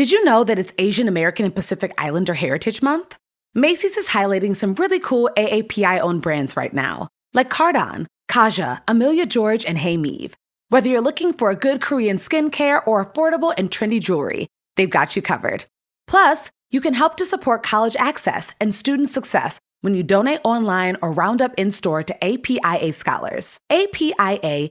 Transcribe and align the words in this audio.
Did 0.00 0.10
you 0.10 0.24
know 0.24 0.44
that 0.44 0.58
it's 0.58 0.72
Asian 0.78 1.08
American 1.08 1.44
and 1.44 1.54
Pacific 1.54 1.92
Islander 1.98 2.32
Heritage 2.32 2.80
Month? 2.80 3.18
Macy's 3.54 3.98
is 3.98 4.08
highlighting 4.08 4.56
some 4.56 4.74
really 4.76 4.98
cool 4.98 5.28
AAPI 5.36 6.00
owned 6.00 6.22
brands 6.22 6.56
right 6.56 6.72
now, 6.72 7.08
like 7.34 7.50
Cardon, 7.50 8.06
Kaja, 8.26 8.80
Amelia 8.88 9.26
George, 9.26 9.66
and 9.66 9.76
Hey 9.76 9.98
Meave. 9.98 10.32
Whether 10.70 10.88
you're 10.88 11.02
looking 11.02 11.34
for 11.34 11.50
a 11.50 11.54
good 11.54 11.82
Korean 11.82 12.16
skincare 12.16 12.80
or 12.86 13.04
affordable 13.04 13.52
and 13.58 13.70
trendy 13.70 14.00
jewelry, 14.00 14.46
they've 14.76 14.88
got 14.88 15.16
you 15.16 15.20
covered. 15.20 15.66
Plus, 16.06 16.50
you 16.70 16.80
can 16.80 16.94
help 16.94 17.18
to 17.18 17.26
support 17.26 17.62
college 17.62 17.96
access 17.96 18.54
and 18.58 18.74
student 18.74 19.10
success 19.10 19.60
when 19.82 19.94
you 19.94 20.02
donate 20.02 20.40
online 20.44 20.96
or 21.02 21.12
round 21.12 21.42
up 21.42 21.52
in 21.58 21.70
store 21.70 22.02
to 22.02 22.24
APIA 22.24 22.94
scholars. 22.94 23.60
APIA 23.68 24.70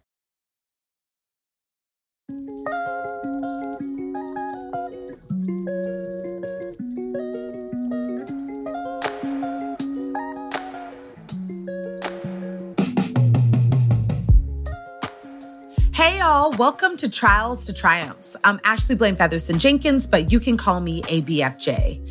Hey 16.01 16.17
y'all, 16.17 16.49
welcome 16.53 16.97
to 16.97 17.07
Trials 17.07 17.63
to 17.67 17.73
Triumphs. 17.73 18.35
I'm 18.43 18.59
Ashley 18.63 18.95
Blaine 18.95 19.15
Featherson 19.15 19.59
Jenkins, 19.59 20.07
but 20.07 20.31
you 20.31 20.39
can 20.39 20.57
call 20.57 20.79
me 20.79 21.03
ABFJ. 21.03 22.01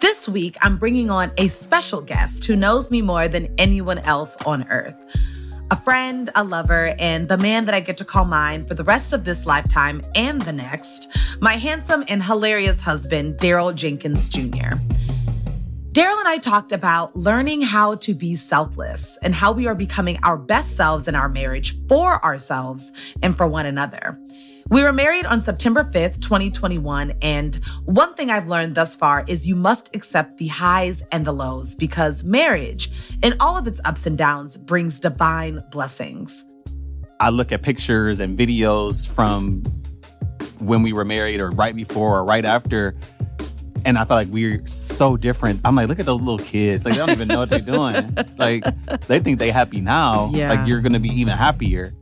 This 0.00 0.28
week, 0.28 0.56
I'm 0.60 0.76
bringing 0.76 1.08
on 1.08 1.30
a 1.36 1.46
special 1.46 2.02
guest 2.02 2.44
who 2.46 2.56
knows 2.56 2.90
me 2.90 3.00
more 3.00 3.28
than 3.28 3.54
anyone 3.56 4.00
else 4.00 4.36
on 4.38 4.66
earth. 4.70 4.96
A 5.70 5.80
friend, 5.82 6.30
a 6.34 6.42
lover, 6.42 6.96
and 6.98 7.28
the 7.28 7.38
man 7.38 7.64
that 7.66 7.76
I 7.76 7.78
get 7.78 7.96
to 7.98 8.04
call 8.04 8.24
mine 8.24 8.66
for 8.66 8.74
the 8.74 8.82
rest 8.82 9.12
of 9.12 9.24
this 9.24 9.46
lifetime 9.46 10.02
and 10.16 10.42
the 10.42 10.52
next, 10.52 11.16
my 11.38 11.52
handsome 11.52 12.02
and 12.08 12.24
hilarious 12.24 12.80
husband, 12.80 13.36
Darroll 13.36 13.72
Jenkins 13.72 14.28
Jr. 14.28 14.78
Darroll 15.92 16.18
and 16.18 16.28
I 16.28 16.36
talked 16.36 16.72
about 16.72 17.16
learning 17.16 17.62
how 17.62 17.94
to 17.96 18.12
be 18.12 18.36
selfless 18.36 19.16
and 19.22 19.34
how 19.34 19.52
we 19.52 19.66
are 19.66 19.74
becoming 19.74 20.18
our 20.22 20.36
best 20.36 20.76
selves 20.76 21.08
in 21.08 21.14
our 21.14 21.30
marriage 21.30 21.76
for 21.88 22.22
ourselves 22.24 22.92
and 23.22 23.36
for 23.36 23.46
one 23.46 23.64
another. 23.64 24.18
We 24.68 24.82
were 24.82 24.92
married 24.92 25.24
on 25.24 25.40
September 25.40 25.84
5th, 25.84 26.20
2021. 26.20 27.14
And 27.22 27.58
one 27.86 28.14
thing 28.14 28.28
I've 28.28 28.48
learned 28.48 28.74
thus 28.74 28.94
far 28.96 29.24
is 29.26 29.48
you 29.48 29.56
must 29.56 29.96
accept 29.96 30.36
the 30.36 30.48
highs 30.48 31.02
and 31.10 31.24
the 31.24 31.32
lows 31.32 31.74
because 31.74 32.22
marriage, 32.22 32.90
in 33.22 33.34
all 33.40 33.56
of 33.56 33.66
its 33.66 33.80
ups 33.86 34.04
and 34.04 34.18
downs, 34.18 34.58
brings 34.58 35.00
divine 35.00 35.64
blessings. 35.70 36.44
I 37.18 37.30
look 37.30 37.50
at 37.50 37.62
pictures 37.62 38.20
and 38.20 38.38
videos 38.38 39.10
from 39.10 39.62
when 40.58 40.82
we 40.82 40.92
were 40.92 41.06
married 41.06 41.40
or 41.40 41.50
right 41.50 41.74
before 41.74 42.18
or 42.18 42.24
right 42.26 42.44
after. 42.44 42.94
And 43.88 43.96
I 43.96 44.04
felt 44.04 44.18
like 44.18 44.28
we're 44.28 44.66
so 44.66 45.16
different. 45.16 45.62
I'm 45.64 45.74
like, 45.74 45.88
look 45.88 45.98
at 45.98 46.04
those 46.04 46.20
little 46.20 46.44
kids. 46.44 46.84
Like, 46.84 46.92
they 46.92 46.98
don't 46.98 47.08
even 47.08 47.26
know 47.26 47.38
what 47.38 47.48
they're 47.48 47.60
doing. 47.60 48.14
like, 48.36 48.62
they 49.06 49.18
think 49.18 49.38
they 49.38 49.50
happy 49.50 49.80
now. 49.80 50.28
Yeah. 50.30 50.52
Like, 50.52 50.68
you're 50.68 50.82
going 50.82 50.92
to 50.92 50.98
be 50.98 51.08
even 51.08 51.32
happier. 51.32 51.94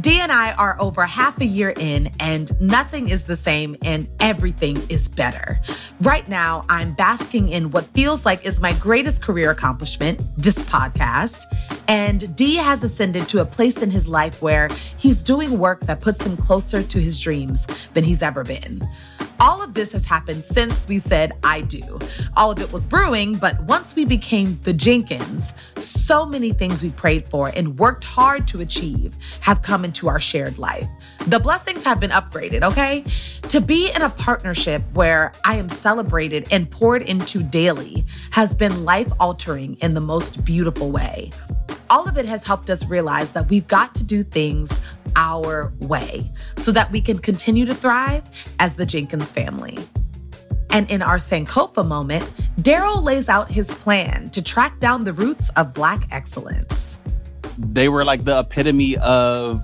D 0.00 0.20
and 0.20 0.30
I 0.30 0.52
are 0.52 0.76
over 0.78 1.06
half 1.06 1.40
a 1.40 1.46
year 1.46 1.70
in, 1.70 2.10
and 2.20 2.52
nothing 2.60 3.08
is 3.08 3.24
the 3.24 3.36
same, 3.36 3.74
and 3.82 4.06
everything 4.20 4.84
is 4.90 5.08
better. 5.08 5.58
Right 6.02 6.28
now, 6.28 6.66
I'm 6.68 6.92
basking 6.94 7.48
in 7.48 7.70
what 7.70 7.86
feels 7.86 8.26
like 8.26 8.44
is 8.44 8.60
my 8.60 8.74
greatest 8.74 9.22
career 9.22 9.50
accomplishment 9.50 10.20
this 10.36 10.58
podcast. 10.58 11.46
And 11.88 12.36
D 12.36 12.56
has 12.56 12.84
ascended 12.84 13.28
to 13.28 13.40
a 13.40 13.46
place 13.46 13.80
in 13.80 13.90
his 13.90 14.06
life 14.06 14.42
where 14.42 14.68
he's 14.98 15.22
doing 15.22 15.58
work 15.58 15.80
that 15.86 16.02
puts 16.02 16.22
him 16.22 16.36
closer 16.36 16.82
to 16.82 17.00
his 17.00 17.18
dreams 17.18 17.66
than 17.94 18.04
he's 18.04 18.22
ever 18.22 18.44
been. 18.44 18.86
All 19.40 19.62
of 19.62 19.72
this 19.72 19.92
has 19.92 20.04
happened 20.04 20.44
since 20.44 20.88
we 20.88 20.98
said 20.98 21.32
I 21.44 21.60
do. 21.60 22.00
All 22.36 22.50
of 22.50 22.60
it 22.60 22.72
was 22.72 22.84
brewing, 22.84 23.34
but 23.34 23.60
once 23.62 23.94
we 23.94 24.04
became 24.04 24.58
the 24.64 24.72
Jenkins, 24.72 25.54
so 25.76 26.26
many 26.26 26.52
things 26.52 26.82
we 26.82 26.90
prayed 26.90 27.28
for 27.28 27.52
and 27.54 27.78
worked 27.78 28.02
hard 28.02 28.48
to 28.48 28.60
achieve 28.62 29.14
have 29.40 29.62
come 29.62 29.84
into 29.88 30.06
our 30.06 30.20
shared 30.20 30.58
life. 30.58 30.86
The 31.26 31.38
blessings 31.38 31.82
have 31.84 31.98
been 31.98 32.10
upgraded, 32.10 32.62
okay? 32.62 33.04
To 33.48 33.60
be 33.60 33.90
in 33.90 34.02
a 34.02 34.10
partnership 34.10 34.82
where 34.92 35.32
I 35.46 35.56
am 35.56 35.70
celebrated 35.70 36.46
and 36.52 36.70
poured 36.70 37.00
into 37.02 37.42
daily 37.42 38.04
has 38.32 38.54
been 38.54 38.84
life 38.84 39.10
altering 39.18 39.78
in 39.80 39.94
the 39.94 40.02
most 40.02 40.44
beautiful 40.44 40.90
way. 40.92 41.30
All 41.88 42.06
of 42.06 42.18
it 42.18 42.26
has 42.26 42.44
helped 42.44 42.68
us 42.68 42.86
realize 42.86 43.30
that 43.32 43.48
we've 43.48 43.66
got 43.66 43.94
to 43.94 44.04
do 44.04 44.22
things 44.22 44.70
our 45.16 45.72
way 45.78 46.30
so 46.56 46.70
that 46.72 46.92
we 46.92 47.00
can 47.00 47.18
continue 47.18 47.64
to 47.64 47.74
thrive 47.74 48.24
as 48.58 48.74
the 48.74 48.84
Jenkins 48.84 49.32
family. 49.32 49.78
And 50.68 50.90
in 50.90 51.00
our 51.00 51.16
Sankofa 51.16 51.86
moment, 51.86 52.30
Darroll 52.60 53.02
lays 53.02 53.30
out 53.30 53.50
his 53.50 53.70
plan 53.70 54.28
to 54.30 54.42
track 54.42 54.80
down 54.80 55.04
the 55.04 55.14
roots 55.14 55.48
of 55.56 55.72
Black 55.72 56.06
excellence. 56.10 56.98
They 57.58 57.88
were 57.88 58.04
like 58.04 58.24
the 58.24 58.38
epitome 58.38 58.96
of 58.98 59.62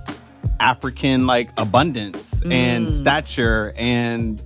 African, 0.59 1.25
like, 1.25 1.49
abundance 1.57 2.41
and 2.43 2.87
mm. 2.87 2.91
stature 2.91 3.73
and 3.77 4.41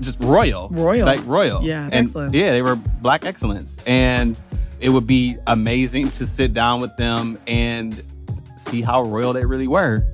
just 0.00 0.20
royal. 0.20 0.68
Royal. 0.70 1.06
Like, 1.06 1.24
royal. 1.26 1.62
Yeah, 1.62 1.84
and, 1.84 2.06
excellence. 2.06 2.34
Yeah, 2.34 2.50
they 2.50 2.62
were 2.62 2.76
Black 2.76 3.24
excellence. 3.24 3.78
And 3.86 4.40
it 4.80 4.88
would 4.88 5.06
be 5.06 5.36
amazing 5.46 6.10
to 6.12 6.26
sit 6.26 6.52
down 6.52 6.80
with 6.80 6.96
them 6.96 7.38
and 7.46 8.02
see 8.56 8.82
how 8.82 9.02
royal 9.02 9.32
they 9.32 9.44
really 9.44 9.68
were. 9.68 10.06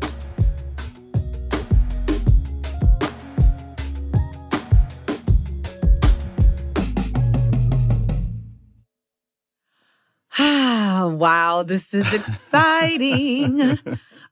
Wow, 11.20 11.64
this 11.64 11.92
is 11.92 12.14
exciting. 12.14 13.78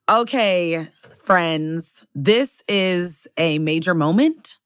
okay, 0.08 0.88
friends, 1.22 2.06
this 2.14 2.62
is 2.66 3.28
a 3.36 3.58
major 3.58 3.92
moment. 3.92 4.56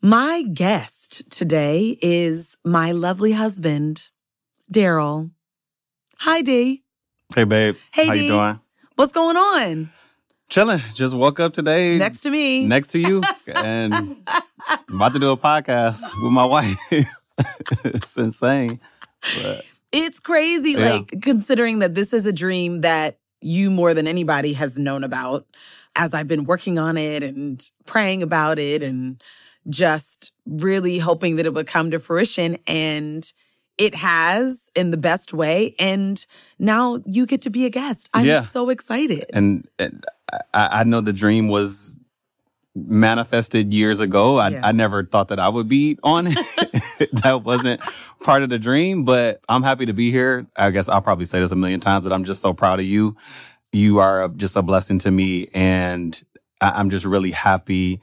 My 0.00 0.44
guest 0.50 1.30
today 1.30 1.98
is 2.00 2.56
my 2.64 2.92
lovely 2.92 3.32
husband, 3.32 4.08
Darroll. 4.72 5.32
Hi, 6.20 6.40
D. 6.40 6.84
Hey, 7.34 7.44
babe. 7.44 7.76
Hey, 7.92 8.06
how 8.06 8.14
D. 8.14 8.22
you 8.22 8.28
doing? 8.32 8.60
What's 8.96 9.12
going 9.12 9.36
on? 9.36 9.90
Chilling. 10.48 10.80
Just 10.94 11.14
woke 11.14 11.38
up 11.38 11.52
today. 11.52 11.98
Next 11.98 12.20
to 12.20 12.30
me. 12.30 12.64
next 12.64 12.88
to 12.92 12.98
you 12.98 13.22
and 13.54 13.94
I'm 14.66 14.96
about 14.96 15.12
to 15.12 15.18
do 15.18 15.32
a 15.32 15.36
podcast 15.36 16.00
with 16.22 16.32
my 16.32 16.46
wife. 16.46 16.78
it's 17.84 18.16
insane. 18.16 18.80
But 19.42 19.66
It's 19.92 20.20
crazy, 20.20 20.72
Yeah. 20.72 20.90
like 20.90 21.20
considering 21.22 21.78
that 21.80 21.94
this 21.94 22.12
is 22.12 22.26
a 22.26 22.32
dream 22.32 22.82
that 22.82 23.18
you 23.40 23.70
more 23.70 23.94
than 23.94 24.06
anybody 24.08 24.52
has 24.54 24.78
known 24.78 25.04
about 25.04 25.46
as 25.96 26.12
I've 26.14 26.28
been 26.28 26.44
working 26.44 26.78
on 26.78 26.96
it 26.98 27.22
and 27.22 27.62
praying 27.86 28.22
about 28.22 28.58
it 28.58 28.82
and 28.82 29.22
just 29.68 30.32
really 30.46 30.98
hoping 30.98 31.36
that 31.36 31.46
it 31.46 31.54
would 31.54 31.66
come 31.66 31.90
to 31.90 31.98
fruition. 31.98 32.58
And 32.66 33.30
it 33.78 33.94
has 33.94 34.70
in 34.74 34.90
the 34.90 34.96
best 34.96 35.32
way. 35.32 35.74
And 35.78 36.24
now 36.58 37.00
you 37.06 37.26
get 37.26 37.42
to 37.42 37.50
be 37.50 37.64
a 37.64 37.70
guest. 37.70 38.10
I'm 38.12 38.26
Yeah. 38.26 38.40
so 38.42 38.70
excited. 38.70 39.24
and, 39.32 39.68
and 39.78 40.04
I, 40.52 40.80
I 40.80 40.84
know 40.84 41.00
the 41.00 41.12
dream 41.12 41.48
was 41.48 41.96
manifested 42.86 43.72
years 43.72 44.00
ago. 44.00 44.38
I, 44.38 44.68
I 44.68 44.72
never 44.72 45.04
thought 45.04 45.28
that 45.28 45.40
I 45.40 45.48
would 45.48 45.68
be 45.68 45.98
on 46.02 46.26
it. 46.28 46.38
that 47.12 47.42
wasn't 47.44 47.80
part 48.22 48.42
of 48.42 48.48
the 48.48 48.58
dream, 48.58 49.04
but 49.04 49.40
I'm 49.48 49.62
happy 49.62 49.86
to 49.86 49.92
be 49.92 50.10
here. 50.10 50.46
I 50.56 50.70
guess 50.70 50.88
I'll 50.88 51.02
probably 51.02 51.24
say 51.24 51.40
this 51.40 51.52
a 51.52 51.56
million 51.56 51.80
times, 51.80 52.04
but 52.04 52.12
I'm 52.12 52.24
just 52.24 52.42
so 52.42 52.52
proud 52.52 52.80
of 52.80 52.86
you. 52.86 53.16
You 53.72 53.98
are 53.98 54.24
a- 54.24 54.28
just 54.28 54.56
a 54.56 54.62
blessing 54.62 54.98
to 55.00 55.10
me. 55.10 55.48
And 55.54 56.20
I, 56.60 56.70
I'm 56.70 56.90
just 56.90 57.04
really 57.04 57.30
happy 57.30 58.00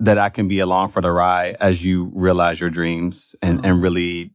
that 0.00 0.18
I 0.18 0.28
can 0.28 0.48
be 0.48 0.58
along 0.58 0.88
for 0.88 1.00
the 1.00 1.12
ride 1.12 1.56
as 1.60 1.84
you 1.84 2.10
realize 2.14 2.60
your 2.60 2.70
dreams 2.70 3.34
and, 3.40 3.58
mm-hmm. 3.58 3.70
and 3.70 3.82
really 3.82 4.32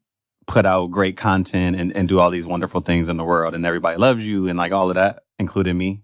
put 0.48 0.66
out 0.66 0.88
great 0.88 1.18
content 1.18 1.76
and, 1.76 1.96
and 1.96 2.08
do 2.08 2.20
all 2.20 2.30
these 2.30 2.46
wonderful 2.46 2.82
things 2.82 3.10
in 3.10 3.18
the 3.18 3.26
world 3.26 3.54
and 3.54 3.66
everybody 3.66 3.98
loves 3.98 4.26
you 4.26 4.48
and 4.48 4.58
like 4.58 4.72
all 4.72 4.90
of 4.90 4.96
that, 4.96 5.24
including 5.38 5.78
me. 5.78 6.02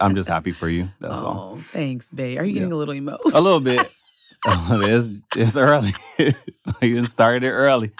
I'm 0.00 0.14
just 0.14 0.28
happy 0.28 0.52
for 0.52 0.68
you. 0.68 0.90
That's 1.00 1.20
all. 1.22 1.54
Oh, 1.56 1.60
thanks, 1.60 2.10
babe. 2.10 2.38
Are 2.38 2.44
you 2.44 2.52
getting 2.52 2.68
Yeah. 2.70 2.74
a 2.74 2.78
little 2.78 2.94
emotional? 2.94 3.36
A 3.36 3.40
little 3.40 3.60
bit. 3.60 3.90
Oh, 4.46 4.78
a. 4.80 4.88
It's, 4.88 5.08
it's 5.34 5.56
early. 5.56 5.90
you 6.80 7.02
started 7.02 7.42
it 7.42 7.50
early. 7.50 7.90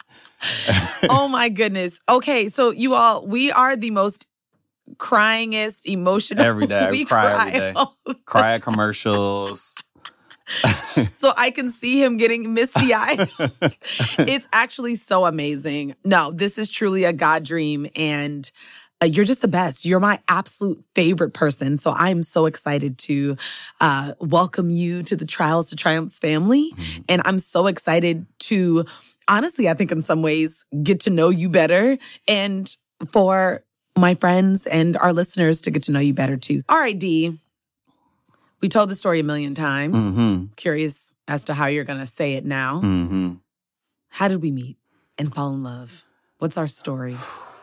oh 1.11 1.27
my 1.27 1.49
goodness. 1.49 1.99
Okay, 2.09 2.47
so 2.47 2.71
you 2.71 2.95
all, 2.95 3.27
we 3.27 3.51
are 3.51 3.75
the 3.75 3.91
most 3.91 4.29
cryingest, 4.99 5.85
emotional. 5.85 6.45
Every 6.45 6.69
day. 6.69 6.93
We 6.93 7.05
cry 7.05 7.49
every 7.49 7.59
day. 7.59 7.75
Cry 8.25 8.55
at 8.55 8.63
commercials. 8.63 9.75
so 11.13 11.33
I 11.37 11.51
can 11.51 11.73
see 11.73 12.03
him 12.03 12.19
getting 12.19 12.55
misty 12.55 12.95
eyed. 12.95 13.29
it's 14.21 14.47
actually 14.53 14.95
so 14.95 15.27
amazing. 15.27 15.97
No, 16.05 16.31
this 16.31 16.57
is 16.57 16.71
truly 16.71 17.03
a 17.03 17.13
God 17.13 17.43
dream. 17.45 17.89
And 17.97 18.49
you're 19.07 19.25
just 19.25 19.43
the 19.43 19.49
best. 19.49 19.85
You're 19.85 20.01
my 20.01 20.21
absolute 20.29 20.83
favorite 20.95 21.33
person. 21.33 21.77
So 21.77 21.93
I'm 21.93 22.23
so 22.23 22.47
excited 22.47 22.99
to 22.99 23.37
uh, 23.81 24.15
welcome 24.21 24.71
you 24.71 25.03
to 25.05 25.15
the 25.17 25.25
Trials 25.25 25.71
to 25.71 25.77
Triumphs 25.77 26.19
family. 26.19 26.73
And 27.09 27.23
I'm 27.25 27.39
so 27.39 27.69
excited 27.69 28.27
to, 28.41 28.85
honestly, 29.29 29.69
I 29.69 29.75
think 29.75 29.93
in 29.93 30.03
some 30.03 30.23
ways, 30.23 30.65
get 30.83 31.01
to 31.01 31.11
know 31.11 31.29
you 31.29 31.49
better 31.49 31.97
and 32.27 32.75
for 33.13 33.63
my 33.97 34.17
friends 34.17 34.67
and 34.67 34.97
our 34.97 35.13
listeners 35.13 35.61
to 35.63 35.71
get 35.71 35.85
to 35.85 35.93
know 35.93 36.01
you 36.01 36.15
better 36.15 36.37
too. 36.37 36.61
All 36.69 36.79
right, 36.79 36.99
D. 36.99 37.39
We 38.61 38.69
told 38.69 38.91
the 38.91 38.97
story 38.97 39.21
a 39.21 39.25
million 39.25 39.55
times. 39.55 40.17
hmm 40.17 40.47
Curious 40.57 41.13
as 41.29 41.45
to 41.45 41.55
how 41.55 41.67
you're 41.67 41.85
going 41.85 42.01
to 42.01 42.07
say 42.07 42.35
it 42.35 42.45
now. 42.45 42.81
hmm 42.81 43.35
How 44.09 44.27
did 44.27 44.43
we 44.43 44.51
meet 44.51 44.77
and 45.17 45.33
fall 45.33 45.55
in 45.55 45.63
love? 45.63 46.05
What's 46.39 46.59
our 46.59 46.67
story? 46.67 47.17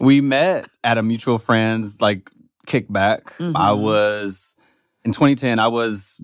We 0.00 0.20
met 0.20 0.68
at 0.84 0.98
a 0.98 1.02
mutual 1.02 1.38
friend's 1.38 2.00
like 2.00 2.30
kickback. 2.66 3.24
Mhm. 3.38 3.52
I 3.56 3.72
was 3.72 4.56
in 5.04 5.12
2010. 5.12 5.58
I 5.58 5.68
was 5.68 6.20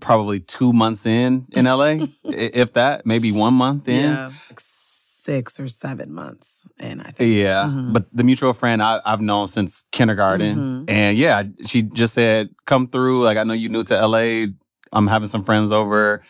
probably 0.00 0.40
two 0.40 0.72
months 0.72 1.06
in 1.06 1.46
in 1.52 1.64
LA, 1.66 2.06
if 2.24 2.72
that, 2.74 3.04
maybe 3.06 3.32
one 3.32 3.54
month 3.54 3.88
in. 3.88 4.04
Yeah, 4.04 4.30
six 4.56 5.58
or 5.60 5.68
seven 5.68 6.12
months, 6.12 6.66
and 6.78 7.00
I 7.02 7.10
think 7.10 7.36
Yeah, 7.36 7.64
Mhm. 7.64 7.92
but 7.92 8.06
the 8.12 8.24
mutual 8.24 8.54
friend 8.54 8.82
I, 8.82 9.00
I've 9.04 9.20
known 9.20 9.46
since 9.46 9.84
kindergarten, 9.92 10.56
Mhm. 10.86 10.90
and 10.90 11.18
yeah, 11.18 11.42
she 11.66 11.82
just 11.82 12.14
said, 12.14 12.48
"Come 12.64 12.86
through." 12.86 13.24
Like 13.24 13.36
I 13.36 13.42
know 13.44 13.54
you 13.54 13.68
new 13.68 13.84
to 13.84 13.94
LA. 14.06 14.46
I'm 14.92 15.06
having 15.06 15.28
some 15.28 15.44
friends 15.44 15.70
over. 15.72 16.22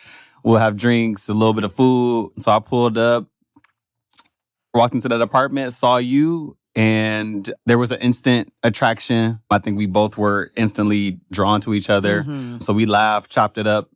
We'll 0.43 0.57
have 0.59 0.75
drinks, 0.75 1.29
a 1.29 1.33
little 1.33 1.53
bit 1.53 1.63
of 1.63 1.73
food. 1.73 2.31
So 2.39 2.51
I 2.51 2.59
pulled 2.59 2.97
up, 2.97 3.27
walked 4.73 4.93
into 4.93 5.09
that 5.09 5.21
apartment, 5.21 5.73
saw 5.73 5.97
you, 5.97 6.57
and 6.75 7.51
there 7.65 7.77
was 7.77 7.91
an 7.91 7.99
instant 7.99 8.53
attraction. 8.63 9.39
I 9.49 9.57
think 9.59 9.77
we 9.77 9.85
both 9.87 10.17
were 10.17 10.51
instantly 10.55 11.19
drawn 11.31 11.61
to 11.61 11.73
each 11.73 11.89
other. 11.89 12.23
Mhm. 12.23 12.61
So 12.61 12.73
we 12.73 12.85
laughed, 12.85 13.31
chopped 13.31 13.57
it 13.57 13.67
up. 13.67 13.89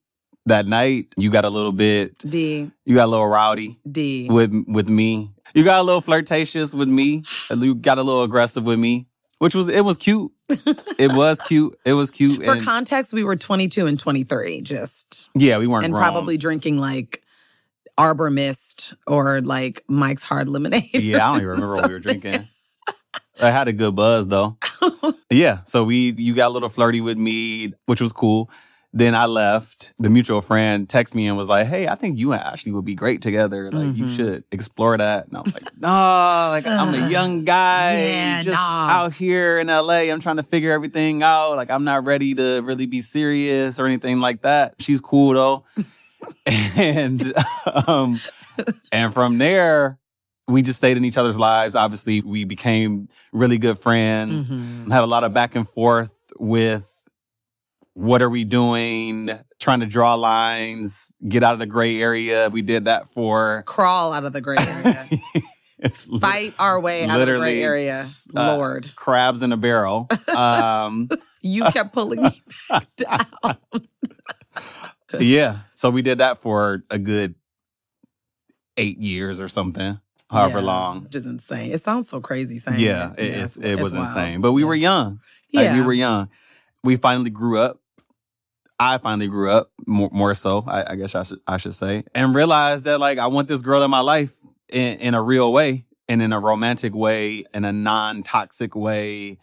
That 0.47 0.67
night, 0.67 1.07
you 1.15 1.29
got 1.29 1.45
a 1.45 1.49
little 1.49 1.71
bit, 1.71 2.17
D 2.19 2.69
you 2.85 2.95
got 2.95 3.05
a 3.05 3.11
little 3.11 3.27
rowdy 3.27 3.79
D. 3.89 4.27
with 4.29 4.53
with 4.67 4.89
me. 4.89 5.31
You 5.55 5.63
got 5.63 5.79
a 5.79 5.83
little 5.83 6.01
flirtatious 6.01 6.73
with 6.75 6.89
me. 6.89 7.23
You 7.49 7.75
got 7.75 7.97
a 7.97 8.03
little 8.03 8.23
aggressive 8.23 8.65
with 8.65 8.77
me, 8.77 9.07
which 9.39 9.55
was 9.55 9.69
it 9.69 9.85
was 9.85 9.95
cute. 9.95 10.33
it 10.99 11.11
was 11.15 11.39
cute. 11.39 11.79
It 11.85 11.93
was 11.93 12.11
cute. 12.11 12.43
For 12.43 12.51
and 12.53 12.61
context, 12.61 13.13
we 13.13 13.23
were 13.23 13.37
22 13.37 13.85
and 13.87 13.97
23, 13.97 14.59
just 14.61 15.29
yeah, 15.33 15.57
we 15.59 15.65
weren't 15.67 15.85
and 15.85 15.93
probably 15.93 16.35
drinking 16.35 16.77
like 16.77 17.22
Arbor 17.97 18.29
Mist 18.29 18.93
or 19.07 19.41
like 19.41 19.83
Mike's 19.87 20.23
Hard 20.23 20.49
Lemonade. 20.49 20.89
Yeah, 20.93 21.27
I 21.27 21.31
don't 21.33 21.37
even 21.41 21.47
remember 21.49 21.75
what 21.75 21.87
we 21.87 21.93
were 21.93 21.99
drinking. 21.99 22.47
I 23.41 23.49
had 23.51 23.67
a 23.67 23.73
good 23.73 23.95
buzz 23.95 24.27
though. 24.27 24.57
yeah, 25.29 25.59
so 25.65 25.83
we 25.83 26.13
you 26.17 26.33
got 26.35 26.47
a 26.47 26.53
little 26.53 26.69
flirty 26.69 27.01
with 27.01 27.17
me, 27.17 27.73
which 27.85 28.01
was 28.01 28.11
cool. 28.11 28.49
Then 28.95 29.15
I 29.15 29.25
left. 29.25 29.91
The 29.97 30.09
mutual 30.09 30.39
friend 30.39 30.87
texted 30.87 31.15
me 31.15 31.25
and 31.25 31.35
was 31.35 31.49
like, 31.49 31.65
"Hey, 31.65 31.87
I 31.87 31.95
think 31.95 32.19
you 32.19 32.31
and 32.31 32.39
Ashley 32.41 32.71
would 32.71 32.85
be 32.85 32.93
great 32.93 33.23
together. 33.23 33.71
Like, 33.71 33.95
you 33.97 34.05
Mhm. 34.05 34.15
should 34.15 34.43
explore 34.51 34.95
that." 34.95 35.27
And 35.27 35.35
I 35.35 35.41
was 35.41 35.51
like, 35.53 35.63
"No, 35.79 35.87
like 36.51 36.67
I'm 36.67 36.93
a 36.93 37.09
young 37.09 37.43
guy, 37.43 38.03
Yeah, 38.05 38.43
just 38.43 38.61
nah. 38.61 38.87
out 38.89 39.13
here 39.13 39.57
in 39.57 39.67
LA. 39.67 40.11
I'm 40.11 40.19
trying 40.19 40.37
to 40.37 40.43
figure 40.43 40.71
everything 40.71 41.23
out. 41.23 41.55
Like, 41.55 41.71
I'm 41.71 41.83
not 41.85 42.05
ready 42.05 42.35
to 42.35 42.61
really 42.61 42.85
be 42.85 43.01
serious 43.01 43.79
or 43.79 43.87
anything 43.87 44.19
like 44.19 44.41
that. 44.43 44.75
She's 44.79 45.01
cool 45.01 45.33
though." 45.33 45.63
and 46.77 47.33
um, 47.87 48.19
and 48.91 49.13
from 49.13 49.37
there, 49.37 49.97
we 50.47 50.61
just 50.61 50.77
stayed 50.77 50.97
in 50.97 51.05
each 51.05 51.17
other's 51.17 51.39
lives. 51.39 51.75
Obviously, 51.75 52.21
we 52.21 52.43
became 52.43 53.07
really 53.31 53.57
good 53.57 53.77
friends. 53.79 54.51
Mhm. 54.51 54.91
Had 54.91 55.03
a 55.03 55.07
lot 55.07 55.23
of 55.23 55.33
back 55.33 55.55
and 55.55 55.67
forth 55.67 56.13
with 56.39 56.89
what 57.93 58.21
are 58.21 58.29
we 58.29 58.43
doing, 58.43 59.29
trying 59.59 59.79
to 59.81 59.85
draw 59.85 60.15
lines, 60.15 61.11
get 61.27 61.43
out 61.43 61.53
of 61.53 61.59
the 61.59 61.65
gray 61.67 62.01
area. 62.01 62.49
We 62.49 62.61
did 62.63 62.85
that 62.85 63.07
for 63.07 63.63
Crawl 63.67 64.13
out 64.13 64.23
of 64.25 64.33
the 64.33 64.41
gray 64.41 64.57
area. 64.59 65.07
Fight 66.19 66.53
our 66.59 66.79
way 66.79 67.05
out 67.05 67.19
of 67.19 67.27
the 67.27 67.37
gray 67.37 67.61
area. 67.61 68.01
uh, 68.35 68.55
Lord. 68.55 68.89
crabs 68.95 69.43
in 69.43 69.51
a 69.51 69.57
barrel. 69.57 70.07
Um, 70.35 71.07
You 71.41 71.65
kept 71.71 71.93
pulling 71.93 72.23
me 72.23 72.41
back 72.69 72.87
down. 72.95 73.57
yeah. 75.19 75.59
So 75.75 75.89
we 75.89 76.01
did 76.01 76.17
that 76.19 76.39
for 76.41 76.83
a 76.89 76.97
good 76.97 77.35
eight 78.77 78.97
years 78.97 79.39
or 79.39 79.47
something, 79.47 79.99
however 80.29 80.59
Yeah, 80.59 80.65
long. 80.65 81.03
Which 81.03 81.15
is 81.15 81.25
insane. 81.25 81.71
It 81.71 81.81
sounds 81.81 82.09
so 82.09 82.19
crazy 82.21 82.57
saying 82.59 82.79
Yeah, 82.79 83.13
it. 83.13 83.19
it, 83.19 83.31
Yeah, 83.37 83.43
it's, 83.43 83.57
it 83.57 83.79
was 83.79 83.93
wild. 83.93 84.07
insane. 84.07 84.41
But 84.41 84.53
we 84.53 84.61
Yeah. 84.63 84.67
were 84.67 84.75
young. 84.75 85.19
Like, 85.53 85.65
Yeah. 85.65 85.79
we 85.79 85.85
were 85.85 85.93
young. 85.93 86.29
We 86.83 86.95
finally 86.97 87.29
grew 87.29 87.59
up. 87.59 87.79
I 88.79 88.97
finally 88.97 89.27
grew 89.27 89.49
up 89.49 89.71
more, 89.85 90.09
more 90.11 90.33
so, 90.33 90.63
I, 90.67 90.91
I 90.93 90.95
guess 90.95 91.13
I 91.15 91.23
should, 91.23 91.39
I 91.47 91.57
should 91.57 91.75
say, 91.75 92.03
and 92.15 92.33
realized 92.35 92.85
that 92.85 92.99
like 92.99 93.19
I 93.19 93.27
want 93.27 93.47
this 93.47 93.61
girl 93.61 93.83
in 93.83 93.91
my 93.91 93.99
life 94.01 94.33
in, 94.67 94.97
in 94.97 95.13
a 95.13 95.21
real 95.21 95.53
way 95.53 95.85
and 96.09 96.21
in 96.21 96.33
a 96.33 96.39
romantic 96.39 96.93
way, 96.93 97.45
in 97.53 97.63
a 97.65 97.71
non 97.71 98.23
toxic 98.23 98.75
way. 98.75 99.37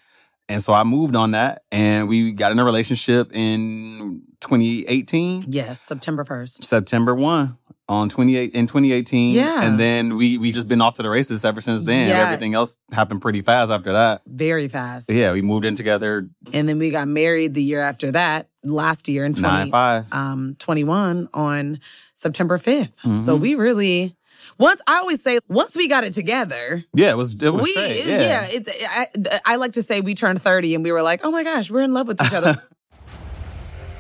And 0.49 0.63
so 0.63 0.73
I 0.75 0.83
moved 0.83 1.15
on 1.15 1.31
that 1.31 1.63
and 1.71 2.09
we 2.09 2.33
got 2.33 2.51
in 2.51 2.59
a 2.59 2.65
relationship 2.65 3.31
in 3.33 4.23
2018, 4.41 5.45
Yes, 5.49 5.81
September 5.81 6.25
1st. 6.25 6.65
September 6.65 7.15
1 7.15 7.57
on 7.89 8.09
28 8.09 8.53
in 8.53 8.67
2018. 8.67 9.35
Yeah. 9.35 9.63
And 9.65 9.79
then 9.79 10.17
we 10.17 10.39
we 10.39 10.53
just 10.53 10.69
been 10.69 10.81
off 10.81 10.95
to 10.95 11.03
the 11.03 11.11
races 11.11 11.45
ever 11.45 11.61
since 11.61 11.83
then. 11.83 12.09
Yeah. 12.09 12.27
Everything 12.27 12.55
else 12.55 12.79
happened 12.93 13.21
pretty 13.21 13.43
fast 13.43 13.71
after 13.73 13.93
that. 13.93 14.23
Very 14.27 14.69
fast. 14.69 15.11
Yeah, 15.13 15.33
we 15.33 15.43
moved 15.43 15.65
in 15.65 15.77
together 15.77 16.29
And 16.53 16.69
then 16.69 16.79
we 16.79 16.91
got 16.91 17.09
married 17.09 17.55
the 17.55 17.63
year 17.63 17.81
after 17.81 18.13
that, 18.13 18.49
last 18.63 19.09
year 19.09 19.25
in 19.25 19.35
20, 19.35 19.73
um, 20.13 20.57
21 20.59 21.29
on 21.35 21.81
September 22.15 22.59
5th. 22.59 22.93
Mhm. 23.05 23.17
So 23.17 23.35
we 23.35 23.57
really, 23.57 24.15
once 24.57 24.81
I 24.87 24.99
always 24.99 25.21
say, 25.23 25.41
once 25.49 25.77
we 25.77 25.89
got 25.89 26.05
it 26.05 26.13
together, 26.15 26.85
Yeah, 26.95 27.11
it 27.11 27.17
was 27.17 27.35
it 27.35 27.51
was 27.53 27.65
we, 27.65 27.73
straight. 27.73 28.07
yeah, 28.07 28.21
Yeah. 28.21 28.47
it's, 28.51 28.71
I, 28.89 29.41
I 29.45 29.57
like 29.57 29.73
to 29.73 29.83
say 29.83 30.01
we 30.01 30.15
turned 30.15 30.41
30 30.41 30.77
and 30.77 30.85
we 30.85 30.93
were 30.93 31.03
like, 31.03 31.23
oh 31.25 31.33
my 31.33 31.43
gosh, 31.43 31.71
we're 31.73 31.83
in 31.83 31.93
love 31.93 32.07
with 32.09 32.23
each 32.23 32.33
other. 32.35 32.63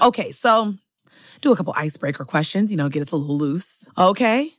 Okay, 0.00 0.32
so 0.32 0.74
do 1.40 1.52
a 1.52 1.56
couple 1.56 1.72
icebreaker 1.76 2.24
questions, 2.24 2.70
you 2.70 2.76
know, 2.76 2.88
get 2.88 3.02
us 3.02 3.12
a 3.12 3.16
little 3.16 3.36
loose. 3.38 3.88
Okay. 3.96 4.50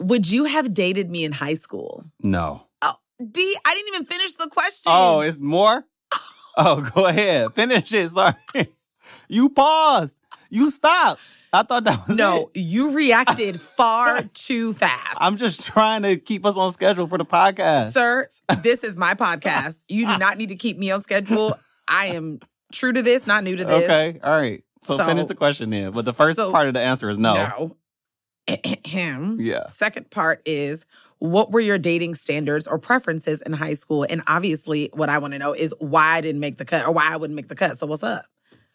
Would 0.00 0.30
you 0.30 0.44
have 0.44 0.74
dated 0.74 1.10
me 1.10 1.24
in 1.24 1.32
high 1.32 1.54
school? 1.54 2.04
No. 2.22 2.62
Oh, 2.82 2.94
D, 3.18 3.56
I 3.64 3.74
didn't 3.74 3.88
even 3.94 4.06
finish 4.06 4.34
the 4.34 4.48
question. 4.48 4.92
Oh, 4.94 5.20
it's 5.20 5.40
more? 5.40 5.84
Oh, 6.54 6.82
go 6.94 7.06
ahead. 7.06 7.54
Finish 7.54 7.94
it. 7.94 8.10
Sorry. 8.10 8.34
You 9.28 9.48
paused. 9.48 10.18
You 10.50 10.70
stopped. 10.70 11.22
I 11.50 11.62
thought 11.62 11.84
that 11.84 12.06
was 12.06 12.16
no, 12.16 12.50
it. 12.52 12.60
you 12.60 12.94
reacted 12.94 13.58
far 13.78 14.22
too 14.34 14.74
fast. 14.74 15.16
I'm 15.18 15.36
just 15.36 15.64
trying 15.64 16.02
to 16.02 16.16
keep 16.18 16.44
us 16.44 16.58
on 16.58 16.70
schedule 16.72 17.06
for 17.06 17.16
the 17.16 17.24
podcast. 17.24 17.92
Sir, 17.92 18.28
this 18.62 18.84
is 18.84 18.98
my 18.98 19.14
podcast. 19.14 19.86
You 19.88 20.06
do 20.06 20.18
not 20.18 20.36
need 20.36 20.50
to 20.50 20.56
keep 20.56 20.76
me 20.78 20.90
on 20.90 21.02
schedule. 21.02 21.58
I 21.88 22.08
am 22.08 22.38
true 22.72 22.92
to 22.92 23.02
this, 23.02 23.26
not 23.26 23.44
new 23.44 23.56
to 23.56 23.64
this. 23.64 23.84
Okay, 23.84 24.18
all 24.22 24.32
right. 24.40 24.64
So, 24.82 24.96
So- 24.96 25.06
finish 25.06 25.26
the 25.26 25.34
question 25.36 25.70
then. 25.70 25.92
But 25.92 26.04
the 26.04 26.12
first 26.12 26.36
so- 26.36 26.50
part 26.50 26.66
of 26.68 26.74
the 26.74 26.80
answer 26.80 27.08
is 27.08 27.18
no. 27.18 27.34
No. 27.34 27.76
Yeah. 29.38 29.66
Second 29.68 30.10
part 30.10 30.42
is 30.44 30.86
what 31.18 31.52
were 31.52 31.60
your 31.60 31.78
dating 31.78 32.16
standards 32.16 32.66
or 32.66 32.78
preferences 32.78 33.40
in 33.42 33.52
high 33.52 33.74
school? 33.74 34.04
And 34.08 34.22
obviously, 34.26 34.90
what 34.92 35.08
I 35.08 35.18
want 35.18 35.32
to 35.34 35.38
know 35.38 35.52
is 35.52 35.72
why 35.78 36.14
I 36.16 36.20
didn't 36.20 36.40
make 36.40 36.58
the 36.58 36.64
cut 36.64 36.84
or 36.86 36.90
why 36.92 37.08
I 37.10 37.16
wouldn't 37.16 37.36
make 37.36 37.48
the 37.48 37.54
cut. 37.54 37.78
So, 37.78 37.86
what's 37.86 38.02
up? 38.02 38.24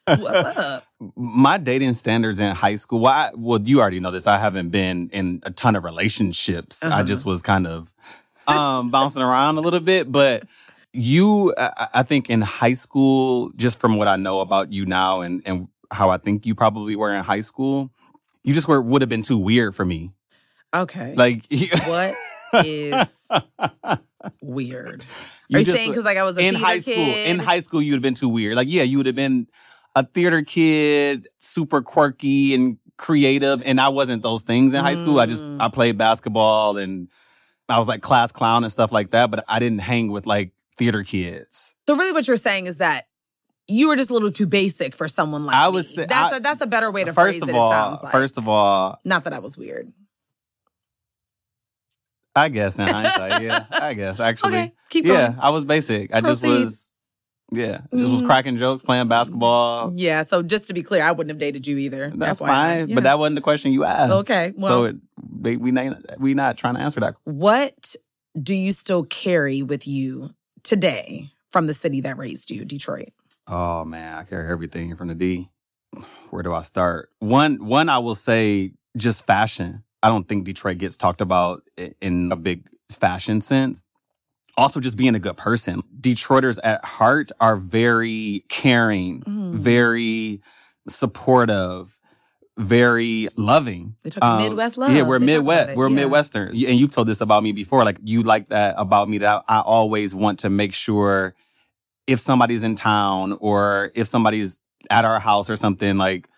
What's 0.05 0.57
up? 0.57 0.85
My 1.17 1.57
dating 1.57 1.93
standards 1.93 2.39
in 2.39 2.55
high 2.55 2.77
school, 2.77 3.01
well, 3.01 3.13
I, 3.13 3.31
well, 3.35 3.59
you 3.61 3.81
already 3.81 3.99
know 3.99 4.11
this. 4.11 4.25
I 4.27 4.37
haven't 4.37 4.69
been 4.69 5.09
in 5.11 5.41
a 5.43 5.51
ton 5.51 5.75
of 5.75 5.83
relationships. 5.83 6.83
I 6.83 6.87
Uh-huh. 6.87 7.03
just 7.03 7.25
was 7.25 7.41
kind 7.41 7.67
of 7.67 7.93
um, 8.47 8.89
bouncing 8.89 9.21
around 9.21 9.57
a 9.57 9.61
little 9.61 9.81
bit. 9.81 10.09
But 10.09 10.43
you, 10.93 11.53
I, 11.57 11.87
I 11.95 12.03
think 12.03 12.29
in 12.29 12.41
high 12.41 12.73
school, 12.73 13.51
just 13.55 13.79
from 13.79 13.97
what 13.97 14.07
I 14.07 14.15
know 14.15 14.39
about 14.41 14.71
you 14.71 14.85
now 14.85 15.21
and, 15.21 15.41
and 15.45 15.67
how 15.91 16.09
I 16.09 16.17
think 16.17 16.45
you 16.45 16.55
probably 16.55 16.95
were 16.95 17.13
in 17.13 17.23
high 17.23 17.41
school, 17.41 17.91
you 18.43 18.53
just 18.53 18.67
were 18.67 18.81
would 18.81 19.01
have 19.01 19.09
been 19.09 19.23
too 19.23 19.37
weird 19.37 19.75
for 19.75 19.85
me. 19.85 20.11
Okay. 20.75 21.13
Like, 21.15 21.45
what 21.87 22.15
is 22.65 23.29
weird? 24.41 25.05
You 25.49 25.55
Are 25.55 25.59
you 25.59 25.65
just- 25.65 25.77
saying 25.77 25.91
because 25.91 26.03
like 26.03 26.17
I 26.17 26.23
was 26.23 26.35
a 26.37 26.41
in 26.41 26.55
theater 26.55 26.65
high 26.65 26.79
school, 26.79 26.93
kid? 26.93 27.29
in 27.29 27.39
high 27.39 27.59
school, 27.61 27.81
you'd 27.81 27.93
have 27.93 28.01
been 28.01 28.15
too 28.15 28.27
weird. 28.27 28.57
Like, 28.57 28.67
yeah, 28.69 28.83
you 28.83 28.97
would 28.97 29.05
have 29.05 29.15
been 29.15 29.47
a 29.95 30.03
theater 30.05 30.41
kid, 30.41 31.29
super 31.37 31.81
quirky 31.81 32.53
and 32.53 32.77
creative, 32.97 33.61
and 33.63 33.79
I 33.79 33.87
wasn't 33.87 34.23
those 34.23 34.43
things 34.43 34.73
in 34.73 34.83
high 34.83 34.95
school. 34.95 35.21
I 35.21 35.25
just 35.25 35.41
Mm. 35.41 35.61
I 35.61 35.69
played 35.69 35.97
basketball 35.97 36.75
and 36.75 37.07
I 37.69 37.79
was 37.79 37.87
like 37.87 38.01
class 38.01 38.33
clown 38.33 38.65
and 38.65 38.71
stuff 38.73 38.91
like 38.91 39.11
that, 39.11 39.31
but 39.31 39.45
I 39.47 39.59
didn't 39.59 39.79
hang 39.79 40.11
with 40.11 40.25
like 40.27 40.51
theater 40.77 41.03
kids. 41.03 41.75
So 41.87 41.95
really, 41.95 42.11
what 42.13 42.27
you're 42.27 42.37
saying 42.37 42.67
is 42.67 42.77
that 42.77 43.05
you 43.67 43.89
were 43.89 43.95
just 43.95 44.09
a 44.09 44.13
little 44.13 44.31
too 44.31 44.47
basic 44.47 44.95
for 44.95 45.07
someone 45.07 45.45
like 45.45 45.55
I 45.55 45.67
was 45.69 45.93
That's 45.95 46.11
I- 46.13 46.37
a 46.37 46.39
that's 46.39 46.61
a 46.61 46.67
better 46.67 46.89
way 46.91 47.03
to 47.03 47.11
First 47.13 47.39
phrase 47.39 47.41
of 47.43 47.49
it. 47.49 47.55
all, 47.55 47.71
it 47.71 47.73
sounds 47.73 48.03
like. 48.03 48.11
first 48.11 48.37
of 48.37 48.47
all, 48.47 48.99
not 49.03 49.23
that 49.25 49.33
I 49.33 49.39
was 49.39 49.57
weird. 49.57 49.91
I 52.35 52.49
guess 52.49 52.77
in 52.77 52.87
hindsight, 52.87 53.41
yeah, 53.41 53.65
I 53.71 53.93
guess 53.95 54.19
actually, 54.19 54.49
Okay, 54.57 54.71
keep 54.89 55.05
going. 55.05 55.17
yeah. 55.17 55.35
I 55.39 55.49
was 55.49 55.65
basic. 55.65 56.13
I 56.13 56.21
just 56.21 56.45
was, 56.45 56.91
yeah, 57.51 57.81
just 57.95 58.11
was 58.11 58.21
Mhm. 58.21 58.27
cracking 58.27 58.57
jokes, 58.57 58.83
playing 58.83 59.07
basketball. 59.07 59.91
Yeah. 59.95 60.21
So 60.21 60.43
just 60.43 60.67
to 60.67 60.73
be 60.75 60.83
clear, 60.83 61.01
I 61.03 61.11
wouldn't 61.13 61.31
have 61.31 61.39
dated 61.39 61.65
you 61.65 61.77
either. 61.79 62.11
That's 62.15 62.39
fine, 62.39 62.89
Yeah. 62.89 62.95
but 62.95 63.05
that 63.05 63.17
wasn't 63.17 63.37
the 63.37 63.41
question 63.41 63.71
you 63.71 63.85
asked. 63.85 64.13
Okay, 64.13 64.53
so 64.59 64.83
it, 64.85 64.97
we 65.41 65.57
we 65.57 65.71
not, 65.71 66.19
we 66.19 66.35
not 66.35 66.57
trying 66.57 66.75
to 66.75 66.81
answer 66.81 66.99
that. 66.99 67.15
what 67.23 67.95
do 68.39 68.53
you 68.53 68.71
still 68.71 69.03
carry 69.03 69.63
with 69.63 69.87
you 69.87 70.29
today 70.67 71.31
from 71.49 71.65
the 71.67 71.73
city 71.73 72.01
that 72.01 72.17
raised 72.17 72.51
you, 72.51 72.65
Detroit? 72.65 73.09
Oh 73.47 73.85
man, 73.85 74.17
I 74.17 74.23
carry 74.23 74.51
everything 74.51 74.95
from 74.95 75.07
the 75.07 75.15
D. 75.15 75.49
Where 76.29 76.43
do 76.43 76.53
I 76.53 76.61
start? 76.61 77.09
One 77.19 77.65
one 77.65 77.87
I 77.89 77.97
will 77.99 78.15
say 78.15 78.73
just 78.97 79.25
fashion. 79.25 79.83
I 80.03 80.09
don't 80.09 80.27
think 80.27 80.45
Detroit 80.45 80.77
gets 80.77 80.97
talked 80.97 81.21
about 81.21 81.63
in 82.01 82.31
a 82.31 82.35
big 82.35 82.67
fashion 82.91 83.41
sense. 83.41 83.81
Also 84.57 84.79
just 84.79 84.97
being 84.97 85.15
a 85.15 85.19
good 85.19 85.37
person. 85.37 85.81
Detroiters 85.99 86.59
at 86.63 86.83
heart 86.83 87.31
are 87.39 87.57
very 87.57 88.43
caring, 88.49 89.21
Mm. 89.21 89.53
very 89.55 90.41
supportive, 90.89 91.99
very 92.57 93.29
loving. 93.35 93.95
They 94.03 94.09
talk 94.09 94.41
Midwest 94.41 94.77
love. 94.77 94.91
Yeah, 94.91 95.03
we're 95.03 95.19
They 95.19 95.25
Midwest. 95.25 95.75
We're 95.75 95.89
yeah. 95.89 95.95
Midwestern. 95.95 96.47
And 96.49 96.57
you've 96.57 96.91
told 96.91 97.07
this 97.07 97.21
about 97.21 97.43
me 97.43 97.51
before. 97.51 97.83
Like 97.83 97.97
you 98.03 98.23
like 98.23 98.49
that 98.49 98.75
about 98.77 99.07
me 99.09 99.19
that 99.19 99.43
I 99.47 99.59
always 99.61 100.15
want 100.15 100.39
to 100.39 100.49
make 100.49 100.73
sure 100.73 101.35
if 102.07 102.19
somebody's 102.19 102.63
in 102.63 102.75
town 102.75 103.37
or 103.39 103.91
if 103.95 104.07
somebody's 104.07 104.61
at 104.89 105.05
our 105.05 105.19
house 105.19 105.49
or 105.49 105.55
something, 105.55 105.97
like, 105.97 106.29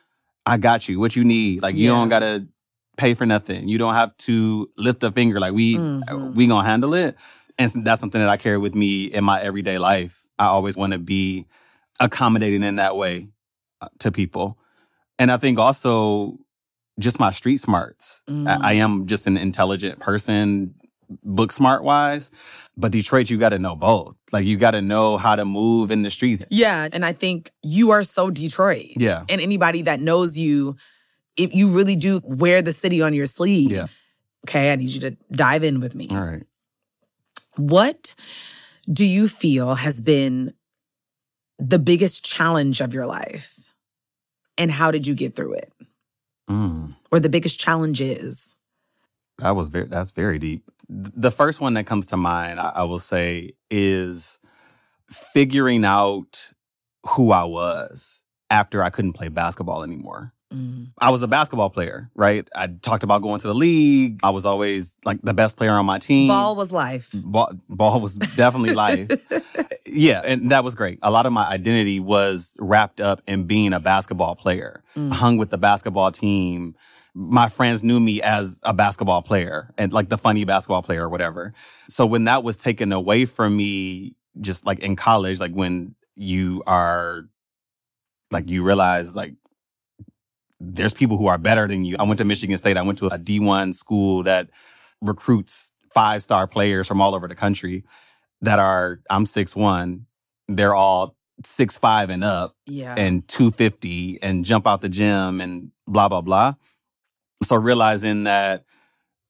I 0.45 0.57
got 0.57 0.89
you. 0.89 0.99
What 0.99 1.15
you 1.15 1.23
need. 1.23 1.61
Like 1.61 1.75
you 1.75 1.85
Yeah. 1.85 1.97
don't 1.97 2.09
gotta 2.09 2.47
pay 2.97 3.13
for 3.13 3.25
nothing. 3.25 3.69
You 3.69 3.77
don't 3.77 3.93
have 3.93 4.15
to 4.17 4.69
lift 4.77 5.03
a 5.03 5.11
finger. 5.11 5.39
Like 5.39 5.53
we 5.53 5.75
Mhm. 5.77 6.35
we 6.35 6.47
gonna 6.47 6.67
handle 6.67 6.93
it. 6.95 7.15
And 7.57 7.71
that's 7.85 7.99
something 8.01 8.19
that 8.19 8.29
I 8.29 8.37
carry 8.37 8.57
with 8.57 8.73
me 8.75 9.05
in 9.05 9.23
my 9.23 9.39
everyday 9.41 9.77
life. 9.77 10.23
I 10.39 10.45
always 10.47 10.75
want 10.75 10.93
to 10.93 10.99
be 10.99 11.45
accommodating 11.99 12.63
in 12.63 12.77
that 12.77 12.95
way 12.97 13.29
uh, 13.81 13.87
to 13.99 14.11
people. 14.11 14.57
And 15.19 15.31
I 15.31 15.37
think 15.37 15.59
also 15.59 16.39
just 16.97 17.19
my 17.19 17.31
street 17.31 17.57
smarts. 17.57 18.23
Mm. 18.27 18.47
I, 18.47 18.71
I 18.71 18.73
am 18.73 19.05
just 19.05 19.27
an 19.27 19.37
intelligent 19.37 19.99
person, 19.99 20.75
book 21.23 21.51
smart 21.51 21.83
wise. 21.83 22.31
But 22.77 22.93
Detroit, 22.93 23.29
you 23.29 23.37
got 23.37 23.49
to 23.49 23.59
know 23.59 23.75
both. 23.75 24.17
Like 24.31 24.45
you 24.45 24.55
got 24.55 24.71
to 24.71 24.81
know 24.81 25.17
how 25.17 25.35
to 25.35 25.43
move 25.43 25.91
in 25.91 26.01
the 26.03 26.09
streets. 26.09 26.43
Yeah, 26.49 26.87
and 26.93 27.05
I 27.05 27.11
think 27.11 27.51
you 27.61 27.91
are 27.91 28.03
so 28.03 28.29
Detroit. 28.29 28.91
Yeah. 28.95 29.25
And 29.27 29.41
anybody 29.41 29.81
that 29.83 29.99
knows 29.99 30.37
you, 30.37 30.77
if 31.35 31.53
you 31.53 31.67
really 31.67 31.97
do 31.97 32.21
wear 32.23 32.61
the 32.61 32.73
city 32.73 33.01
on 33.01 33.13
your 33.13 33.25
sleeve. 33.25 33.71
Yeah. 33.71 33.87
Okay, 34.47 34.71
I 34.71 34.75
need 34.77 34.89
you 34.89 35.01
to 35.01 35.17
dive 35.31 35.65
in 35.65 35.81
with 35.81 35.95
me. 35.95 36.07
All 36.09 36.21
right. 36.21 36.43
What 37.57 38.15
do 38.91 39.05
you 39.05 39.27
feel 39.27 39.75
has 39.75 39.99
been 39.99 40.53
the 41.57 41.79
biggest 41.79 42.23
challenge 42.23 42.79
of 42.79 42.93
your 42.93 43.05
life? 43.05 43.68
And 44.59 44.69
how 44.69 44.91
did 44.91 45.07
you 45.07 45.15
get 45.15 45.35
through 45.35 45.53
it? 45.53 45.73
Mm. 46.49 46.95
Or 47.11 47.19
the 47.19 47.29
biggest 47.29 47.59
challenge 47.59 48.01
is? 48.01 48.57
That 49.37 49.55
was 49.55 49.69
very. 49.69 49.85
That's 49.85 50.11
very 50.11 50.37
deep. 50.37 50.69
The 50.89 51.31
first 51.31 51.61
one 51.61 51.73
that 51.75 51.85
comes 51.85 52.07
to 52.07 52.17
mind, 52.17 52.59
I, 52.59 52.71
I 52.75 52.83
will 52.83 52.99
say, 52.99 53.53
is 53.71 54.39
figuring 55.09 55.85
out 55.85 56.51
who 57.11 57.31
I 57.31 57.45
was 57.45 58.23
after 58.49 58.83
I 58.83 58.89
couldn't 58.89 59.13
play 59.13 59.29
basketball 59.29 59.83
anymore. 59.83 60.33
Mm. 60.53 60.91
I 60.97 61.11
was 61.11 61.21
a 61.21 61.27
basketball 61.27 61.69
player, 61.69 62.09
right? 62.15 62.47
I 62.55 62.67
talked 62.67 63.03
about 63.03 63.21
going 63.21 63.39
to 63.39 63.47
the 63.47 63.53
league. 63.53 64.19
I 64.23 64.31
was 64.31 64.45
always 64.45 64.97
like 65.05 65.21
the 65.21 65.33
best 65.33 65.57
player 65.57 65.71
on 65.71 65.85
my 65.85 65.99
team. 65.99 66.29
Ball 66.29 66.55
was 66.55 66.71
life. 66.71 67.11
Ball, 67.13 67.51
ball 67.69 68.01
was 68.01 68.15
definitely 68.15 68.73
life. 68.73 69.09
yeah, 69.85 70.21
and 70.23 70.51
that 70.51 70.63
was 70.63 70.73
great. 70.73 70.99
A 71.03 71.11
lot 71.11 71.25
of 71.25 71.33
my 71.33 71.47
identity 71.47 71.99
was 71.99 72.55
wrapped 72.59 72.99
up 72.99 73.21
in 73.27 73.43
being 73.43 73.73
a 73.73 73.79
basketball 73.79 74.35
player. 74.35 74.83
Mm. 74.95 75.11
I 75.11 75.15
hung 75.15 75.37
with 75.37 75.51
the 75.51 75.57
basketball 75.57 76.11
team. 76.11 76.75
My 77.13 77.49
friends 77.49 77.83
knew 77.83 77.99
me 77.99 78.21
as 78.21 78.59
a 78.63 78.73
basketball 78.73 79.21
player 79.21 79.71
and 79.77 79.93
like 79.93 80.09
the 80.09 80.17
funny 80.17 80.45
basketball 80.45 80.81
player 80.81 81.05
or 81.05 81.09
whatever. 81.09 81.53
So 81.89 82.05
when 82.05 82.23
that 82.23 82.43
was 82.43 82.57
taken 82.57 82.91
away 82.91 83.25
from 83.25 83.55
me, 83.55 84.15
just 84.41 84.65
like 84.65 84.79
in 84.79 84.95
college, 84.95 85.39
like 85.39 85.51
when 85.51 85.95
you 86.15 86.63
are 86.65 87.25
like 88.31 88.49
you 88.49 88.63
realize 88.63 89.15
like 89.15 89.33
there's 90.59 90.93
people 90.93 91.17
who 91.17 91.27
are 91.27 91.37
better 91.37 91.67
than 91.67 91.85
you. 91.85 91.95
I 91.99 92.03
went 92.03 92.17
to 92.17 92.25
Michigan 92.25 92.57
State. 92.57 92.77
I 92.77 92.81
went 92.81 92.97
to 92.99 93.07
a 93.07 93.17
D1 93.17 93.73
school 93.75 94.23
that 94.23 94.49
recruits 95.01 95.71
five 95.93 96.21
star 96.21 96.47
players 96.47 96.87
from 96.87 97.01
all 97.01 97.15
over 97.15 97.27
the 97.27 97.35
country 97.35 97.83
that 98.41 98.59
are, 98.59 98.99
I'm 99.09 99.25
six 99.25 99.55
one. 99.55 100.05
They're 100.47 100.75
all 100.75 101.15
six 101.45 101.77
five 101.77 102.09
and 102.09 102.23
up 102.23 102.55
Yeah. 102.65 102.95
and 102.97 103.27
250 103.27 104.21
and 104.21 104.43
jump 104.43 104.67
out 104.67 104.81
the 104.81 104.89
gym 104.89 105.39
and 105.41 105.71
blah, 105.87 106.09
blah, 106.09 106.21
blah. 106.21 106.55
So 107.43 107.55
realizing 107.55 108.25
that, 108.25 108.65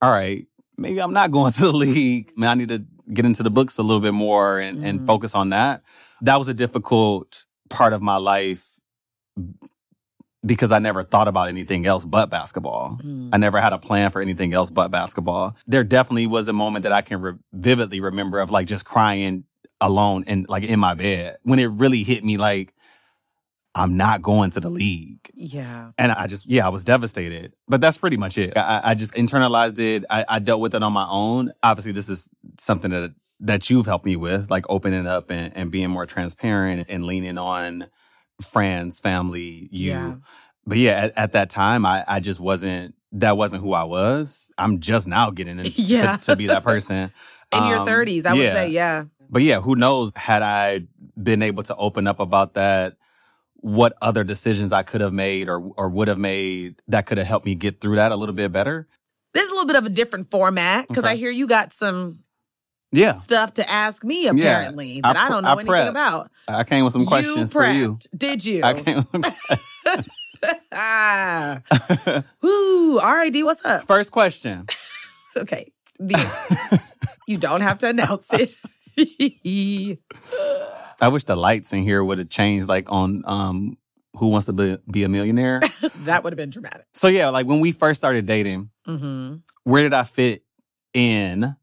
all 0.02 0.12
right, 0.12 0.48
maybe 0.78 1.00
I'm 1.00 1.14
not 1.14 1.30
going 1.32 1.52
to 1.54 1.62
the 1.62 1.72
league. 1.74 2.32
Man, 2.38 2.50
I 2.50 2.54
need 2.56 2.70
to 2.70 2.84
get 3.14 3.26
into 3.26 3.44
the 3.44 3.52
books 3.52 3.78
a 3.78 3.84
little 3.84 4.02
bit 4.02 4.14
more 4.14 4.60
and, 4.60 4.84
and 4.84 5.02
Mhm. 5.02 5.06
focus 5.06 5.36
on 5.36 5.50
that. 5.50 5.84
That 6.22 6.38
was 6.38 6.48
a 6.48 6.54
difficult 6.54 7.46
part 7.70 7.94
of 7.94 8.02
my 8.02 8.18
life 8.18 8.80
because 10.46 10.72
I 10.72 10.80
never 10.80 11.04
thought 11.04 11.28
about 11.28 11.48
anything 11.48 11.86
else 11.86 12.06
but 12.06 12.30
basketball. 12.30 12.98
Mm. 13.04 13.30
I 13.34 13.38
never 13.38 13.60
had 13.60 13.74
a 13.74 13.78
plan 13.78 14.10
for 14.12 14.22
anything 14.22 14.54
else 14.54 14.72
but 14.72 14.90
basketball. 14.90 15.56
There 15.68 15.84
definitely 15.84 16.28
was 16.28 16.48
a 16.48 16.54
moment 16.54 16.84
that 16.84 16.92
I 16.92 17.02
can 17.02 17.22
re- 17.22 17.34
vividly 17.54 18.00
remember 18.00 18.40
of 18.40 18.52
like 18.52 18.68
just 18.68 18.86
crying 18.86 19.44
alone 19.82 20.24
and 20.28 20.48
like 20.50 20.64
in 20.64 20.80
my 20.80 20.94
bed 20.94 21.38
when 21.44 21.60
it 21.60 21.68
really 21.68 22.04
hit 22.04 22.24
me 22.24 22.38
like 22.38 22.74
I'm 23.76 23.98
not 23.98 24.22
going 24.22 24.50
to 24.52 24.60
the 24.60 24.70
league. 24.70 25.30
yeah. 25.36 25.92
And 25.98 26.12
I 26.12 26.28
just, 26.28 26.50
yeah, 26.50 26.66
I 26.66 26.70
was 26.70 26.84
devastated. 26.84 27.54
But 27.68 27.82
that's 27.82 27.98
pretty 27.98 28.18
much 28.18 28.38
it. 28.38 28.58
I, 28.58 28.82
I 28.84 28.94
just 28.96 29.14
internalized 29.14 29.78
it. 29.78 30.06
I, 30.10 30.26
I 30.28 30.40
dealt 30.40 30.60
with 30.60 30.74
it 30.74 30.82
on 30.82 30.92
my 30.92 31.08
own. 31.08 31.54
Obviously, 31.62 31.92
this 31.92 32.10
is 32.10 32.30
something 32.60 32.92
that 32.92 33.14
that 33.42 33.70
you've 33.70 33.86
helped 33.86 34.06
me 34.06 34.18
with, 34.18 34.52
like 34.52 34.66
opening 34.70 35.08
up 35.08 35.32
and, 35.32 35.56
and 35.56 35.72
being 35.72 35.90
more 35.90 36.06
transparent 36.06 36.88
and 36.90 37.06
leaning 37.06 37.38
on 37.38 37.88
friends, 38.42 39.00
family, 39.00 39.68
you. 39.72 39.92
Yeah. 39.92 40.16
But 40.66 40.78
yeah, 40.78 40.92
at, 41.06 41.18
at 41.18 41.32
that 41.34 41.50
time, 41.50 41.86
I, 41.86 42.04
I 42.08 42.20
just 42.20 42.40
wasn't. 42.40 42.96
That 43.14 43.38
wasn't 43.38 43.64
who 43.64 43.74
I 43.74 43.84
was. 43.86 44.52
I'm 44.58 44.80
just 44.80 45.08
now 45.08 45.32
getting 45.32 45.58
in 45.60 45.66
Yeah. 45.76 46.18
to, 46.18 46.24
to 46.32 46.36
be 46.36 46.48
that 46.48 46.64
person. 46.72 47.12
In 47.52 47.66
your 47.66 47.78
Um, 47.80 47.88
30s, 47.88 48.26
I 48.28 48.34
would 48.34 48.42
say, 48.52 48.70
yeah. 48.70 49.06
But 49.32 49.42
yeah, 49.42 49.60
who 49.62 49.76
knows? 49.76 50.12
Had 50.16 50.44
I 50.44 50.82
been 51.22 51.42
able 51.42 51.64
to 51.64 51.76
open 51.76 52.06
up 52.08 52.20
about 52.20 52.54
that, 52.54 52.98
what 53.56 53.94
other 54.02 54.24
decisions 54.24 54.72
I 54.72 54.84
could 54.84 55.02
have 55.02 55.12
made 55.14 55.50
or 55.50 55.60
or 55.76 55.90
would 55.90 56.08
have 56.08 56.18
made 56.20 56.82
that 56.88 57.06
could 57.08 57.18
have 57.18 57.28
helped 57.28 57.46
me 57.46 57.56
get 57.56 57.82
through 57.82 57.98
that 57.98 58.12
a 58.12 58.16
little 58.16 58.34
bit 58.36 58.52
better. 58.52 58.88
This 59.34 59.44
is 59.44 59.52
a 59.52 59.54
little 59.54 59.68
bit 59.68 59.76
of 59.76 59.86
a 59.86 59.90
different 59.90 60.32
format 60.32 60.88
because 60.88 61.04
Okay. 61.04 61.14
I 61.14 61.16
hear 61.18 61.30
you 61.32 61.46
got 61.48 61.74
some 61.74 62.20
Yeah. 62.92 63.14
stuff 63.14 63.54
to 63.56 63.70
ask 63.70 64.04
me 64.04 64.28
apparently 64.28 65.00
that 65.02 65.16
I, 65.16 65.26
pre- 65.28 65.34
don't 65.36 65.44
know 65.44 65.54
anything 65.54 65.68
prepped. 65.72 65.90
about. 65.90 66.32
I 66.48 66.64
came 66.64 66.84
with 66.84 66.94
some 66.94 67.06
questions 67.06 67.54
you 67.54 67.62
for 67.62 67.68
you. 67.68 68.00
Did 68.18 68.44
you? 68.46 68.64
I 68.64 68.74
came 68.74 68.98
with 69.12 69.26
some 69.26 70.04
ah. 70.74 71.62
Woo. 72.42 73.00
RID, 73.00 73.44
what's 73.44 73.64
up? 73.66 73.86
First 73.86 74.12
question. 74.12 74.66
Okay. 75.38 75.72
The- 76.00 76.82
you 77.28 77.38
don't 77.38 77.62
have 77.62 77.78
to 77.80 77.88
announce 77.90 78.28
it. 78.34 78.56
I 81.02 81.08
wish 81.08 81.24
the 81.24 81.36
lights 81.36 81.72
in 81.72 81.84
here 81.84 82.04
would 82.04 82.18
have 82.18 82.30
changed 82.30 82.68
like 82.68 82.92
on 82.92 83.22
um 83.26 83.78
Who 84.18 84.28
Wants 84.30 84.48
to 84.48 84.54
Be, 84.54 84.78
be 84.92 85.04
a 85.04 85.08
Millionaire. 85.10 85.62
that 86.06 86.24
would 86.24 86.34
have 86.34 86.38
been 86.38 86.50
dramatic. 86.50 86.88
so 86.96 87.08
yeah, 87.08 87.30
like 87.30 87.46
when 87.46 87.60
we 87.60 87.72
first 87.72 88.02
started 88.02 88.26
dating, 88.26 88.72
hmm 88.86 89.36
where 89.64 89.84
did 89.84 89.94
I 89.94 90.04
fit 90.04 90.44
in 90.96 91.56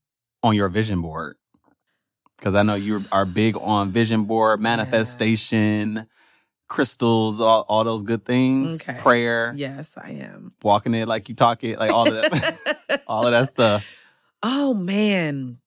on 0.47 0.55
your 0.55 0.69
vision 0.69 1.03
board? 1.03 1.37
Because 2.39 2.55
I 2.55 2.63
know 2.63 2.75
you 2.75 3.05
are 3.13 3.25
big 3.25 3.57
on 3.59 3.91
vision 3.91 4.25
board, 4.25 4.61
manifestation, 4.61 6.07
crystals, 6.69 7.41
all, 7.41 7.65
all 7.69 7.85
those 7.85 8.03
good 8.03 8.25
things, 8.25 8.87
Okay. 8.89 8.99
prayer, 8.99 9.55
Yes, 9.57 9.97
I 9.97 10.11
am. 10.11 10.53
walking 10.63 10.95
it 10.95 11.09
like 11.09 11.29
you 11.29 11.35
talk 11.35 11.65
it, 11.65 11.79
like 11.79 11.91
all 11.93 12.09
of 12.09 12.15
that, 12.31 13.03
all 13.07 13.27
of 13.27 13.33
that 13.33 13.49
stuff. 13.49 13.85
Oh 14.43 14.75
man. 14.75 15.59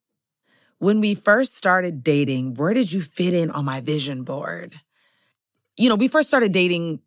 When 0.77 1.01
we 1.01 1.13
first 1.15 1.55
started 1.55 2.03
dating, 2.03 2.53
where 2.53 2.73
did 2.73 2.91
you 2.93 3.01
fit 3.01 3.33
in 3.33 3.51
on 3.51 3.65
my 3.65 3.81
vision 3.81 4.23
board? 4.23 4.73
You 5.75 5.89
know, 5.89 5.95
we 5.95 6.07
first 6.07 6.29
started 6.29 6.53
dating, 6.53 7.01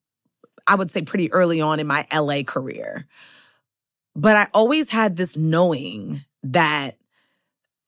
I 0.66 0.74
would 0.74 0.90
say 0.90 1.02
pretty 1.02 1.32
early 1.32 1.60
on 1.62 1.80
in 1.80 1.86
my 1.86 2.06
LA 2.12 2.42
career. 2.42 3.06
But 4.14 4.36
I 4.36 4.48
always 4.52 4.90
had 4.90 5.16
this 5.16 5.38
knowing 5.38 6.20
that 6.42 6.98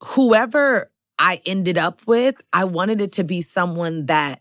whoever 0.03 0.91
I 1.19 1.41
ended 1.47 1.79
up 1.79 2.01
with, 2.07 2.41
I 2.53 2.65
wanted 2.65 3.01
it 3.01 3.13
to 3.13 3.25
be 3.25 3.41
someone 3.41 4.07
that 4.07 4.41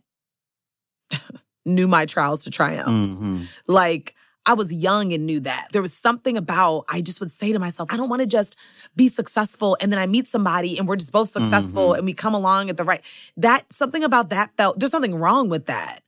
knew 1.66 1.88
my 1.88 2.06
trials 2.06 2.44
to 2.44 2.52
triumphs. 2.52 3.24
Mhm. 3.28 3.48
Like 3.68 4.16
I 4.46 4.56
was 4.56 4.74
young 4.74 5.14
and 5.14 5.26
knew 5.26 5.40
that. 5.42 5.68
There 5.72 5.82
was 5.82 5.94
something 5.94 6.36
about 6.36 6.86
I 6.90 7.02
just 7.02 7.20
would 7.22 7.32
say 7.32 7.54
to 7.54 7.60
myself, 7.60 7.90
I 7.94 7.98
don't 7.98 8.10
want 8.10 8.22
to 8.22 8.26
just 8.26 8.58
be 8.96 9.08
successful 9.08 9.78
and 9.80 9.92
then 9.92 10.00
I 10.00 10.06
meet 10.06 10.28
somebody 10.28 10.78
and 10.78 10.88
we're 10.88 10.98
just 10.98 11.14
both 11.14 11.30
successful 11.30 11.92
Mhm. 11.92 11.98
and 12.00 12.06
we 12.06 12.14
come 12.14 12.34
along 12.34 12.70
at 12.70 12.76
the 12.78 12.84
right. 12.84 13.02
That 13.38 13.72
something 13.72 14.04
about 14.04 14.30
that 14.32 14.52
felt 14.58 14.80
there's 14.80 14.92
something 14.92 15.16
wrong 15.16 15.48
with 15.48 15.68
that. 15.68 16.04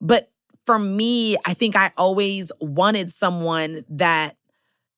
But 0.00 0.30
for 0.64 0.78
me, 0.78 1.36
I 1.44 1.54
think 1.54 1.74
I 1.74 1.90
always 1.96 2.52
wanted 2.60 3.10
someone 3.10 3.84
that 3.88 4.36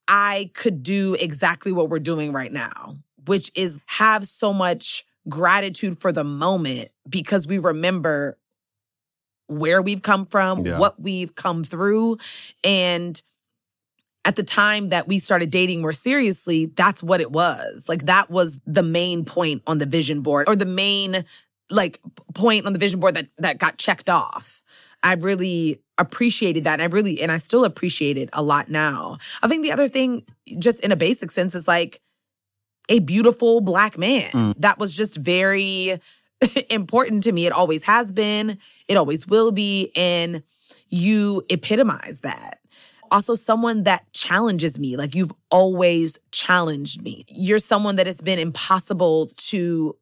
I 0.07 0.51
could 0.53 0.83
do 0.83 1.15
exactly 1.19 1.71
what 1.71 1.89
we're 1.89 1.97
doing 1.97 2.31
right 2.31 2.51
now, 2.53 2.97
which 3.27 3.51
is 3.55 3.79
have 3.87 4.25
so 4.25 4.53
much 4.53 5.05
gratitude 5.27 5.99
for 5.99 6.11
the 6.11 6.23
moment 6.23 6.89
because 7.09 7.47
we 7.47 7.57
remember 7.57 8.37
where 9.47 9.81
we've 9.81 10.01
come 10.01 10.25
from, 10.25 10.65
Yeah. 10.65 10.79
what 10.79 10.99
we've 10.99 11.35
come 11.35 11.63
through. 11.63 12.17
And 12.63 13.21
at 14.23 14.35
the 14.35 14.43
time 14.43 14.89
that 14.89 15.07
we 15.07 15.19
started 15.19 15.51
dating 15.51 15.81
more 15.81 15.93
seriously, 15.93 16.65
that's 16.65 17.03
what 17.03 17.21
it 17.21 17.31
was. 17.31 17.87
Like 17.87 18.05
that 18.05 18.29
was 18.31 18.59
the 18.65 18.81
main 18.83 19.23
point 19.23 19.61
on 19.67 19.77
the 19.77 19.85
vision 19.85 20.21
board 20.21 20.49
or 20.49 20.55
the 20.55 20.65
main 20.65 21.25
like 21.69 21.99
point 22.33 22.65
on 22.65 22.73
the 22.73 22.79
vision 22.79 22.99
board 22.99 23.15
that 23.15 23.27
that 23.37 23.59
got 23.59 23.77
checked 23.77 24.09
off. 24.09 24.63
I 25.03 25.13
really 25.13 25.81
appreciated 25.99 26.63
that. 26.63 26.79
And 26.79 26.81
I 26.81 26.85
really 26.95 27.21
and 27.21 27.31
I 27.31 27.37
still 27.37 27.65
appreciate 27.65 28.17
it 28.17 28.29
a 28.33 28.41
lot 28.41 28.69
now. 28.69 29.17
I 29.43 29.47
think 29.47 29.61
the 29.63 29.71
other 29.71 29.87
thing 29.87 30.23
just 30.57 30.79
in 30.81 30.91
a 30.91 30.95
basic 30.95 31.29
sense 31.31 31.53
is 31.53 31.67
like 31.67 32.01
a 32.89 32.99
beautiful 32.99 33.61
black 33.61 33.97
man. 33.97 34.29
Mm. 34.31 34.55
That 34.59 34.79
was 34.79 34.95
just 34.95 35.15
very 35.17 35.99
important 36.69 37.23
to 37.23 37.31
me. 37.31 37.45
It 37.45 37.53
always 37.53 37.83
has 37.85 38.11
been. 38.11 38.57
It 38.87 38.97
always 38.97 39.27
will 39.27 39.51
be. 39.51 39.91
And 39.95 40.43
you 40.89 41.43
epitomize 41.49 42.21
that. 42.21 42.59
Also, 43.11 43.35
someone 43.35 43.83
that 43.83 44.11
challenges 44.13 44.77
me. 44.79 44.97
Like 44.97 45.15
you've 45.15 45.31
always 45.51 46.19
challenged 46.31 47.01
me. 47.01 47.25
You're 47.29 47.59
someone 47.59 47.95
that 47.97 48.07
it's 48.07 48.21
been 48.21 48.39
impossible 48.39 49.31
to 49.37 49.95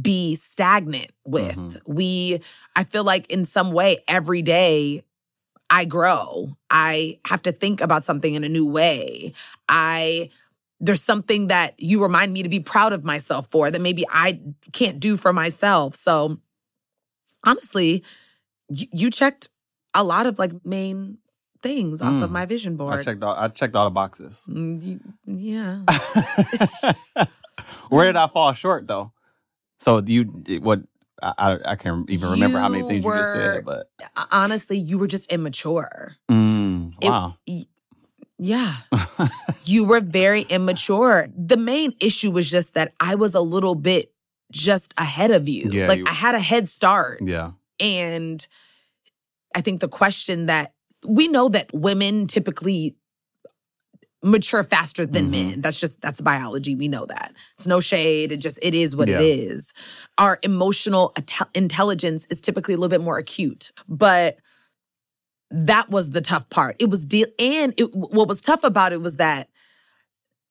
be 0.00 0.36
stagnant 0.36 1.10
with. 1.24 1.56
Mhm. 1.56 1.80
We, 1.86 2.40
I 2.76 2.84
feel 2.84 3.04
like 3.04 3.30
in 3.30 3.44
some 3.44 3.72
way, 3.72 3.98
every 4.08 4.40
day 4.42 5.02
I 5.68 5.84
grow. 5.84 6.56
I 6.70 7.18
have 7.26 7.42
to 7.42 7.52
think 7.52 7.80
about 7.80 8.04
something 8.04 8.34
in 8.34 8.42
a 8.44 8.48
new 8.48 8.66
way. 8.66 9.32
I, 9.68 10.30
there's 10.80 11.02
something 11.02 11.48
that 11.48 11.74
you 11.78 12.02
remind 12.02 12.32
me 12.32 12.42
to 12.42 12.48
be 12.48 12.60
proud 12.60 12.92
of 12.92 13.04
myself 13.04 13.50
for 13.50 13.70
that 13.70 13.80
maybe 13.80 14.04
I 14.10 14.40
can't 14.72 14.98
do 14.98 15.16
for 15.16 15.32
myself. 15.32 15.94
So 15.94 16.38
honestly, 17.44 18.02
you, 18.68 18.86
you 18.92 19.10
checked 19.10 19.48
a 19.94 20.02
lot 20.04 20.26
of 20.26 20.38
like 20.38 20.52
main 20.64 21.18
things 21.62 22.00
off 22.00 22.22
of 22.22 22.30
Mm. 22.30 22.32
my 22.32 22.46
vision 22.46 22.76
board. 22.76 22.98
I 22.98 23.02
checked 23.02 23.22
all 23.22 23.34
I 23.36 23.48
checked 23.48 23.76
all 23.76 23.84
the 23.84 23.90
boxes. 23.90 24.44
Mm, 24.48 25.00
Yeah. 25.26 25.84
Where 27.90 28.06
did 28.06 28.16
I 28.16 28.26
fall 28.28 28.52
short 28.54 28.86
though? 28.86 29.12
So 29.78 30.00
you 30.06 30.24
what 30.62 30.80
I 31.22 31.58
I, 31.66 31.76
can't 31.76 32.08
even 32.08 32.30
remember 32.30 32.58
how 32.58 32.68
many 32.68 32.82
You 32.82 32.88
things 32.88 33.04
you 33.04 33.12
just 33.12 33.32
said, 33.32 33.64
but 33.64 33.90
Honestly, 34.32 34.78
you 34.78 34.96
were 34.98 35.06
just 35.06 35.30
immature. 35.32 36.16
mm, 36.30 36.94
It- 37.02 37.08
wow. 37.08 37.36
Yeah. 38.42 38.74
you 39.66 39.84
were 39.84 40.00
very 40.00 40.42
immature. 40.42 41.28
The 41.36 41.58
main 41.58 41.92
issue 42.00 42.30
was 42.30 42.50
just 42.50 42.72
that 42.74 42.94
I 42.98 43.14
was 43.16 43.34
a 43.34 43.40
little 43.42 43.74
bit 43.74 44.12
just 44.50 44.94
ahead 44.96 45.30
of 45.30 45.46
you. 45.48 45.68
Yeah, 45.70 45.88
like 45.88 45.98
you- 45.98 46.06
I 46.08 46.12
had 46.12 46.34
a 46.34 46.40
head 46.40 46.68
start. 46.68 47.20
yeah. 47.22 47.52
And 47.78 48.44
I 49.54 49.60
think 49.60 49.80
the 49.80 49.88
question 49.88 50.46
that 50.46 50.72
we 51.06 51.28
know 51.28 51.48
that 51.50 51.70
women 51.74 52.26
typically 52.26 52.96
mature 54.22 54.62
faster 54.62 55.06
than 55.06 55.26
Mhm. 55.28 55.30
men. 55.30 55.60
That's 55.62 55.80
just 55.80 56.00
that's 56.02 56.20
biology. 56.20 56.74
We 56.74 56.88
know 56.88 57.06
that. 57.06 57.32
It's 57.56 57.66
no 57.66 57.80
shade. 57.80 58.32
It 58.32 58.36
just 58.38 58.58
it 58.62 58.74
is 58.74 58.94
what 58.94 59.08
Yeah. 59.08 59.20
it 59.20 59.24
is. 59.24 59.72
Our 60.18 60.38
emotional 60.42 61.12
inte- 61.16 61.48
intelligence 61.54 62.26
is 62.30 62.40
typically 62.42 62.74
a 62.74 62.76
little 62.76 62.90
bit 62.90 63.00
more 63.00 63.16
acute. 63.18 63.72
But 63.88 64.36
that 65.50 65.90
was 65.90 66.10
the 66.10 66.20
tough 66.20 66.48
part. 66.48 66.76
It 66.78 66.90
was 66.90 67.04
deal 67.06 67.26
and 67.38 67.74
it, 67.78 67.94
what 67.94 68.28
was 68.28 68.40
tough 68.40 68.64
about 68.64 68.92
it 68.92 69.00
was 69.02 69.16
that 69.16 69.48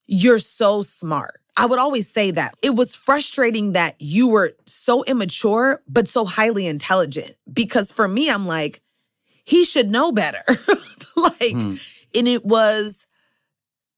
you're 0.07 0.39
so 0.39 0.81
smart. 0.81 1.39
I 1.57 1.65
would 1.65 1.79
always 1.79 2.09
say 2.09 2.31
that. 2.31 2.55
It 2.61 2.71
was 2.75 2.95
frustrating 2.95 3.73
that 3.73 3.95
you 3.99 4.29
were 4.29 4.53
so 4.65 5.03
immature, 5.03 5.81
but 5.87 6.07
so 6.07 6.25
highly 6.25 6.67
intelligent. 6.67 7.35
Because 7.51 7.91
for 7.91 8.07
me, 8.07 8.29
I'm 8.29 8.47
like, 8.47 8.81
he 9.45 9.63
should 9.65 9.89
know 9.89 10.11
better. 10.11 10.43
like, 11.15 11.51
Hmm. 11.51 11.75
and 12.15 12.27
it 12.27 12.45
was 12.45 13.07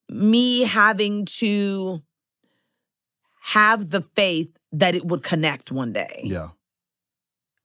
me 0.09 0.63
having 0.63 1.25
to 1.25 2.01
have 3.43 3.89
the 3.89 4.01
faith 4.15 4.49
that 4.71 4.95
it 4.95 5.05
would 5.05 5.23
connect 5.23 5.71
one 5.71 5.93
day 5.93 6.21
Yeah. 6.25 6.49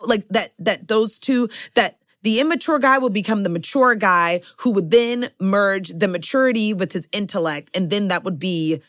like 0.01 0.27
that 0.29 0.53
that 0.59 0.89
those 0.89 1.19
two 1.19 1.49
that 1.75 1.99
the 2.27 2.41
immature 2.41 2.79
guy 2.79 2.99
would 2.99 3.13
become 3.13 3.43
the 3.43 3.49
mature 3.49 3.95
guy 3.95 4.41
who 4.59 4.73
would 4.73 4.91
then 4.91 5.31
merge 5.41 5.91
the 5.91 6.09
maturity 6.09 6.75
with 6.75 6.93
his 6.93 7.09
intellect 7.13 7.75
and 7.75 7.89
then 7.89 8.09
that 8.09 8.25
would 8.25 8.39
be 8.39 8.83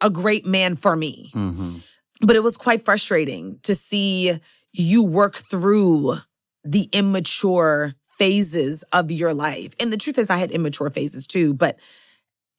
a 0.00 0.10
great 0.10 0.46
man 0.46 0.74
for 0.74 0.96
me. 0.96 1.30
Hmm 1.32 1.76
but 2.20 2.36
it 2.36 2.42
was 2.42 2.56
quite 2.56 2.84
frustrating 2.84 3.58
to 3.62 3.74
see 3.74 4.38
you 4.72 5.02
work 5.02 5.36
through 5.36 6.16
the 6.64 6.88
immature 6.92 7.94
phases 8.18 8.82
of 8.92 9.10
your 9.10 9.32
life. 9.32 9.74
And 9.80 9.92
the 9.92 9.96
truth 9.96 10.18
is 10.18 10.30
i 10.30 10.36
had 10.36 10.50
immature 10.50 10.90
phases 10.90 11.26
too 11.26 11.54
but 11.54 11.78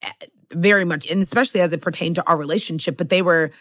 eh, 0.04 0.26
very 0.52 0.86
much 0.86 1.10
and 1.10 1.22
especially 1.22 1.62
as 1.62 1.74
it 1.74 1.82
pertained 1.82 2.16
to 2.16 2.28
our 2.28 2.38
relationship 2.38 2.98
but 2.98 3.10
they 3.10 3.22
were 3.22 3.52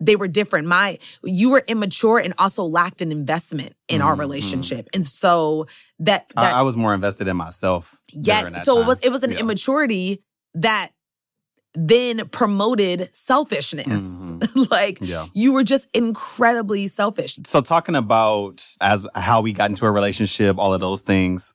they 0.00 0.16
were 0.16 0.28
different 0.28 0.66
my 0.66 0.98
you 1.22 1.50
were 1.50 1.62
immature 1.68 2.18
and 2.18 2.32
also 2.38 2.64
lacked 2.64 3.02
an 3.02 3.12
investment 3.12 3.74
in 3.88 4.00
our 4.02 4.14
Mhm. 4.16 4.20
relationship 4.20 4.88
and 4.94 5.06
so 5.06 5.66
that, 5.98 6.28
that 6.34 6.54
I, 6.54 6.60
I 6.60 6.62
was 6.62 6.76
more 6.76 6.94
invested 6.94 7.28
in 7.28 7.36
myself. 7.36 8.00
yes 8.12 8.64
so 8.64 8.80
it 8.80 8.86
was 8.86 8.98
it 9.00 9.10
was 9.10 9.22
an 9.22 9.32
Yeah. 9.32 9.38
immaturity 9.40 10.22
that 10.54 10.90
then 11.74 12.28
promoted 12.30 13.08
selfishness 13.14 13.86
Mhm. 13.86 14.70
like 14.70 14.98
Yeah. 15.00 15.26
you 15.34 15.52
were 15.52 15.62
just 15.62 15.88
incredibly 15.94 16.88
selfish 16.88 17.38
So 17.46 17.60
talking 17.60 17.94
about 17.94 18.64
as 18.80 19.06
how 19.14 19.40
we 19.42 19.52
got 19.52 19.70
into 19.70 19.86
a 19.86 19.90
relationship, 19.90 20.58
all 20.58 20.74
of 20.74 20.80
those 20.80 21.02
things. 21.02 21.54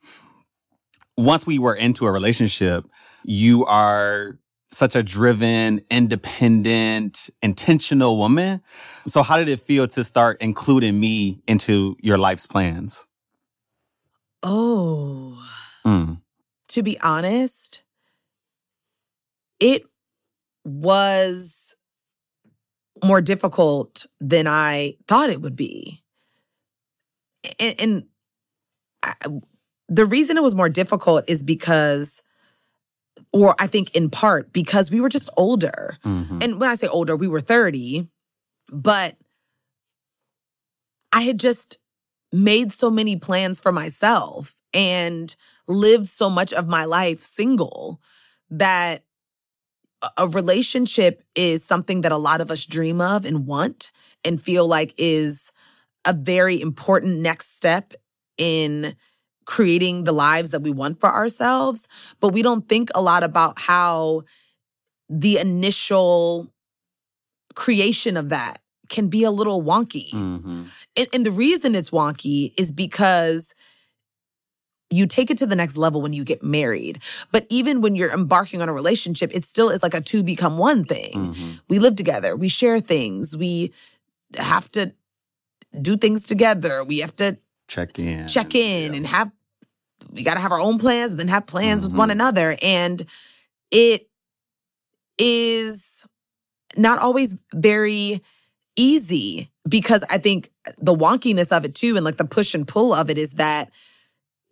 Once 1.18 1.46
we 1.46 1.58
were 1.60 1.76
into 1.76 2.06
a 2.06 2.12
relationship, 2.12 2.86
you 3.24 3.66
are 3.66 4.38
such 4.70 4.96
a 4.96 5.04
driven, 5.04 5.82
independent, 5.90 7.30
intentional 7.42 8.18
woman. 8.18 8.62
So 9.08 9.22
how 9.22 9.38
did 9.38 9.50
it 9.50 9.60
feel 9.60 9.88
to 9.90 10.04
start 10.04 10.38
including 10.42 11.00
me 11.00 11.42
into 11.48 11.96
your 12.02 12.18
life's 12.18 12.46
plans? 12.46 13.08
oh 14.44 15.42
Mm. 15.86 16.22
to 16.68 16.84
be 16.84 17.00
honest 17.00 17.84
it 19.60 19.84
was 20.64 21.76
more 23.04 23.22
difficult 23.22 24.06
than 24.20 24.48
I 24.48 24.96
thought 25.08 25.30
it 25.30 25.42
would 25.42 25.56
be. 25.56 26.04
And, 27.60 27.82
and 27.82 28.04
I, 29.04 29.14
the 29.88 30.06
reason 30.06 30.38
it 30.38 30.44
was 30.44 30.56
more 30.56 30.70
difficult 30.70 31.24
is 31.28 31.44
because, 31.44 32.24
or 33.36 33.54
I 33.60 33.68
think 33.68 33.94
in 33.94 34.10
part 34.10 34.54
because 34.54 34.90
we 34.90 35.02
were 35.02 35.10
just 35.10 35.30
older. 35.36 35.98
Mhm. 36.06 36.42
And 36.42 36.58
when 36.58 36.70
I 36.70 36.76
say 36.76 36.88
older, 36.88 37.18
we 37.18 37.28
were 37.28 37.42
30, 37.42 38.08
but 38.72 39.18
I 41.12 41.24
had 41.24 41.38
just 41.38 41.80
made 42.32 42.72
so 42.72 42.90
many 42.90 43.18
plans 43.18 43.60
for 43.60 43.74
myself 43.74 44.56
and 44.74 45.36
lived 45.68 46.08
so 46.08 46.30
much 46.30 46.54
of 46.54 46.70
my 46.70 46.86
life 46.86 47.22
single 47.22 48.00
that 48.50 49.04
a 50.18 50.28
relationship 50.28 51.22
is 51.36 51.62
something 51.62 52.02
that 52.02 52.14
a 52.14 52.18
lot 52.18 52.40
of 52.40 52.50
us 52.50 52.66
dream 52.66 53.02
of 53.02 53.26
and 53.26 53.46
want 53.46 53.92
and 54.24 54.42
feel 54.42 54.66
like 54.66 54.94
is 54.98 55.52
a 56.06 56.14
very 56.14 56.62
important 56.62 57.20
next 57.20 57.58
step 57.58 57.94
in 58.38 58.96
creating 59.46 60.04
the 60.04 60.12
lives 60.12 60.52
that 60.52 60.62
we 60.62 60.72
want 60.72 61.00
for 61.00 61.10
ourselves. 61.10 61.88
But 62.20 62.30
we 62.30 62.42
don't 62.42 62.68
think 62.68 62.90
a 62.96 63.02
lot 63.02 63.24
about 63.24 63.60
how 63.60 64.24
the 65.10 65.38
initial 65.38 66.52
creation 67.54 68.18
of 68.18 68.30
that 68.30 68.60
can 68.90 69.08
be 69.08 69.24
a 69.24 69.32
little 69.32 69.64
wonky. 69.64 70.12
Mhm. 70.12 70.68
And, 70.98 71.08
and 71.14 71.26
the 71.26 71.32
reason 71.32 71.76
it's 71.76 71.90
wonky 71.92 72.54
is 72.58 72.72
because 72.72 73.54
you 74.92 75.08
take 75.08 75.32
it 75.32 75.38
to 75.40 75.46
the 75.48 75.56
next 75.56 75.78
level 75.78 76.02
when 76.02 76.14
you 76.14 76.24
get 76.24 76.44
married. 76.44 77.02
But 77.32 77.48
even 77.50 77.82
when 77.82 77.96
you're 77.96 78.14
embarking 78.14 78.62
on 78.62 78.70
a 78.70 78.74
relationship, 78.74 79.32
it 79.34 79.44
still 79.44 79.70
is 79.70 79.82
like 79.82 79.96
a 79.96 80.02
two 80.02 80.22
become 80.24 80.58
one 80.58 80.86
thing. 80.86 81.14
Mhm. 81.34 81.62
We 81.68 81.80
live 81.80 81.96
together, 81.96 82.36
we 82.36 82.48
share 82.50 82.80
things, 82.80 83.36
we 83.36 83.74
have 84.38 84.70
to 84.74 84.94
do 85.82 85.98
things 85.98 86.26
together, 86.28 86.84
we 86.84 87.00
have 87.00 87.16
to 87.18 87.38
Check 87.68 87.98
in. 88.00 88.28
check 88.28 88.54
in 88.56 88.92
Yeah. 88.92 88.98
and 88.98 89.08
have 89.08 89.32
we 90.12 90.24
got 90.24 90.36
to 90.36 90.40
have 90.40 90.52
our 90.52 90.60
own 90.60 90.78
plans 90.80 91.12
but 91.12 91.18
then 91.20 91.28
have 91.30 91.46
plans 91.48 91.84
with 91.84 91.94
Mhm. 91.94 91.98
one 91.98 92.12
another 92.12 92.56
and 92.62 93.06
it 93.72 94.08
is 95.18 96.06
not 96.78 97.00
always 97.00 97.38
very 97.54 98.22
easy 98.76 99.50
because 99.68 100.04
i 100.10 100.18
think 100.18 100.50
the 100.78 100.94
wonkiness 100.94 101.52
of 101.56 101.64
it 101.66 101.74
too 101.74 101.96
and 101.96 102.04
like 102.06 102.18
the 102.18 102.26
push 102.26 102.54
and 102.54 102.68
pull 102.68 102.94
of 102.94 103.10
it 103.10 103.18
is 103.18 103.34
that 103.34 103.72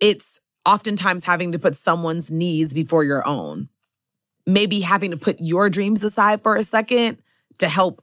it's 0.00 0.40
oftentimes 0.66 1.24
having 1.24 1.52
to 1.52 1.58
put 1.58 1.76
someone's 1.76 2.30
needs 2.30 2.72
before 2.72 3.04
your 3.04 3.26
own 3.28 3.68
maybe 4.46 4.80
having 4.80 5.10
to 5.10 5.16
put 5.16 5.36
your 5.40 5.68
dreams 5.70 6.02
aside 6.02 6.42
for 6.42 6.56
a 6.56 6.64
second 6.64 7.18
to 7.58 7.68
help 7.68 8.02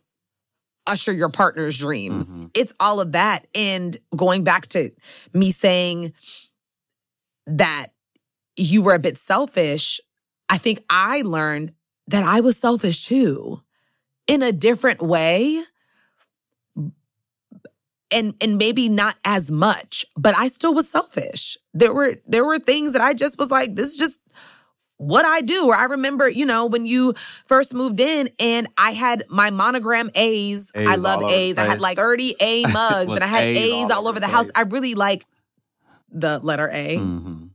usher 0.88 1.12
your 1.12 1.30
partner's 1.30 1.78
dreams. 1.80 2.40
Mhm. 2.40 2.52
It's 2.54 2.74
all 2.80 3.00
of 3.00 3.12
that. 3.14 3.48
And 3.54 3.98
going 4.16 4.44
back 4.44 4.68
to 4.70 4.90
me 5.34 5.52
saying 5.52 6.14
that 7.48 7.88
you 8.56 8.82
were 8.82 8.94
a 8.94 9.00
bit 9.00 9.18
selfish, 9.18 10.00
I 10.50 10.58
think 10.58 10.84
I 10.90 11.22
learned 11.22 11.74
that 12.08 12.24
I 12.24 12.42
was 12.42 12.58
selfish 12.58 13.06
too 13.06 13.62
in 14.28 14.42
a 14.44 14.52
different 14.52 15.02
way. 15.02 15.64
And 18.14 18.34
and 18.42 18.58
maybe 18.58 18.90
not 18.90 19.16
as 19.24 19.52
much, 19.52 20.06
but 20.18 20.36
I 20.38 20.50
still 20.50 20.74
was 20.74 20.90
selfish. 20.90 21.58
There 21.74 21.94
were 21.94 22.18
there 22.28 22.44
were 22.44 22.60
things 22.60 22.92
that 22.92 23.02
I 23.02 23.14
just 23.14 23.40
was 23.40 23.50
like, 23.50 23.76
this 23.76 23.98
just 23.98 24.21
what 25.02 25.26
I 25.26 25.42
do. 25.42 25.68
Or 25.68 25.76
I 25.76 25.86
remember, 25.86 26.30
you 26.30 26.46
know, 26.46 26.68
when 26.68 26.86
you 26.86 27.14
first 27.48 27.74
moved 27.74 28.00
in 28.00 28.30
and 28.40 28.68
I 28.78 28.92
had 28.92 29.24
my 29.30 29.50
monogram 29.50 30.12
A's. 30.14 30.72
I 30.76 30.96
love 30.96 31.20
all 31.20 31.26
over 31.26 31.34
the 31.34 31.40
A's. 31.40 31.58
I 31.58 31.64
had 31.66 31.82
like 31.82 31.98
30 31.98 32.36
A 32.40 32.62
mugs 32.72 33.12
and 33.12 33.24
I 33.24 33.28
had 33.28 33.44
A's 33.46 33.58
A's, 33.58 33.84
all 33.92 33.94
all, 34.04 34.08
over 34.08 34.20
the 34.20 34.28
house. 34.28 34.50
I 34.56 34.62
really 34.62 34.94
like 34.96 35.26
the 36.12 36.40
letter 36.40 36.70
A 36.72 36.98
Mhm. 36.98 37.50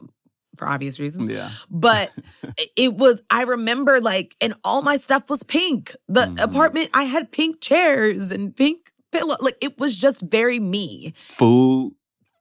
for 0.56 0.66
obvious 0.66 0.98
reasons. 0.98 1.28
Yeah. 1.28 1.50
But 1.70 2.12
it 2.76 2.94
was, 2.94 3.22
I 3.30 3.42
remember 3.42 4.00
like, 4.00 4.34
and 4.40 4.54
all 4.64 4.82
my 4.82 4.96
stuff 4.96 5.30
was 5.30 5.42
pink. 5.44 5.94
The 6.08 6.22
Mhm. 6.22 6.42
apartment, 6.42 6.90
I 6.94 7.04
had 7.04 7.30
pink 7.30 7.60
chairs 7.60 8.32
and 8.32 8.56
pink 8.56 8.90
pillow. 9.12 9.36
Like 9.40 9.56
it 9.60 9.78
was 9.78 9.96
just 9.98 10.22
very 10.22 10.58
me. 10.58 11.12
Food, 11.28 11.92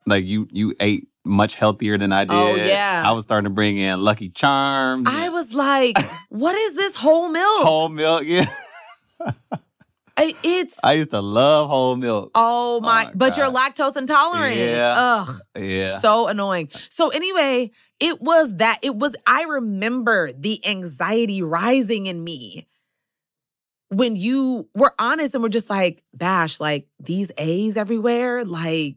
like 0.08 0.26
you 0.26 0.48
you 0.52 0.74
ate 0.80 1.10
much 1.26 1.56
healthier 1.56 1.98
than 1.98 2.12
I 2.12 2.24
oh, 2.24 2.56
did. 2.56 2.64
Oh, 2.64 2.68
yeah. 2.68 3.04
I 3.06 3.12
was 3.12 3.24
starting 3.24 3.46
to 3.46 3.54
bring 3.54 3.78
in 3.78 4.02
Lucky 4.02 4.30
Charms. 4.30 5.08
I 5.10 5.30
was 5.30 5.54
like, 5.54 5.98
what 6.30 6.56
is 6.56 6.76
this 6.76 6.96
whole 6.96 7.30
milk? 7.30 7.64
whole 7.64 7.90
milk. 7.90 8.24
Yeah. 8.26 8.46
I- 10.18 10.34
it's, 10.44 10.80
I 10.82 10.94
used 10.94 11.10
to 11.12 11.22
love 11.22 11.68
whole 11.70 11.98
milk. 11.98 12.32
oh, 12.36 12.78
oh 12.78 12.80
my, 12.82 13.06
my 13.06 13.12
but 13.14 13.36
you're 13.36 13.48
lactose 13.48 13.98
intolerant. 13.98 14.56
Yeah. 14.56 14.94
Ugh. 14.98 15.40
Yeah. 15.58 15.98
So 15.98 16.28
annoying. 16.28 16.70
So 16.90 17.10
anyway, 17.10 17.72
it 18.00 18.22
was 18.22 18.56
that 18.58 18.80
it 18.82 18.96
was 18.96 19.16
I 19.28 19.44
remember 19.44 20.32
the 20.32 20.66
anxiety 20.66 21.42
rising 21.42 22.06
in 22.08 22.24
me 22.24 22.68
when 23.90 24.16
you 24.16 24.68
were 24.74 24.94
honest 25.00 25.36
and 25.36 25.44
were 25.44 25.50
just 25.50 25.70
like, 25.70 26.04
Bash, 26.14 26.60
like 26.60 26.88
these 27.00 27.32
A's 27.38 27.78
everywhere, 27.78 28.44
like 28.44 28.96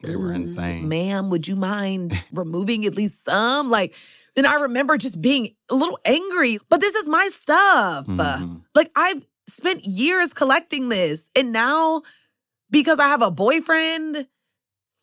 They 0.00 0.14
were 0.16 0.30
mm, 0.30 0.36
insane. 0.36 0.88
Ma'am, 0.88 1.30
would 1.30 1.48
you 1.48 1.56
mind 1.56 2.22
removing 2.32 2.86
at 2.86 2.94
least 2.94 3.24
some? 3.24 3.68
Like, 3.70 3.94
and 4.36 4.46
I 4.46 4.60
remember 4.60 4.96
just 4.96 5.20
being 5.20 5.54
a 5.70 5.74
little 5.74 5.98
angry, 6.04 6.58
but 6.68 6.80
this 6.80 6.94
is 6.94 7.08
my 7.08 7.28
stuff. 7.32 8.06
Mhm. 8.06 8.62
Like 8.74 8.90
I've 8.94 9.26
spent 9.48 9.84
years 9.84 10.32
collecting 10.32 10.88
this. 10.88 11.30
And 11.34 11.52
now 11.52 12.02
because 12.70 12.98
I 13.00 13.08
have 13.08 13.22
a 13.22 13.30
boyfriend, 13.30 14.28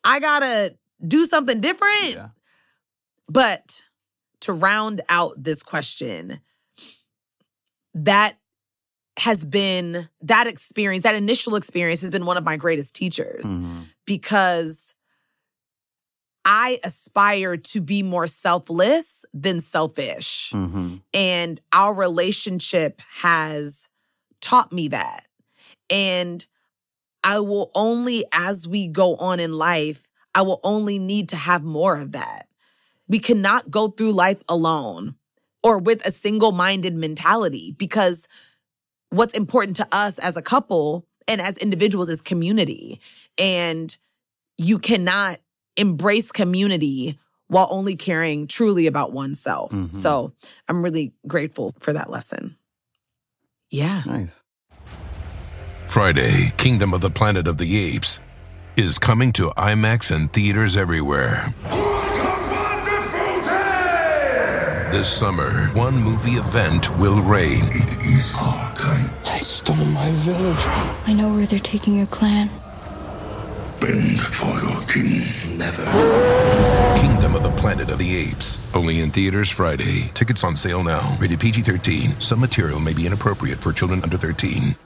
I 0.03 0.19
gotta 0.19 0.77
do 1.05 1.25
something 1.25 1.59
different. 1.59 2.13
Yeah. 2.13 2.27
But 3.27 3.83
to 4.41 4.53
round 4.53 5.01
out 5.09 5.33
this 5.43 5.63
question, 5.63 6.39
that 7.95 8.37
has 9.17 9.45
been 9.45 10.07
that 10.21 10.45
experience, 10.47 11.03
that 11.03 11.15
initial 11.15 11.55
experience 11.55 12.01
has 12.01 12.11
been 12.11 12.25
one 12.25 12.37
of 12.37 12.43
my 12.43 12.57
greatest 12.57 12.95
teachers 12.95 13.45
Mhm. 13.45 13.84
Because 14.05 14.93
I 16.45 16.79
aspire 16.83 17.57
to 17.57 17.81
be 17.81 18.03
more 18.03 18.27
selfless 18.27 19.25
than 19.33 19.59
selfish. 19.59 20.51
Mhm. 20.53 21.01
And 21.13 21.61
our 21.73 21.93
relationship 21.93 23.01
has 23.21 23.89
taught 24.41 24.71
me 24.71 24.87
that. 24.89 25.25
And 25.89 26.45
I 27.23 27.39
will 27.39 27.71
only, 27.73 28.25
as 28.31 28.67
we 28.67 28.87
go 28.87 29.15
on 29.15 29.39
in 29.39 29.53
life, 29.53 30.11
I 30.35 30.43
will 30.43 30.59
only 30.63 30.99
need 30.99 31.29
to 31.29 31.35
have 31.35 31.63
more 31.63 31.97
of 31.97 32.11
that. 32.11 32.47
We 33.07 33.17
cannot 33.17 33.71
go 33.71 33.87
through 33.87 34.13
life 34.13 34.43
alone 34.47 35.15
or 35.63 35.79
with 35.79 36.05
a 36.05 36.11
single 36.11 36.51
minded 36.51 36.93
mentality 36.93 37.73
because 37.77 38.27
what's 39.09 39.33
important 39.33 39.77
to 39.77 39.87
us 39.91 40.19
as 40.19 40.37
a 40.37 40.41
couple 40.41 41.07
and 41.27 41.41
as 41.41 41.57
individuals 41.57 42.09
is 42.09 42.21
community. 42.21 42.99
And 43.37 43.95
you 44.57 44.79
cannot 44.79 45.39
embrace 45.77 46.31
community 46.31 47.19
while 47.47 47.67
only 47.69 47.95
caring 47.95 48.47
truly 48.47 48.87
about 48.87 49.11
oneself. 49.11 49.71
Mhm. 49.71 49.93
So 49.93 50.33
I'm 50.67 50.81
really 50.83 51.13
grateful 51.27 51.75
for 51.79 51.93
that 51.93 52.09
lesson. 52.09 52.57
Yeah. 53.69 54.03
Nice. 54.05 54.43
Friday, 55.87 56.53
Kingdom 56.57 56.93
of 56.93 57.01
the 57.01 57.09
Planet 57.09 57.47
of 57.47 57.57
the 57.57 57.77
Apes 57.77 58.19
is 58.75 58.97
coming 58.97 59.31
to 59.33 59.51
IMAX 59.55 60.13
and 60.13 60.31
theaters 60.33 60.75
everywhere. 60.75 61.53
This 64.95 65.11
summer, 65.11 65.67
one 65.73 66.01
movie 66.01 66.37
event 66.39 66.97
will 66.97 67.21
reign. 67.21 67.65
It 67.65 68.05
is 68.05 68.33
our 68.39 68.73
time. 68.75 69.09
They 69.25 69.43
stole 69.43 69.75
my 69.75 70.09
village. 70.11 70.55
I 71.05 71.11
know 71.11 71.35
where 71.35 71.45
they're 71.45 71.59
taking 71.59 71.97
your 71.97 72.05
clan. 72.05 72.49
Bend 73.81 74.21
for 74.21 74.57
your 74.61 74.81
king. 74.83 75.57
Never. 75.57 75.83
Kingdom 76.97 77.35
of 77.35 77.43
the 77.43 77.53
Planet 77.57 77.89
of 77.89 77.97
the 77.97 78.15
Apes. 78.15 78.57
Only 78.73 79.01
in 79.01 79.11
theaters 79.11 79.49
Friday. 79.49 80.11
Tickets 80.13 80.45
on 80.45 80.55
sale 80.55 80.81
now. 80.81 81.17
Rated 81.19 81.41
PG 81.41 81.63
13. 81.63 82.21
Some 82.21 82.39
material 82.39 82.79
may 82.79 82.93
be 82.93 83.05
inappropriate 83.05 83.57
for 83.57 83.73
children 83.73 84.01
under 84.01 84.15
13. 84.15 84.77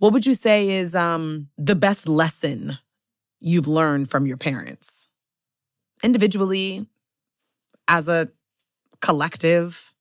What 0.00 0.12
would 0.12 0.26
you 0.26 0.34
say 0.34 0.68
is 0.68 0.94
um 0.94 1.48
the 1.56 1.74
best 1.74 2.10
lesson 2.10 2.76
you've 3.40 3.68
learned 3.68 4.10
from 4.10 4.26
your 4.26 4.36
parents? 4.36 5.08
Individually, 6.04 6.86
as 7.88 8.08
a 8.08 8.28
collective, 9.00 9.92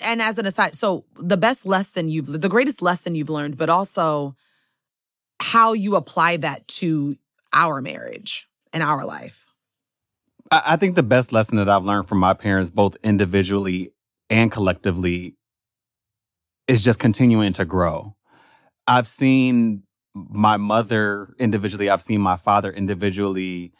and 0.00 0.20
as 0.20 0.38
an 0.38 0.46
aside. 0.46 0.74
So 0.74 1.04
the 1.16 1.36
best 1.36 1.64
lesson 1.64 2.08
you've 2.08 2.40
the 2.40 2.48
greatest 2.48 2.82
lesson 2.82 3.14
you've 3.14 3.30
learned, 3.30 3.56
but 3.56 3.68
also 3.68 4.34
how 5.40 5.72
you 5.72 5.96
apply 5.96 6.36
that 6.38 6.66
to 6.68 7.16
our 7.52 7.80
marriage 7.80 8.48
and 8.72 8.82
our 8.82 9.04
life. 9.04 9.46
I, 10.50 10.62
I 10.66 10.76
think 10.76 10.94
the 10.94 11.02
best 11.02 11.32
lesson 11.32 11.56
that 11.56 11.68
I've 11.68 11.84
learned 11.84 12.08
from 12.08 12.18
my 12.18 12.34
parents, 12.34 12.70
both 12.70 12.96
individually 13.02 13.92
and 14.28 14.52
collectively, 14.52 15.36
is 16.68 16.84
just 16.84 16.98
continuing 16.98 17.52
to 17.54 17.64
grow. 17.64 18.14
I've 18.86 19.08
seen 19.08 19.82
my 20.14 20.56
mother 20.56 21.34
individually, 21.38 21.88
I've 21.88 22.02
seen 22.02 22.20
my 22.20 22.36
father 22.36 22.70
individually. 22.72 23.72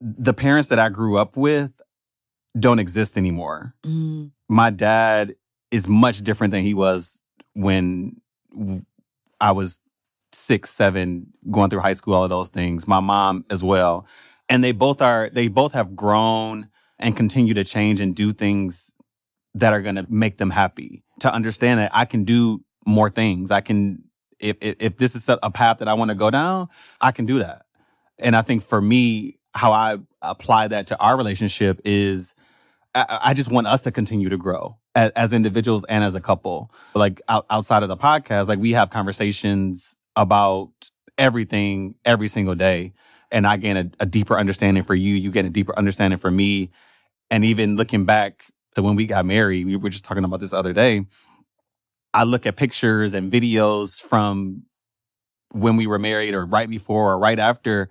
The 0.00 0.34
parents 0.34 0.68
that 0.68 0.78
I 0.78 0.88
grew 0.88 1.16
up 1.16 1.36
with 1.36 1.72
don't 2.58 2.78
exist 2.78 3.16
anymore. 3.16 3.74
Mm. 3.84 4.32
My 4.48 4.70
dad 4.70 5.34
is 5.70 5.86
much 5.86 6.22
different 6.22 6.52
than 6.52 6.62
he 6.62 6.74
was 6.74 7.22
when 7.54 8.20
I 9.40 9.52
was 9.52 9.80
six, 10.32 10.70
seven, 10.70 11.32
going 11.50 11.70
through 11.70 11.80
high 11.80 11.92
school, 11.92 12.14
all 12.14 12.24
of 12.24 12.30
those 12.30 12.48
things. 12.48 12.86
My 12.86 13.00
mom 13.00 13.44
as 13.50 13.62
well. 13.62 14.06
And 14.48 14.64
they 14.64 14.72
both 14.72 15.02
are, 15.02 15.30
they 15.32 15.48
both 15.48 15.72
have 15.72 15.94
grown 15.94 16.68
and 16.98 17.16
continue 17.16 17.54
to 17.54 17.64
change 17.64 18.00
and 18.00 18.14
do 18.14 18.32
things 18.32 18.94
that 19.54 19.72
are 19.72 19.82
going 19.82 19.96
to 19.96 20.06
make 20.08 20.38
them 20.38 20.50
happy. 20.50 21.04
To 21.20 21.32
understand 21.32 21.80
that 21.80 21.90
I 21.94 22.04
can 22.04 22.24
do 22.24 22.64
more 22.86 23.10
things. 23.10 23.50
I 23.50 23.60
can, 23.60 24.04
if, 24.38 24.56
if, 24.60 24.76
if 24.80 24.96
this 24.96 25.14
is 25.14 25.28
a 25.28 25.50
path 25.50 25.78
that 25.78 25.88
I 25.88 25.94
want 25.94 26.10
to 26.10 26.14
go 26.14 26.30
down, 26.30 26.68
I 27.00 27.12
can 27.12 27.26
do 27.26 27.40
that. 27.40 27.66
And 28.18 28.36
I 28.36 28.42
think 28.42 28.62
for 28.62 28.80
me, 28.80 29.37
how 29.58 29.72
I 29.72 29.98
apply 30.22 30.68
that 30.68 30.86
to 30.86 31.00
our 31.00 31.16
relationship 31.16 31.80
is 31.84 32.36
I, 32.94 33.18
I 33.24 33.34
just 33.34 33.50
want 33.50 33.66
us 33.66 33.82
to 33.82 33.90
continue 33.90 34.28
to 34.28 34.36
grow 34.36 34.78
as, 34.94 35.10
as 35.16 35.32
individuals 35.32 35.84
and 35.88 36.04
as 36.04 36.14
a 36.14 36.20
couple. 36.20 36.70
Like 36.94 37.20
out, 37.28 37.44
outside 37.50 37.82
of 37.82 37.88
the 37.88 37.96
podcast, 37.96 38.46
like 38.46 38.60
we 38.60 38.72
have 38.72 38.90
conversations 38.90 39.96
about 40.14 40.70
everything 41.18 41.96
every 42.04 42.28
single 42.28 42.54
day. 42.54 42.92
And 43.32 43.48
I 43.48 43.56
gain 43.56 43.76
a, 43.76 43.90
a 43.98 44.06
deeper 44.06 44.38
understanding 44.38 44.84
for 44.84 44.94
you. 44.94 45.16
You 45.16 45.32
get 45.32 45.44
a 45.44 45.50
deeper 45.50 45.76
understanding 45.76 46.20
for 46.20 46.30
me. 46.30 46.70
And 47.28 47.44
even 47.44 47.74
looking 47.74 48.04
back 48.04 48.44
to 48.76 48.82
when 48.82 48.94
we 48.94 49.06
got 49.06 49.26
married, 49.26 49.66
we 49.66 49.74
were 49.74 49.90
just 49.90 50.04
talking 50.04 50.22
about 50.22 50.38
this 50.38 50.54
other 50.54 50.72
day. 50.72 51.04
I 52.14 52.22
look 52.22 52.46
at 52.46 52.56
pictures 52.56 53.12
and 53.12 53.30
videos 53.30 54.00
from 54.00 54.62
when 55.50 55.76
we 55.76 55.88
were 55.88 55.98
married 55.98 56.34
or 56.34 56.46
right 56.46 56.70
before 56.70 57.12
or 57.12 57.18
right 57.18 57.40
after. 57.40 57.90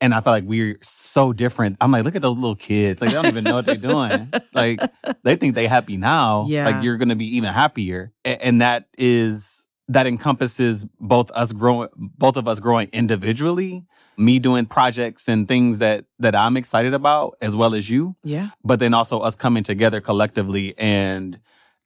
And 0.00 0.14
I 0.14 0.20
felt 0.20 0.34
like 0.34 0.44
we're 0.44 0.78
so 0.82 1.32
different. 1.32 1.76
I'm 1.80 1.90
like, 1.92 2.04
look 2.04 2.16
at 2.16 2.22
those 2.22 2.36
little 2.38 2.56
kids. 2.56 3.00
Like, 3.00 3.10
they 3.10 3.14
don't 3.16 3.26
even 3.26 3.44
know 3.44 3.54
what 3.54 3.66
they're 3.66 3.76
doing. 3.76 4.32
Like, 4.52 4.80
they 5.22 5.36
think 5.36 5.54
they 5.54 5.66
happy 5.66 5.96
now. 5.96 6.44
Yeah. 6.48 6.66
Like, 6.68 6.82
you're 6.84 6.96
going 6.96 7.08
to 7.10 7.16
be 7.16 7.36
even 7.36 7.52
happier. 7.52 8.12
And 8.24 8.60
that 8.60 8.88
is, 8.98 9.66
that 9.88 10.06
encompasses 10.06 10.84
both 10.98 11.30
us 11.32 11.52
growing, 11.52 11.88
both 11.96 12.36
of 12.36 12.46
us 12.48 12.58
growing 12.60 12.88
individually, 12.92 13.84
me 14.18 14.38
doing 14.38 14.66
projects 14.66 15.28
and 15.28 15.46
things 15.48 15.78
that, 15.78 16.04
that 16.18 16.34
I'm 16.34 16.56
excited 16.56 16.94
about, 16.94 17.36
as 17.40 17.54
well 17.56 17.74
as 17.74 17.88
you 17.88 18.16
Yeah. 18.22 18.48
but 18.64 18.78
then 18.80 18.92
also 18.94 19.20
us 19.20 19.36
coming 19.36 19.62
together 19.62 20.00
collectively 20.00 20.74
and 20.78 21.38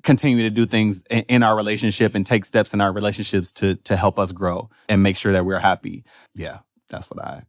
continue 0.02 0.42
to 0.42 0.50
do 0.50 0.66
things 0.66 1.02
in, 1.10 1.22
in 1.28 1.42
our 1.42 1.54
relationship 1.56 2.14
and 2.14 2.26
take 2.26 2.44
steps 2.44 2.74
in 2.74 2.80
our 2.80 2.92
relationships 2.92 3.52
to 3.52 3.76
to 3.76 3.96
help 3.96 4.18
us 4.18 4.32
grow 4.32 4.68
and 4.88 5.02
make 5.02 5.16
sure 5.16 5.32
that 5.32 5.44
we're 5.46 5.58
happy. 5.60 6.04
Yeah, 6.34 6.58
that's 6.90 7.10
what 7.10 7.24
I. 7.24 7.44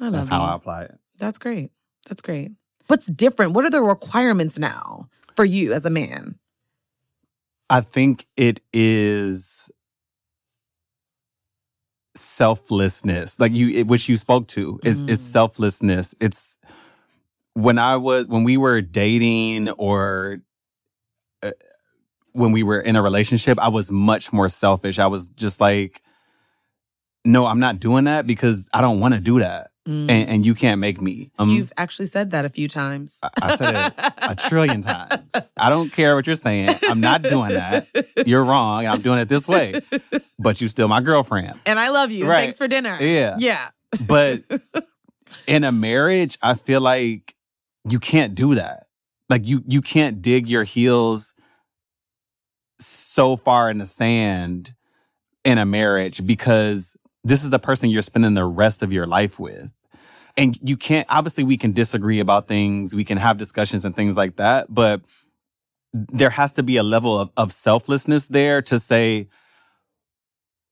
I 0.00 0.04
love 0.04 0.12
That's 0.12 0.30
you. 0.30 0.36
how 0.36 0.44
I 0.44 0.54
apply 0.54 0.82
it. 0.82 0.98
That's 1.18 1.38
great. 1.38 1.70
That's 2.08 2.22
great. 2.22 2.52
What's 2.88 3.06
different? 3.06 3.52
What 3.52 3.64
are 3.64 3.70
the 3.70 3.82
requirements 3.82 4.58
now 4.58 5.08
for 5.34 5.44
you 5.44 5.72
as 5.72 5.84
a 5.84 5.90
man? 5.90 6.38
I 7.68 7.80
think 7.80 8.26
it 8.36 8.60
is 8.72 9.72
selflessness, 12.14 13.38
like 13.40 13.52
you, 13.52 13.70
it, 13.70 13.86
which 13.88 14.08
you 14.08 14.16
spoke 14.16 14.46
to, 14.48 14.80
is 14.84 15.02
is 15.02 15.20
Mm. 15.20 15.32
selflessness. 15.32 16.14
It's 16.20 16.58
when 17.54 17.78
I 17.78 17.96
was 17.96 18.28
when 18.28 18.44
we 18.44 18.56
were 18.56 18.80
dating 18.80 19.70
or 19.70 20.38
uh, 21.42 21.50
when 22.32 22.52
we 22.52 22.62
were 22.62 22.80
in 22.80 22.96
a 22.96 23.02
relationship, 23.02 23.58
I 23.60 23.68
was 23.68 23.90
much 23.90 24.32
more 24.32 24.48
selfish. 24.48 24.98
I 24.98 25.06
was 25.06 25.28
just 25.30 25.60
like, 25.60 26.02
no, 27.24 27.46
I'm 27.46 27.60
not 27.60 27.80
doing 27.80 28.04
that 28.04 28.26
because 28.26 28.68
I 28.72 28.80
don't 28.80 29.00
want 29.00 29.14
to 29.14 29.20
do 29.20 29.40
that, 29.40 29.70
Mm. 29.86 30.10
and, 30.10 30.28
and 30.30 30.46
you 30.46 30.54
can't 30.54 30.80
make 30.80 31.00
me. 31.00 31.30
Um, 31.38 31.48
You've 31.50 31.72
actually 31.76 32.06
said 32.06 32.32
that 32.32 32.44
a 32.44 32.48
few 32.48 32.66
times. 32.66 33.20
I- 33.22 33.30
I 33.40 33.54
said 33.56 33.74
it 33.76 34.12
a 34.18 34.34
trillion 34.34 34.82
times. 34.82 35.52
I 35.56 35.68
don't 35.68 35.90
care 35.92 36.16
what 36.16 36.26
you're 36.26 36.34
saying. 36.34 36.70
I'm 36.88 37.00
not 37.00 37.22
doing 37.22 37.50
that. 37.50 37.86
You're 38.26 38.42
wrong. 38.44 38.86
I'm 38.86 39.00
doing 39.00 39.20
it 39.20 39.28
this 39.28 39.46
way. 39.46 39.80
But 40.40 40.60
you 40.60 40.66
still 40.68 40.88
my 40.88 41.00
girlfriend. 41.00 41.60
And 41.66 41.78
I 41.78 41.90
love 41.90 42.10
you. 42.10 42.26
Right. 42.28 42.40
Thanks 42.42 42.58
for 42.58 42.66
dinner. 42.66 42.96
Yeah. 43.00 43.36
Yeah. 43.38 43.68
But 44.08 44.40
in 45.46 45.62
a 45.62 45.70
marriage, 45.70 46.36
I 46.42 46.54
feel 46.54 46.80
like 46.80 47.34
you 47.88 48.00
can't 48.00 48.34
do 48.34 48.56
that. 48.56 48.86
Like 49.30 49.46
you 49.46 49.62
you 49.68 49.80
can't 49.82 50.20
dig 50.20 50.48
your 50.48 50.64
heels 50.64 51.34
so 52.80 53.36
far 53.36 53.70
in 53.70 53.78
the 53.78 53.86
sand 53.86 54.74
in 55.44 55.58
a 55.58 55.64
marriage 55.64 56.26
because 56.26 56.96
this 57.24 57.42
is 57.44 57.50
the 57.50 57.58
person 57.58 57.88
you're 57.90 58.02
spending 58.02 58.34
the 58.34 58.44
rest 58.44 58.82
of 58.82 58.92
your 58.92 59.06
life 59.06 59.38
with. 59.38 59.72
And 60.36 60.58
you 60.62 60.76
can't 60.76 61.06
obviously 61.08 61.44
we 61.44 61.56
can 61.56 61.72
disagree 61.72 62.20
about 62.20 62.46
things, 62.46 62.94
we 62.94 63.04
can 63.04 63.18
have 63.18 63.38
discussions 63.38 63.84
and 63.84 63.96
things 63.96 64.16
like 64.16 64.36
that, 64.36 64.66
but 64.72 65.00
there 65.92 66.30
has 66.30 66.52
to 66.54 66.62
be 66.62 66.76
a 66.76 66.82
level 66.82 67.18
of, 67.18 67.30
of 67.36 67.52
selflessness 67.52 68.28
there 68.28 68.60
to 68.62 68.78
say, 68.78 69.28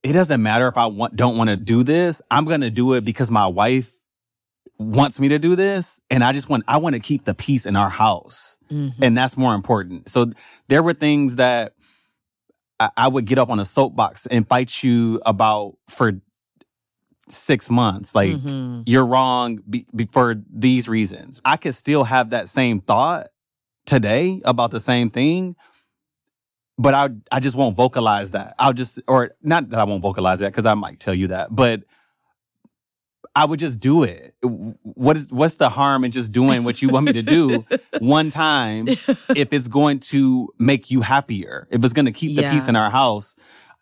it 0.03 0.13
doesn't 0.13 0.43
matter 0.43 0.69
if 0.69 0.77
I 0.77 0.87
want, 0.87 1.17
don't 1.17 1.39
want 1.39 1.49
to 1.49 1.57
do 1.57 1.83
this. 1.83 2.21
I'm 2.31 2.45
going 2.45 2.61
to 2.61 2.71
do 2.71 2.93
it 2.93 3.07
because 3.07 3.31
my 3.31 3.47
wife 3.47 3.91
wants 4.79 5.19
me 5.19 5.29
to 5.29 5.39
do 5.39 5.57
this. 5.57 5.99
And 6.11 6.23
I 6.23 6.33
just 6.33 6.51
want, 6.51 6.65
I 6.69 6.77
want 6.77 6.95
to 6.95 7.01
keep 7.01 7.25
the 7.25 7.35
peace 7.35 7.65
in 7.65 7.75
our 7.75 7.89
house. 7.89 8.59
Mhm. 8.71 8.93
And 9.01 9.17
that's 9.17 9.37
more 9.37 9.55
important. 9.55 10.11
So 10.11 10.33
there 10.69 10.83
were 10.83 10.93
things 10.93 11.37
that 11.37 11.73
I, 12.79 12.91
I 12.97 13.09
would 13.09 13.25
get 13.25 13.39
up 13.39 13.49
on 13.49 13.61
a 13.61 13.65
soapbox 13.65 14.27
and 14.27 14.47
fight 14.47 14.83
you 14.83 15.23
about 15.25 15.79
for 15.89 16.21
six 17.29 17.71
months. 17.71 18.15
Like, 18.15 18.33
Mhm. 18.33 18.83
you're 18.87 19.07
wrong 19.07 19.61
be, 19.69 19.87
be- 19.95 20.09
for 20.11 20.37
these 20.53 20.89
reasons. 20.89 21.41
I 21.45 21.57
could 21.57 21.75
still 21.75 22.05
have 22.05 22.31
that 22.31 22.49
same 22.49 22.81
thought 22.81 23.29
today 23.87 24.41
about 24.45 24.71
the 24.71 24.81
same 24.81 25.11
thing, 25.11 25.57
but 26.79 26.95
I 26.95 27.09
I 27.31 27.41
just 27.41 27.57
won't 27.57 27.77
vocalize 27.77 28.33
that. 28.33 28.55
I'll 28.59 28.73
just 28.73 28.99
or 29.09 29.33
not 29.43 29.71
that 29.71 29.81
I 29.81 29.85
won't 29.85 30.03
vocalize 30.03 30.41
that 30.41 30.53
because 30.53 30.67
I 30.67 30.75
might 30.75 31.01
tell 31.01 31.15
you 31.15 31.29
that, 31.29 31.55
but 31.55 31.83
I 33.37 33.45
would 33.47 33.59
just 33.59 33.81
do 33.81 34.05
it. 34.05 34.35
What 34.43 35.17
is 35.17 35.29
what's 35.31 35.57
the 35.57 35.69
harm 35.69 36.05
in 36.05 36.13
just 36.13 36.31
doing 36.33 36.63
what 36.63 36.81
you 36.83 36.89
want 36.89 37.07
me 37.07 37.13
to 37.15 37.23
do 37.23 37.65
one 37.99 38.31
time 38.31 38.87
if 38.89 39.53
it's 39.53 39.67
going 39.69 39.99
to 40.01 40.49
make 40.59 40.91
you 40.91 41.01
happier? 41.01 41.67
If 41.71 41.83
it's 41.85 41.95
going 41.95 42.07
to 42.07 42.13
keep 42.13 42.37
the 42.37 42.43
Yeah. 42.43 42.53
peace 42.53 42.69
in 42.69 42.77
our 42.77 42.91
house, 42.91 43.35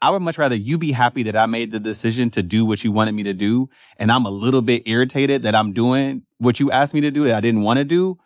I 0.02 0.10
would 0.10 0.20
much 0.22 0.36
rather 0.38 0.56
you 0.56 0.78
be 0.78 0.92
happy 0.92 1.22
that 1.24 1.36
I 1.36 1.46
made 1.46 1.70
the 1.70 1.80
decision 1.80 2.28
to 2.30 2.42
do 2.42 2.64
what 2.64 2.82
you 2.84 2.90
wanted 2.92 3.12
me 3.14 3.22
to 3.24 3.32
do, 3.32 3.68
and 3.98 4.10
I'm 4.10 4.26
a 4.26 4.30
little 4.30 4.62
bit 4.62 4.82
irritated 4.86 5.42
that 5.44 5.54
I'm 5.54 5.72
doing 5.72 6.22
what 6.38 6.58
you 6.60 6.70
asked 6.72 6.92
me 6.94 7.00
to 7.02 7.10
do 7.10 7.24
that 7.24 7.36
I 7.36 7.40
didn't 7.40 7.62
want 7.62 7.78
to 7.78 7.84
do, 7.84 8.18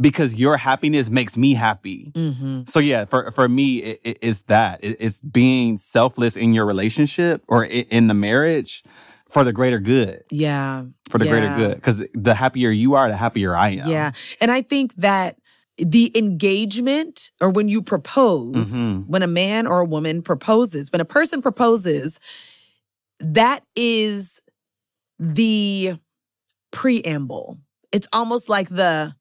because 0.00 0.34
your 0.36 0.56
happiness 0.56 1.10
makes 1.10 1.36
me 1.36 1.54
happy. 1.54 2.12
Mhm. 2.14 2.68
So 2.68 2.78
yeah, 2.80 3.04
for 3.04 3.30
for 3.30 3.48
me, 3.48 3.78
it, 3.82 4.00
it- 4.04 4.18
it's 4.22 4.42
that 4.42 4.82
It- 4.82 4.96
it's 5.00 5.20
being 5.20 5.78
selfless 5.78 6.36
in 6.36 6.52
your 6.54 6.64
relationship 6.66 7.42
or 7.48 7.64
in 7.64 8.06
the 8.08 8.14
marriage 8.14 8.82
for 9.28 9.44
the 9.44 9.52
greater 9.52 9.78
good, 9.78 10.22
Yeah. 10.30 10.84
for 11.08 11.18
the 11.18 11.26
greater 11.26 11.54
good. 11.56 11.74
Because 11.76 12.02
the 12.14 12.34
happier 12.34 12.70
you 12.70 12.94
are, 12.94 13.08
the 13.08 13.16
happier 13.16 13.56
I 13.56 13.70
am. 13.70 13.88
Yeah. 13.88 14.10
And 14.40 14.50
I 14.50 14.60
think 14.62 14.94
that 14.96 15.38
the 15.78 16.16
engagement 16.16 17.30
or 17.40 17.50
when 17.50 17.68
you 17.68 17.82
propose, 17.82 18.74
Mhm. 18.74 19.06
when 19.06 19.22
a 19.22 19.26
man 19.26 19.66
or 19.66 19.80
a 19.80 19.84
woman 19.84 20.22
proposes, 20.22 20.92
when 20.92 21.00
a 21.00 21.04
person 21.06 21.40
proposes, 21.42 22.20
that 23.20 23.64
is 23.74 24.40
the 25.18 25.98
preamble. 26.70 27.58
It's 27.92 28.08
almost 28.12 28.48
like 28.48 28.68
the 28.68 29.14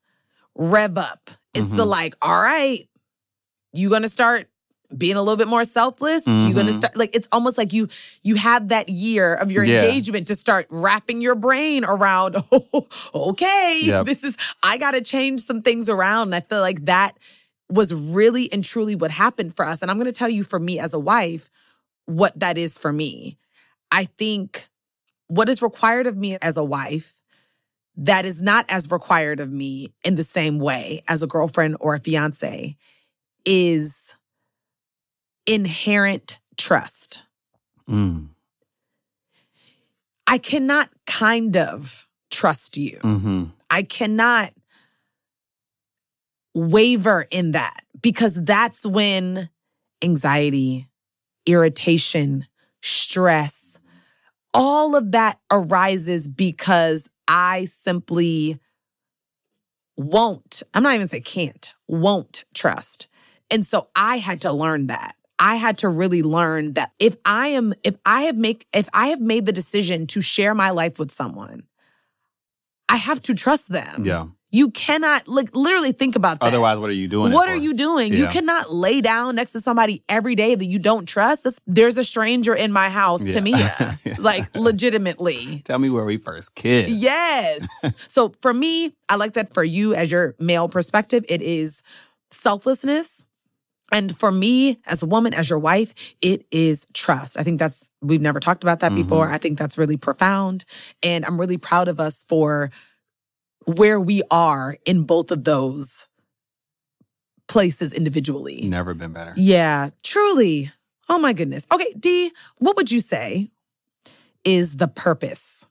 rev 0.56 0.98
up. 0.98 1.30
It's 1.54 1.70
the 1.70 1.86
Mhm. 1.86 1.90
like, 1.90 2.16
all 2.22 2.40
right, 2.40 2.88
you 3.74 3.90
gonna 3.90 4.10
start 4.10 4.50
being 4.98 5.16
a 5.16 5.22
little 5.22 5.38
bit 5.38 5.48
more 5.48 5.64
selfless. 5.64 6.26
You're 6.28 6.54
gonna 6.54 6.70
mm-hmm. 6.70 6.78
start 6.80 6.98
like 6.98 7.16
it's 7.16 7.28
almost 7.32 7.58
like 7.58 7.74
you 7.74 7.88
you 8.24 8.36
have 8.36 8.70
that 8.70 8.90
year 8.90 9.34
of 9.34 9.52
your 9.52 9.64
Yeah. 9.64 9.84
engagement 9.84 10.28
to 10.28 10.36
start 10.36 10.68
wrapping 10.70 11.22
your 11.22 11.36
brain 11.36 11.84
around. 11.86 12.38
Oh, 12.52 12.88
okay, 13.14 13.82
Yep. 13.84 14.06
this 14.06 14.24
is 14.24 14.38
I 14.64 14.78
got 14.78 14.92
to 14.92 15.02
change 15.02 15.42
some 15.42 15.62
things 15.62 15.90
around. 15.90 16.30
And 16.30 16.36
I 16.36 16.42
feel 16.42 16.62
like 16.62 16.86
that 16.86 17.18
was 17.70 17.94
really 17.94 18.52
and 18.52 18.64
truly 18.64 18.96
what 18.96 19.12
happened 19.12 19.56
for 19.56 19.66
us. 19.66 19.82
And 19.82 19.90
I'm 19.90 19.98
going 19.98 20.06
to 20.06 20.12
tell 20.12 20.30
you, 20.30 20.44
for 20.44 20.60
me 20.60 20.78
as 20.80 20.94
a 20.94 21.00
wife, 21.00 21.50
what 22.06 22.38
that 22.40 22.58
is 22.58 22.78
for 22.78 22.92
me. 22.92 23.38
I 23.92 24.06
think 24.06 24.68
what 25.28 25.48
is 25.48 25.62
required 25.62 26.08
of 26.08 26.18
me 26.18 26.38
as 26.42 26.58
a 26.58 26.64
wife 26.64 27.16
that 27.96 28.26
is 28.26 28.42
not 28.42 28.66
as 28.70 28.92
required 28.92 29.40
of 29.40 29.52
me 29.52 29.94
in 30.04 30.16
the 30.16 30.24
same 30.24 30.60
way 30.60 31.04
as 31.08 31.24
a 31.24 31.28
girlfriend 31.28 31.78
or 31.80 31.96
a 31.96 32.00
fiance 32.00 32.76
is 33.46 34.16
inherent 35.46 36.40
trust. 36.58 37.24
Mm. 37.90 38.30
I 40.28 40.38
cannot 40.38 40.90
kind 41.06 41.58
of 41.58 42.08
trust 42.30 42.78
you. 42.78 43.00
hmm 43.02 43.46
I 43.70 43.84
cannot 43.84 44.52
waver 46.54 47.26
in 47.32 47.52
that 47.52 47.82
because 48.02 48.36
that's 48.44 48.86
when 48.86 49.50
anxiety, 50.02 50.90
irritation, 51.46 52.48
stress, 52.82 53.80
all 54.54 54.96
of 54.96 55.12
that 55.12 55.40
arises 55.50 56.28
because 56.28 57.10
I 57.28 57.66
simply 57.66 58.60
won't, 59.96 60.64
I'm 60.74 60.84
not 60.84 60.96
even 60.96 61.08
say 61.08 61.22
can't, 61.22 61.74
won't 61.88 62.46
trust. 62.54 63.08
And 63.50 63.66
so 63.66 63.90
I 63.96 64.18
had 64.18 64.42
to 64.42 64.52
learn 64.52 64.88
that. 64.88 65.16
I 65.42 65.56
had 65.56 65.80
to 65.80 65.90
really 65.90 66.22
learn 66.22 66.74
that 66.74 66.92
if 67.00 67.18
I 67.26 67.48
am, 67.48 67.74
if 67.84 67.96
I 68.06 68.22
have 68.22 68.38
make, 68.38 68.68
if 68.74 68.88
I 68.94 69.08
have 69.08 69.20
made 69.20 69.48
the 69.48 69.52
decision 69.52 70.06
to 70.08 70.22
share 70.22 70.54
my 70.54 70.70
life 70.70 71.00
with 71.00 71.12
someone, 71.12 71.64
I 72.88 72.98
have 72.98 73.22
to 73.24 73.34
trust 73.34 73.70
them. 73.70 74.06
Yeah. 74.06 74.28
You 74.54 74.70
cannot 74.70 75.28
like 75.28 75.56
literally 75.56 75.94
think 75.94 76.16
about 76.16 76.42
that. 76.42 76.48
Otherwise, 76.48 76.78
what 76.78 76.90
are 76.90 76.94
you 76.94 77.08
doing? 77.08 77.32
What 77.32 77.50
are 77.50 77.56
you 77.56 77.74
doing? 77.74 78.14
You 78.14 78.28
cannot 78.28 78.72
lay 78.72 79.00
down 79.02 79.36
next 79.36 79.54
to 79.54 79.62
somebody 79.62 80.04
every 80.10 80.36
day 80.36 80.54
that 80.56 80.66
you 80.66 80.78
don't 80.78 81.08
trust. 81.08 81.46
That's- 81.46 81.62
there's 81.66 81.98
a 81.98 82.04
stranger 82.04 82.54
in 82.54 82.72
my 82.72 82.90
house 82.90 83.28
to 83.30 83.42
me. 83.42 83.52
Yeah. 83.62 83.96
like 84.20 84.56
legitimately. 84.56 85.62
Tell 85.64 85.80
me 85.80 85.90
where 85.90 86.06
we 86.06 86.18
first 86.18 86.54
kissed. 86.54 86.90
Yes. 86.90 87.66
so 88.08 88.34
for 88.42 88.54
me, 88.54 88.94
I 89.10 89.16
like 89.16 89.34
that 89.34 89.54
for 89.54 89.64
you 89.64 89.96
as 89.96 90.12
your 90.12 90.36
male 90.38 90.68
perspective, 90.68 91.24
it 91.30 91.42
is 91.42 91.82
selflessness. 92.30 93.26
And 93.92 94.18
for 94.18 94.32
me 94.32 94.80
as 94.86 95.04
a 95.04 95.06
woman, 95.06 95.34
as 95.34 95.50
your 95.50 95.60
wife, 95.60 95.94
it 96.22 96.46
is 96.52 96.86
trust. 96.94 97.38
I 97.38 97.44
think 97.44 97.60
that's, 97.60 97.92
we've 98.02 98.22
never 98.22 98.40
talked 98.40 98.64
about 98.64 98.80
that 98.80 98.96
before. 98.96 99.26
Mm-hmm. 99.26 99.36
I 99.36 99.38
think 99.38 99.60
that's 99.60 99.78
really 99.78 99.98
profound. 99.98 100.64
And 101.04 101.26
I'm 101.26 101.40
really 101.40 101.58
proud 101.58 101.88
of 101.88 102.00
us 102.00 102.24
for 102.28 102.72
where 103.66 104.00
we 104.00 104.24
are 104.32 104.78
in 104.86 105.04
both 105.04 105.30
of 105.30 105.44
those 105.44 106.08
places 107.48 107.92
individually. 107.92 108.62
Never 108.64 108.94
been 108.94 109.12
better. 109.12 109.34
Yeah, 109.36 109.90
truly. 110.04 110.72
Oh 111.10 111.20
my 111.20 111.34
goodness. 111.34 111.68
Okay, 111.72 111.94
D, 112.00 112.32
what 112.60 112.78
would 112.78 112.92
you 112.92 113.02
say 113.02 113.52
is 114.46 114.78
the 114.78 114.88
purpose 114.88 115.68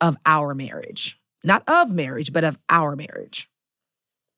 of 0.00 0.16
our 0.24 0.54
marriage? 0.54 1.20
Not 1.42 1.68
of 1.68 1.92
marriage, 1.92 2.32
but 2.32 2.44
of 2.44 2.58
our 2.68 2.94
marriage. 2.94 3.50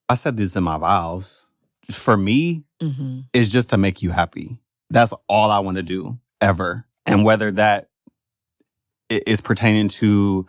I 0.09 0.14
said 0.14 0.38
this 0.38 0.57
in 0.57 0.64
my 0.64 0.79
vows. 0.79 1.49
For 1.91 2.17
me, 2.17 2.64
Mm-hmm. 2.81 3.21
is 3.33 3.51
just 3.51 3.71
to 3.71 3.77
make 3.77 4.03
you 4.03 4.11
happy. 4.11 4.59
That's 4.91 5.12
all 5.29 5.51
I 5.51 5.59
want 5.59 5.77
to 5.79 5.83
do 5.83 6.19
ever. 6.41 6.87
And 7.07 7.25
whether 7.25 7.51
that 7.53 7.88
is 9.09 9.41
pertaining 9.41 9.88
to 9.88 10.47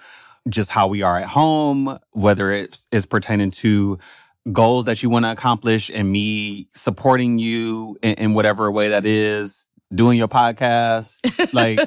just 0.48 0.70
how 0.72 0.88
we 0.88 1.02
are 1.02 1.18
at 1.18 1.28
home, 1.28 1.98
whether 2.12 2.52
it's 2.52 2.88
is 2.92 3.06
pertaining 3.06 3.52
to 3.52 4.00
goals 4.52 4.86
that 4.86 5.04
you 5.04 5.10
want 5.10 5.26
to 5.26 5.32
accomplish 5.32 5.90
and 5.94 6.12
me 6.12 6.68
supporting 6.74 7.40
you 7.40 7.98
in, 8.02 8.14
in 8.16 8.34
whatever 8.34 8.72
way 8.72 8.90
that 8.90 9.06
is, 9.06 9.68
doing 9.94 10.18
your 10.18 10.28
podcast, 10.28 11.54
like 11.54 11.80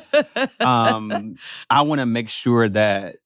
um 0.60 1.36
I 1.70 1.82
want 1.82 2.00
to 2.00 2.06
make 2.06 2.28
sure 2.28 2.68
that 2.68 3.16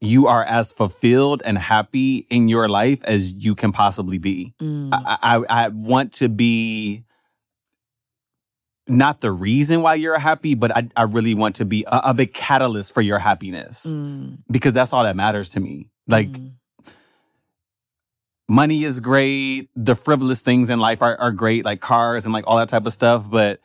you 0.00 0.26
are 0.26 0.44
as 0.44 0.72
fulfilled 0.72 1.42
and 1.44 1.58
happy 1.58 2.26
in 2.30 2.48
your 2.48 2.68
life 2.68 3.02
as 3.04 3.34
you 3.34 3.54
can 3.54 3.70
possibly 3.70 4.18
be. 4.18 4.54
Mm, 4.60 4.90
I, 4.92 5.18
I 5.22 5.64
I 5.64 5.68
want 5.68 6.14
to 6.14 6.28
be 6.28 7.04
not 8.88 9.20
the 9.20 9.30
reason 9.30 9.82
why 9.82 9.94
you're 9.94 10.18
happy, 10.18 10.54
but 10.54 10.76
I, 10.76 10.88
I 10.96 11.02
really 11.02 11.34
want 11.34 11.56
to 11.56 11.64
be 11.64 11.84
a, 11.86 12.00
a 12.06 12.14
big 12.14 12.34
catalyst 12.34 12.92
for 12.92 13.00
your 13.00 13.18
happiness 13.18 13.86
mm, 13.86 14.38
because 14.50 14.72
that's 14.72 14.92
all 14.92 15.04
that 15.04 15.16
matters 15.16 15.50
to 15.50 15.60
me. 15.60 15.90
Like 16.08 16.28
mm. 16.28 16.52
money 18.48 18.84
is 18.84 19.00
great, 19.00 19.68
the 19.76 19.94
frivolous 19.94 20.42
things 20.42 20.70
in 20.70 20.80
life 20.80 21.02
are, 21.02 21.16
are 21.16 21.30
great, 21.30 21.64
like 21.64 21.80
cars 21.80 22.24
and 22.24 22.32
like 22.32 22.44
all 22.46 22.56
that 22.56 22.68
type 22.68 22.86
of 22.86 22.92
stuff, 22.92 23.28
but 23.30 23.60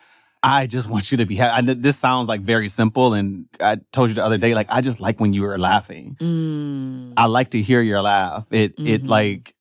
I 0.46 0.68
just 0.68 0.90
want 0.90 1.12
you 1.12 1.18
to 1.18 1.26
be 1.26 1.36
happy. 1.36 1.70
I 1.70 1.74
this 1.74 1.98
sounds 1.98 2.28
like 2.28 2.42
very 2.42 2.68
simple, 2.68 3.14
and 3.14 3.46
I 3.60 3.78
told 3.92 4.10
you 4.10 4.16
the 4.16 4.24
other 4.24 4.38
day, 4.38 4.54
like 4.54 4.68
I 4.70 4.82
just 4.82 5.00
like 5.02 5.20
when 5.20 5.34
you 5.34 5.42
were 5.42 5.58
laughing. 5.58 6.16
Mm. 6.20 7.14
I 7.18 7.26
like 7.26 7.52
to 7.52 7.62
hear 7.62 7.82
your 7.82 8.02
laugh. 8.02 8.48
It 8.52 8.76
it 8.78 9.04
Mhm. 9.04 9.10
like 9.10 9.56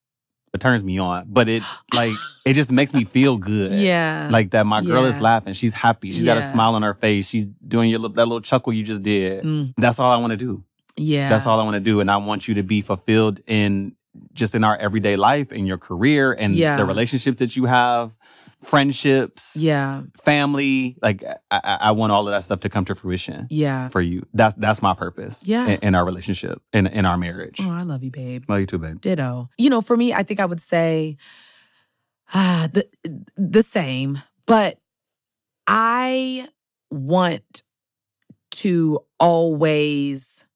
it 0.52 0.60
turns 0.60 0.84
me 0.84 0.98
on, 0.98 1.24
but 1.28 1.48
it 1.48 1.62
like 1.94 2.12
it 2.44 2.52
just 2.52 2.70
makes 2.70 2.92
me 2.94 3.04
feel 3.04 3.36
good. 3.38 3.72
Yeah. 3.72 4.28
like 4.30 4.50
that. 4.50 4.66
My 4.66 4.82
girl 4.82 5.04
is 5.06 5.20
laughing. 5.20 5.54
She's 5.54 5.74
happy. 5.74 6.12
She's 6.12 6.24
got 6.24 6.36
a 6.36 6.42
smile 6.42 6.74
on 6.74 6.82
her 6.82 6.94
face. 6.94 7.28
She's 7.28 7.46
doing 7.46 7.88
your 7.90 8.00
that 8.00 8.26
little 8.26 8.40
chuckle 8.42 8.72
you 8.72 8.84
just 8.84 9.02
did. 9.02 9.42
Mm. 9.44 9.72
That's 9.76 9.98
all 9.98 10.12
I 10.12 10.18
want 10.18 10.32
to 10.32 10.36
do. 10.36 10.62
yeah. 10.96 11.28
That's 11.30 11.46
all 11.46 11.58
I 11.60 11.64
want 11.64 11.74
to 11.74 11.80
do, 11.80 12.00
and 12.00 12.10
I 12.10 12.18
want 12.18 12.46
you 12.46 12.54
to 12.54 12.62
be 12.62 12.82
fulfilled 12.82 13.40
in 13.46 13.96
just 14.32 14.54
in 14.54 14.62
our 14.62 14.76
everyday 14.76 15.16
life, 15.16 15.50
in 15.50 15.66
your 15.66 15.78
career, 15.78 16.32
and 16.32 16.54
Yeah. 16.54 16.76
the 16.76 16.84
relationships 16.84 17.40
that 17.40 17.56
you 17.56 17.64
have, 17.64 18.16
friendships, 18.64 19.56
Yeah. 19.58 20.02
family. 20.24 20.96
Like 21.02 21.22
I, 21.50 21.78
I, 21.80 21.90
want 21.92 22.12
all 22.12 22.26
of 22.26 22.32
that 22.32 22.42
stuff 22.44 22.60
to 22.60 22.68
come 22.68 22.84
to 22.86 22.94
fruition 22.94 23.46
Yeah. 23.50 23.88
for 23.88 24.00
you. 24.00 24.26
That's 24.32 24.54
that's 24.56 24.82
my 24.82 24.94
purpose. 24.94 25.46
Yeah. 25.46 25.66
in, 25.68 25.78
in 25.82 25.94
our 25.94 26.04
relationship, 26.04 26.60
in 26.72 26.86
in 26.86 27.04
our 27.04 27.18
marriage. 27.18 27.58
Oh, 27.60 27.70
I 27.70 27.82
love 27.82 28.02
you, 28.02 28.10
babe. 28.10 28.44
Love 28.48 28.60
you 28.60 28.66
too, 28.66 28.78
babe. 28.78 29.00
Ditto. 29.00 29.48
You 29.58 29.70
know, 29.70 29.80
for 29.80 29.96
me, 29.96 30.12
I 30.12 30.22
think 30.22 30.40
I 30.40 30.46
would 30.46 30.60
say 30.60 31.16
ah, 32.32 32.68
the 32.72 32.88
the 33.36 33.62
same, 33.62 34.20
but 34.46 34.78
I 35.66 36.48
want 36.90 37.62
to 38.52 39.00
always 39.18 40.46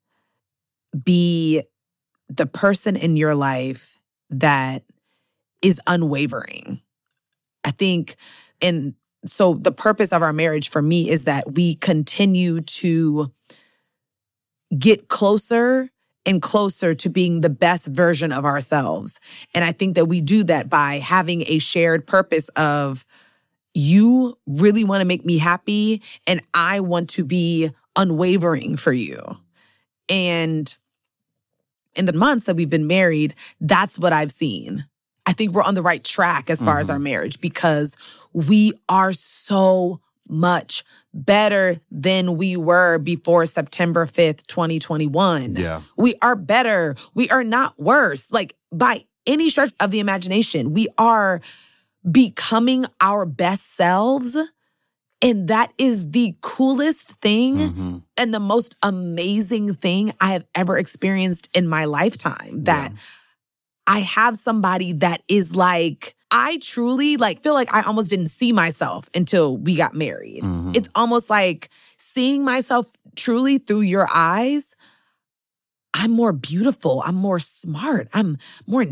be 1.05 1.62
the 2.29 2.47
person 2.47 2.97
in 2.97 3.16
your 3.16 3.35
life 3.35 4.01
that 4.31 4.85
is 5.62 5.81
unwavering. 5.87 6.81
I 7.68 7.70
think 7.70 8.16
and 8.62 8.94
so 9.26 9.52
the 9.52 9.72
purpose 9.72 10.12
of 10.12 10.22
our 10.22 10.33
marriage 10.33 10.70
for 10.70 10.81
me 10.81 11.11
is 11.11 11.24
that 11.24 11.52
we 11.52 11.74
continue 11.74 12.62
to 12.62 13.31
get 14.76 15.09
closer 15.09 15.90
and 16.24 16.40
closer 16.40 16.94
to 16.94 17.09
being 17.09 17.40
the 17.40 17.50
best 17.50 17.87
version 17.87 18.33
of 18.33 18.44
ourselves. 18.44 19.20
And 19.54 19.64
I 19.64 19.72
think 19.72 19.96
that 19.96 20.07
we 20.07 20.20
do 20.20 20.44
that 20.44 20.70
by 20.70 20.98
having 20.98 21.42
a 21.46 21.59
shared 21.59 22.07
purpose 22.07 22.48
of 22.50 23.04
you 23.74 24.38
really 24.46 24.85
want 24.85 25.02
to 25.02 25.07
make 25.07 25.24
me 25.24 25.38
happy 25.38 26.02
and 26.26 26.42
I 26.54 26.81
want 26.81 27.11
to 27.11 27.24
be 27.24 27.70
unwavering 27.96 28.76
for 28.76 28.92
you. 28.92 29.38
And 30.09 30.74
in 31.94 32.07
the 32.07 32.12
months 32.14 32.46
that 32.46 32.57
we've 32.57 32.70
been 32.70 32.87
married, 32.87 33.35
that's 33.61 33.98
what 33.98 34.12
I've 34.12 34.33
seen. 34.33 34.87
I 35.29 35.33
think 35.35 35.53
we're 35.53 35.62
on 35.62 35.75
the 35.75 35.83
right 35.83 36.03
track 36.03 36.49
as 36.49 36.62
far 36.62 36.79
as 36.79 36.88
Mhm. 36.88 36.93
our 36.95 36.99
marriage 36.99 37.38
because 37.41 37.97
we 38.33 38.73
are 38.88 39.12
so 39.12 40.01
much 40.27 40.85
better 41.12 41.81
than 41.91 42.38
we 42.38 42.57
were 42.57 42.97
before 42.97 43.45
September 43.45 44.07
5th, 44.07 44.47
2021. 44.47 45.55
Yeah. 45.57 45.83
We 45.99 46.14
are 46.23 46.35
better. 46.35 46.97
We 47.14 47.29
are 47.29 47.45
not 47.45 47.79
worse. 47.79 48.33
Like 48.33 48.57
by 48.73 49.05
any 49.27 49.51
stretch 49.51 49.73
of 49.81 49.91
the 49.91 50.01
imagination, 50.01 50.73
we 50.73 50.88
are 50.97 51.43
becoming 52.11 52.87
our 53.01 53.27
best 53.27 53.75
selves. 53.77 54.35
And 55.21 55.49
that 55.49 55.73
is 55.79 56.12
the 56.12 56.37
coolest 56.41 57.21
thing 57.21 57.57
Mhm. 57.59 58.03
and 58.17 58.33
the 58.33 58.41
most 58.41 58.77
amazing 58.83 59.75
thing 59.75 60.14
I 60.21 60.33
have 60.33 60.47
ever 60.55 60.79
experienced 60.79 61.49
in 61.55 61.69
my 61.69 61.85
lifetime. 61.85 62.64
That 62.64 62.93
I 63.88 64.01
have 64.01 64.37
somebody 64.37 64.92
that 64.92 65.22
is 65.29 65.57
like, 65.57 66.14
I 66.31 66.59
truly 66.59 67.16
like 67.16 67.42
feel 67.42 67.55
like 67.55 67.72
I 67.74 67.81
almost 67.83 68.11
didn't 68.11 68.29
see 68.29 68.53
myself 68.53 69.09
until 69.14 69.57
we 69.57 69.77
got 69.77 69.94
married. 69.94 70.42
Mhm. 70.42 70.77
It's 70.77 70.90
almost 70.94 71.31
like 71.31 71.70
seeing 71.96 72.44
myself 72.44 72.87
truly 73.16 73.57
through 73.59 73.81
your 73.81 74.07
eyes. 74.12 74.77
I'm 75.94 76.11
more 76.11 76.35
beautiful. 76.35 77.03
I'm 77.05 77.14
more 77.14 77.38
smart. 77.38 78.09
I'm 78.12 78.37
more, 78.66 78.85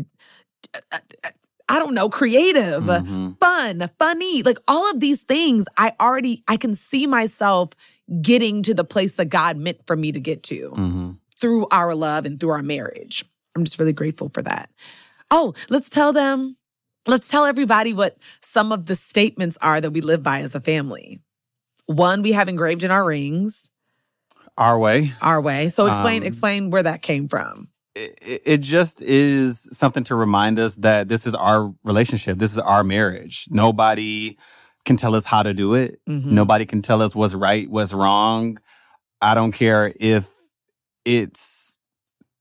I 1.69 1.79
don't 1.79 1.93
know, 1.93 2.09
creative 2.09 2.83
Mhm. 2.83 3.37
fun, 3.39 3.89
funny, 3.99 4.41
like 4.41 4.57
all 4.67 4.89
of 4.89 4.99
these 4.99 5.21
things, 5.21 5.65
I 5.77 5.93
already 6.01 6.43
I 6.47 6.57
can 6.57 6.73
see 6.73 7.05
myself 7.05 7.69
getting 8.21 8.63
to 8.63 8.73
the 8.73 8.83
place 8.83 9.15
that 9.15 9.25
God 9.25 9.57
meant 9.57 9.85
for 9.85 9.95
me 9.95 10.11
to 10.11 10.19
get 10.19 10.41
to 10.43 10.71
Mhm. 10.75 11.17
through 11.39 11.67
our 11.71 11.93
love 11.93 12.25
and 12.25 12.39
through 12.39 12.49
our 12.51 12.63
marriage. 12.63 13.25
I'm 13.57 13.63
just 13.65 13.79
really 13.79 13.93
grateful 13.93 14.29
for 14.29 14.41
that. 14.43 14.69
Oh, 15.31 15.53
let's 15.69 15.89
tell 15.89 16.13
them, 16.13 16.55
let's 17.07 17.27
tell 17.27 17.45
everybody 17.45 17.91
what 17.93 18.17
some 18.41 18.71
of 18.71 18.85
the 18.85 18.95
statements 18.95 19.57
are 19.61 19.81
that 19.81 19.91
we 19.91 19.99
live 20.01 20.21
by 20.23 20.41
as 20.41 20.53
a 20.55 20.61
family. 20.61 21.19
One, 21.87 22.21
we 22.21 22.33
have 22.33 22.47
engraved 22.47 22.83
in 22.83 22.91
our 22.91 23.03
rings, 23.03 23.69
Our 24.57 24.77
way. 24.77 25.13
our 25.21 25.41
way. 25.41 25.69
So 25.69 25.87
explain, 25.87 26.21
Um, 26.21 26.27
explain 26.27 26.69
where 26.69 26.83
that 26.83 27.01
came 27.01 27.27
from. 27.27 27.69
it, 27.95 28.41
it 28.45 28.57
just 28.61 29.01
is 29.01 29.67
something 29.71 30.03
to 30.03 30.13
remind 30.13 30.59
us 30.59 30.75
that 30.75 31.07
this 31.07 31.25
is 31.25 31.33
our 31.33 31.71
relationship. 31.83 32.37
This 32.37 32.51
is 32.51 32.59
our 32.59 32.83
marriage. 32.83 33.47
Nobody 33.49 34.37
can 34.85 34.97
tell 34.97 35.15
us 35.15 35.25
how 35.25 35.41
to 35.41 35.51
do 35.53 35.73
it. 35.73 35.99
Mhm. 36.07 36.25
Nobody 36.25 36.65
can 36.67 36.83
tell 36.83 37.01
us 37.01 37.15
what's 37.15 37.33
right, 37.33 37.67
what's 37.67 37.93
wrong. 37.93 38.59
I 39.19 39.33
don't 39.33 39.51
care 39.51 39.93
if 39.99 40.29
it's 41.05 41.66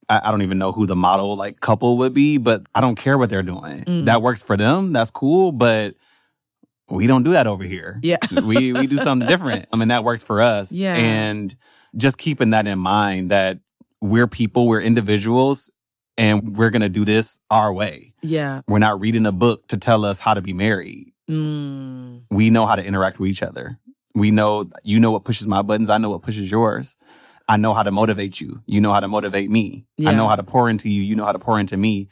I, 0.09 0.23
I 0.25 0.31
don't 0.31 0.43
even 0.43 0.59
know 0.59 0.73
who 0.73 0.87
the 0.87 0.97
model 0.97 1.37
like 1.37 1.61
couple 1.61 1.99
would 1.99 2.15
be, 2.15 2.39
but 2.39 2.63
I 2.75 2.81
don't 2.81 2.97
care 2.97 3.19
what 3.19 3.31
they're 3.31 3.43
doing. 3.43 3.85
Mm. 3.85 4.05
That 4.07 4.23
works 4.23 4.43
for 4.43 4.57
them. 4.57 4.93
That's 4.93 5.11
cool, 5.11 5.53
but 5.53 5.95
we 6.91 7.07
don't 7.07 7.23
do 7.23 7.33
that 7.33 7.47
over 7.47 7.65
here. 7.65 7.99
Yeah. 8.03 8.19
we 8.45 8.73
we 8.73 8.87
do 8.87 8.99
something 8.99 9.29
different. 9.29 9.67
I 9.73 9.77
mean, 9.77 9.89
that 9.89 10.05
works 10.05 10.23
for 10.23 10.41
us. 10.41 10.73
Yeah. 10.73 10.95
And 10.95 11.55
just 11.97 12.19
keeping 12.19 12.51
that 12.51 12.67
in 12.67 12.79
mind 12.79 13.31
that 13.31 13.59
we're 14.01 14.27
people, 14.27 14.67
we're 14.69 14.81
individuals, 14.81 15.71
and 16.17 16.57
we're 16.57 16.71
gonna 16.71 16.89
do 16.89 17.05
this 17.05 17.41
our 17.51 17.73
way. 17.73 18.15
Yeah. 18.23 18.63
We're 18.69 18.79
not 18.79 19.01
reading 19.01 19.27
a 19.27 19.33
book 19.33 19.67
to 19.69 19.77
tell 19.77 20.05
us 20.05 20.21
how 20.21 20.35
to 20.35 20.41
be 20.41 20.53
married. 20.53 21.13
Mm. 21.29 22.23
We 22.31 22.51
know 22.51 22.67
how 22.67 22.77
to 22.77 22.85
interact 22.85 23.19
with 23.19 23.31
each 23.31 23.43
other. 23.43 23.79
We 24.15 24.31
know 24.31 24.71
you 24.83 25.01
know 25.01 25.11
what 25.11 25.25
pushes 25.25 25.47
my 25.47 25.63
buttons. 25.63 25.91
I 25.91 25.99
know 25.99 26.11
what 26.11 26.23
pushes 26.23 26.51
yours. 26.51 26.97
I 27.49 27.57
know 27.57 27.75
how 27.75 27.83
to 27.83 27.91
motivate 27.93 28.41
you. 28.41 28.63
You 28.67 28.81
know 28.81 28.93
how 28.93 29.01
to 29.01 29.09
motivate 29.09 29.51
me. 29.51 29.87
I 30.05 30.15
know 30.15 30.27
how 30.29 30.37
to 30.37 30.43
pour 30.43 30.69
into 30.69 30.89
you. 30.89 31.03
You 31.03 31.15
know 31.15 31.25
how 31.25 31.33
to 31.33 31.39
pour 31.39 31.61
into 31.61 31.77
me. 31.77 32.09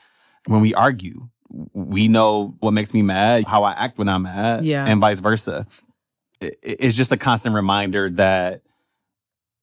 When 0.46 0.60
we 0.60 0.74
argue, 0.74 1.28
we 1.72 2.08
know 2.08 2.54
what 2.60 2.72
makes 2.72 2.92
me 2.94 3.02
mad, 3.02 3.44
how 3.46 3.64
I 3.64 3.72
act 3.72 3.98
when 3.98 4.08
I'm 4.08 4.22
mad, 4.22 4.64
Yeah. 4.64 4.86
and 4.86 5.00
vice 5.00 5.20
versa. 5.20 5.66
It's 6.40 6.96
just 6.96 7.10
a 7.12 7.16
constant 7.16 7.54
reminder 7.54 8.10
that 8.10 8.62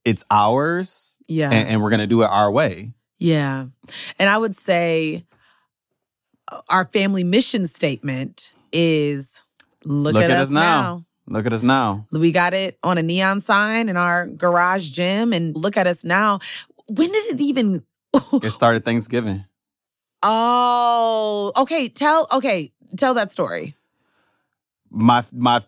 it's 0.04 0.24
ours 0.32 1.20
Yeah. 1.28 1.52
and, 1.52 1.70
and 1.70 1.82
we're 1.84 1.90
going 1.92 2.00
to 2.00 2.08
do 2.08 2.24
it 2.24 2.30
our 2.30 2.52
way. 2.52 2.94
Yeah. 3.18 3.66
And 4.18 4.30
I 4.30 4.38
would 4.38 4.56
say 4.56 5.26
uh, 6.52 6.62
our 6.72 6.86
family 6.86 7.24
mission 7.24 7.68
statement 7.68 8.52
is 8.74 9.42
look, 9.86 10.16
at, 10.16 10.32
us 10.32 10.50
now. 10.50 11.06
Look 11.28 11.46
at 11.46 11.54
us 11.54 11.64
now. 11.64 12.06
We 12.12 12.32
got 12.32 12.54
it 12.54 12.78
on 12.84 12.98
a 12.98 13.04
neon 13.04 13.40
sign 13.42 13.90
in 13.90 13.98
our 13.98 14.28
garage 14.28 14.90
gym 14.90 15.34
and 15.34 15.56
look 15.56 15.78
at 15.78 15.88
us 15.88 16.04
now. 16.04 16.40
When 16.88 17.12
did 17.12 17.36
it 17.36 17.42
even 17.42 17.84
It 18.34 18.52
started 18.52 18.86
Thanksgiving. 18.86 19.46
Oh, 20.24 21.52
okay, 21.58 21.90
tell 21.90 22.28
okay, 22.32 22.72
tell 22.98 23.14
that 23.16 23.32
story. 23.32 23.76
My 24.90 25.24
my 25.32 25.64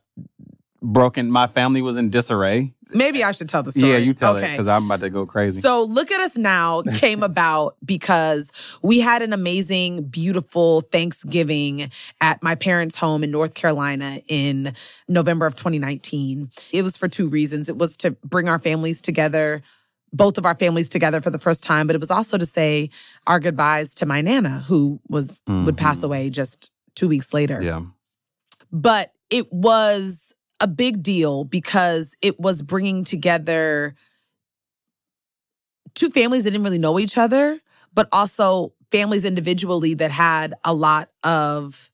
broken 0.82 1.32
my 1.32 1.48
family 1.48 1.82
was 1.82 1.98
in 1.98 2.10
disarray. 2.10 2.74
Maybe 2.94 3.24
I 3.24 3.32
should 3.32 3.50
tell 3.50 3.64
the 3.64 3.72
story. 3.72 3.92
Yeah, 3.92 3.98
you 3.98 4.14
tell 4.14 4.36
it 4.38 4.42
because 4.42 4.68
I'm 4.68 4.86
about 4.86 5.00
to 5.02 5.10
go 5.10 5.26
crazy. 5.26 5.60
So, 5.62 5.84
Look 5.84 6.12
at 6.12 6.20
Us 6.20 6.38
Now 6.38 6.82
came 6.96 7.24
about 7.24 7.76
because 7.84 8.52
we 8.82 9.00
had 9.00 9.22
an 9.22 9.34
amazing, 9.34 10.04
beautiful 10.04 10.82
Thanksgiving 10.82 11.92
at 12.22 12.42
my 12.44 12.56
parents' 12.56 12.96
home 12.98 13.24
in 13.24 13.32
North 13.32 13.54
Carolina 13.54 14.20
in 14.28 14.74
November 15.08 15.46
of 15.46 15.56
2019. 15.56 16.50
It 16.72 16.82
was 16.84 16.98
for 16.98 17.08
two 17.08 17.28
reasons. 17.28 17.70
It 17.70 17.78
was 17.78 17.98
to 17.98 18.12
bring 18.24 18.48
our 18.50 18.60
families 18.60 19.02
together, 19.02 19.62
both 20.12 20.38
of 20.38 20.46
our 20.46 20.56
families 20.56 20.90
together 20.90 21.22
for 21.22 21.30
the 21.30 21.40
first 21.40 21.64
time, 21.64 21.88
but 21.88 21.96
it 21.96 22.00
was 22.00 22.12
also 22.12 22.38
to 22.38 22.46
say 22.46 22.90
our 23.28 23.40
goodbyes 23.40 23.96
to 23.96 24.06
my 24.06 24.22
Nana, 24.22 24.64
who 24.68 25.00
was 25.10 25.42
would 25.48 25.78
pass 25.78 26.00
Mhm. 26.00 26.04
away 26.04 26.30
just 26.30 26.72
two 26.96 27.08
weeks 27.08 27.34
later 27.34 27.60
yeah. 27.60 27.82
but 28.72 29.12
it 29.32 29.52
was 29.52 30.34
a 30.64 30.68
big 30.68 31.04
deal 31.04 31.44
because 31.44 32.16
it 32.22 32.40
was 32.40 32.62
bringing 32.62 33.04
together 33.04 33.96
two 35.94 36.10
families 36.10 36.46
that 36.46 36.52
didn't 36.52 36.64
really 36.64 36.80
know 36.80 36.98
each 36.98 37.18
other, 37.18 37.60
but 37.94 38.08
also 38.14 38.72
families 38.90 39.26
individually 39.26 39.94
that 39.96 40.10
had 40.10 40.54
a 40.64 40.74
lot 40.74 41.10
of 41.22 41.92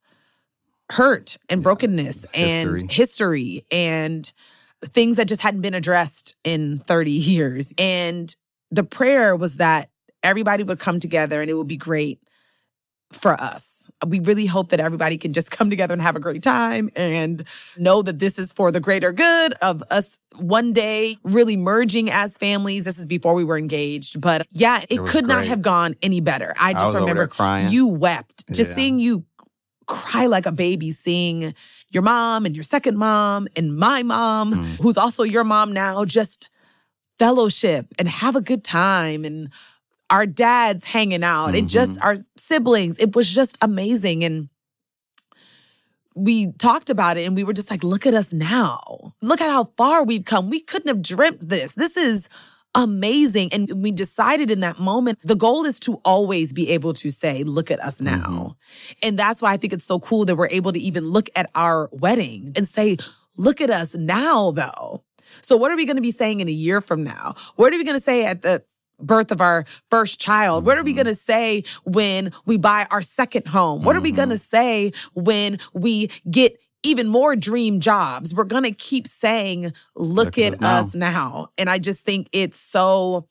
hurt 0.92 1.38
and 1.50 1.64
brokenness 1.64 2.26
it's 2.26 2.38
and 2.38 2.74
history. 2.74 2.88
history 2.92 3.66
and 3.72 4.32
things 4.86 5.18
that 5.18 5.28
just 5.28 5.42
hadn't 5.42 5.62
been 5.62 5.74
addressed 5.74 6.36
in 6.44 6.78
30 6.78 7.10
years. 7.10 7.74
And 7.80 8.34
the 8.70 8.84
prayer 8.84 9.36
was 9.36 9.56
that 9.56 9.90
everybody 10.22 10.62
would 10.64 10.80
come 10.80 11.00
together 11.00 11.42
and 11.42 11.50
it 11.50 11.56
would 11.56 11.68
be 11.68 11.78
great 11.78 12.20
for 13.12 13.34
us. 13.42 13.90
We 14.06 14.20
really 14.20 14.46
hope 14.46 14.70
that 14.70 14.80
everybody 14.80 15.18
can 15.18 15.34
just 15.34 15.50
come 15.50 15.70
together 15.70 15.94
and 15.94 16.02
have 16.02 16.16
a 16.16 16.20
great 16.20 16.44
time 16.44 16.92
and 16.96 17.44
know 17.78 18.02
that 18.04 18.20
this 18.20 18.38
is 18.38 18.52
for 18.52 18.72
the 18.72 18.80
greater 18.80 19.12
good 19.12 19.54
of 19.62 19.84
us 19.90 20.18
one 20.38 20.74
day 20.74 21.18
really 21.24 21.58
merging 21.58 22.12
as 22.12 22.38
families. 22.38 22.86
This 22.86 23.00
is 23.00 23.06
before 23.08 23.34
we 23.34 23.44
were 23.44 23.58
engaged, 23.58 24.22
but 24.22 24.46
yeah, 24.52 24.84
it, 24.90 25.00
It 25.00 25.06
could 25.08 25.28
not 25.28 25.46
have 25.46 25.62
gone 25.64 25.96
any 26.04 26.22
better. 26.22 26.54
I 26.60 26.70
I 26.70 26.74
just 26.74 26.90
over 26.96 27.00
remember 27.00 27.28
crying. 27.28 27.70
you 27.70 27.88
wept. 27.88 28.46
Just 28.52 28.70
Yeah. 28.72 28.76
seeing 28.76 29.00
you 29.00 29.26
cry 29.88 30.28
like 30.28 30.46
a 30.46 30.52
baby, 30.52 30.92
seeing 30.92 31.56
your 31.90 32.04
mom 32.04 32.46
and 32.46 32.56
your 32.56 32.64
second 32.64 32.96
mom 32.96 33.48
and 33.56 33.76
my 33.76 34.04
mom, 34.04 34.54
Mm. 34.54 34.66
who's 34.82 34.98
also 34.98 35.24
your 35.24 35.44
mom 35.44 35.74
now, 35.74 36.06
just 36.06 36.50
fellowship 37.18 37.88
and 37.98 38.08
have 38.08 38.36
a 38.36 38.42
good 38.42 38.64
time 38.64 39.26
and 39.26 39.50
our 40.10 40.26
dads 40.26 40.86
hanging 40.86 41.24
out 41.24 41.56
and 41.56 41.70
just 41.70 41.94
Mm-hmm. 41.94 42.04
our 42.04 42.16
siblings. 42.38 42.98
It 43.00 43.16
was 43.16 43.32
just 43.34 43.58
amazing. 43.62 44.24
And 44.24 44.50
we 46.16 46.52
talked 46.54 46.90
about 46.90 47.18
it 47.18 47.26
and 47.26 47.36
we 47.36 47.44
were 47.44 47.54
just 47.54 47.70
like, 47.70 47.84
look 47.84 48.06
at 48.06 48.14
us 48.14 48.34
now. 48.34 49.14
Look 49.22 49.42
at 49.42 49.50
how 49.50 49.66
far 49.78 50.04
we've 50.04 50.26
come. 50.26 50.50
We 50.50 50.60
couldn't 50.62 50.88
have 50.88 51.02
dreamt 51.02 51.48
this. 51.48 51.76
This 51.76 51.96
is 51.96 52.28
amazing. 52.76 53.54
And 53.54 53.82
we 53.82 53.92
decided 53.92 54.52
in 54.52 54.60
that 54.62 54.80
moment, 54.80 55.20
the 55.24 55.36
goal 55.36 55.66
is 55.66 55.80
to 55.82 55.96
always 56.06 56.54
be 56.54 56.70
able 56.72 56.94
to 56.94 57.12
say, 57.12 57.44
look 57.44 57.72
at 57.72 57.82
us 57.84 58.02
now. 58.02 58.58
And 59.02 59.18
that's 59.18 59.42
why 59.42 59.54
I 59.54 59.58
think 59.58 59.74
it's 59.74 59.86
so 59.86 60.00
cool 60.00 60.26
that 60.26 60.36
we're 60.36 60.50
able 60.50 60.72
to 60.74 60.80
even 60.80 61.06
look 61.06 61.30
at 61.36 61.50
our 61.56 61.90
wedding 61.92 62.52
and 62.56 62.68
say, 62.68 62.98
look 63.38 63.62
at 63.62 63.70
us 63.70 63.96
now, 63.96 64.52
though. 64.52 65.04
So, 65.42 65.56
what 65.58 65.72
are 65.72 65.76
we 65.76 65.86
going 65.86 65.96
to 65.96 66.02
be 66.02 66.12
saying 66.12 66.40
in 66.42 66.48
a 66.50 66.52
year 66.52 66.82
from 66.82 67.04
now? 67.04 67.36
What 67.56 67.72
are 67.74 67.78
we 67.78 67.84
going 67.84 67.98
to 67.98 68.04
say 68.04 68.26
at 68.26 68.42
the 68.42 68.64
birth 69.00 69.32
of 69.32 69.42
our 69.42 69.66
first 69.90 70.20
child? 70.20 70.66
What 70.66 70.78
are 70.78 70.84
we 70.84 70.94
going 70.94 71.08
to 71.08 71.16
say 71.16 71.64
when 71.84 72.32
we 72.46 72.58
buy 72.58 72.88
our 72.92 73.02
second 73.02 73.48
home? 73.48 73.84
What 73.84 73.96
are 73.96 74.02
we 74.02 74.12
going 74.12 74.30
to 74.30 74.38
say 74.38 74.94
when 75.14 75.60
we 75.74 76.10
get 76.30 76.60
even 76.84 77.08
more 77.08 77.36
dream 77.36 77.80
jobs? 77.80 78.34
We're 78.34 78.44
going 78.46 78.64
to 78.64 78.72
keep 78.72 79.08
saying, 79.08 79.74
look, 79.96 80.38
at, 80.38 80.64
us, 80.64 80.96
now. 80.96 81.50
And 81.58 81.70
I 81.70 81.80
just 81.80 82.06
think 82.06 82.30
it's 82.32 82.60
so 82.60 83.28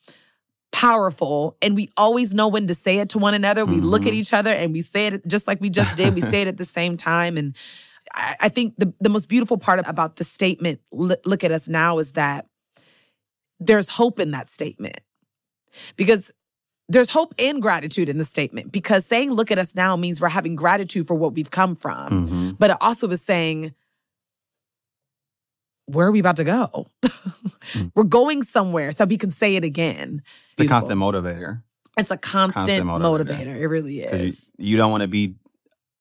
powerful 0.71 1.57
and 1.63 1.75
we 1.75 1.91
always 1.97 2.35
know 2.35 2.47
when 2.49 2.67
to 2.67 2.75
say 2.75 2.99
it 2.99 3.11
to 3.11 3.19
one 3.19 3.35
another. 3.35 3.65
We 3.65 3.81
look 3.81 4.07
at 4.07 4.13
each 4.13 4.33
other 4.35 4.51
and 4.51 4.73
we 4.73 4.83
say 4.83 5.07
it 5.07 5.27
just 5.27 5.47
like 5.47 5.61
we 5.61 5.71
just 5.71 5.97
did. 5.97 6.15
We 6.15 6.21
say 6.21 6.43
it 6.43 6.49
at 6.49 6.59
the 6.59 6.67
same 6.67 6.97
time. 6.99 7.39
And 7.39 7.57
I, 8.15 8.37
I 8.43 8.49
think 8.51 8.75
the, 8.77 8.93
the 9.01 9.09
most 9.09 9.29
beautiful 9.29 9.57
part 9.57 9.81
about 9.89 10.17
the 10.17 10.25
statement, 10.25 10.81
"Look- 10.93 11.25
look 11.25 11.43
at 11.43 11.53
us 11.53 11.69
now, 11.69 11.99
is 11.99 12.13
that 12.13 12.47
there's 13.59 13.89
hope 13.89 14.21
in 14.21 14.31
that 14.33 14.49
statement 14.49 15.01
because 15.97 16.33
there's 16.89 17.11
hope 17.11 17.35
and 17.39 17.61
gratitude 17.61 18.09
in 18.09 18.19
the 18.19 18.25
statement 18.25 18.73
because 18.73 19.05
saying 19.07 19.31
look 19.31 19.51
at 19.51 19.59
us 19.59 19.75
now 19.75 19.95
means 19.97 20.21
we're 20.21 20.29
having 20.29 20.57
gratitude 20.57 21.07
for 21.07 21.15
what 21.15 21.35
we've 21.35 21.51
come 21.51 21.77
from 21.77 22.09
Mhm. 22.29 22.57
but 22.59 22.71
it 22.71 22.77
also 22.81 23.09
is 23.11 23.21
saying 23.23 23.75
where 25.87 26.07
are 26.07 26.13
we 26.13 26.19
about 26.21 26.37
to 26.37 26.45
go 26.45 26.87
we're 27.95 28.05
going 28.05 28.43
somewhere 28.43 28.93
so 28.93 29.05
we 29.05 29.17
can 29.17 29.31
say 29.31 29.57
it 29.57 29.65
again 29.65 30.23
It's 30.53 30.63
a 30.63 30.69
constant 30.69 31.01
motivator. 31.01 31.63
it's 31.99 32.11
a 32.11 32.17
constant, 32.17 32.67
constant 32.67 32.87
motivator. 32.87 33.27
motivator. 33.27 33.57
it 33.61 33.67
really 33.69 34.01
is 34.01 34.51
You, 34.59 34.71
you 34.73 34.77
don't 34.77 34.91
want 34.91 35.03
to 35.03 35.09
be 35.09 35.35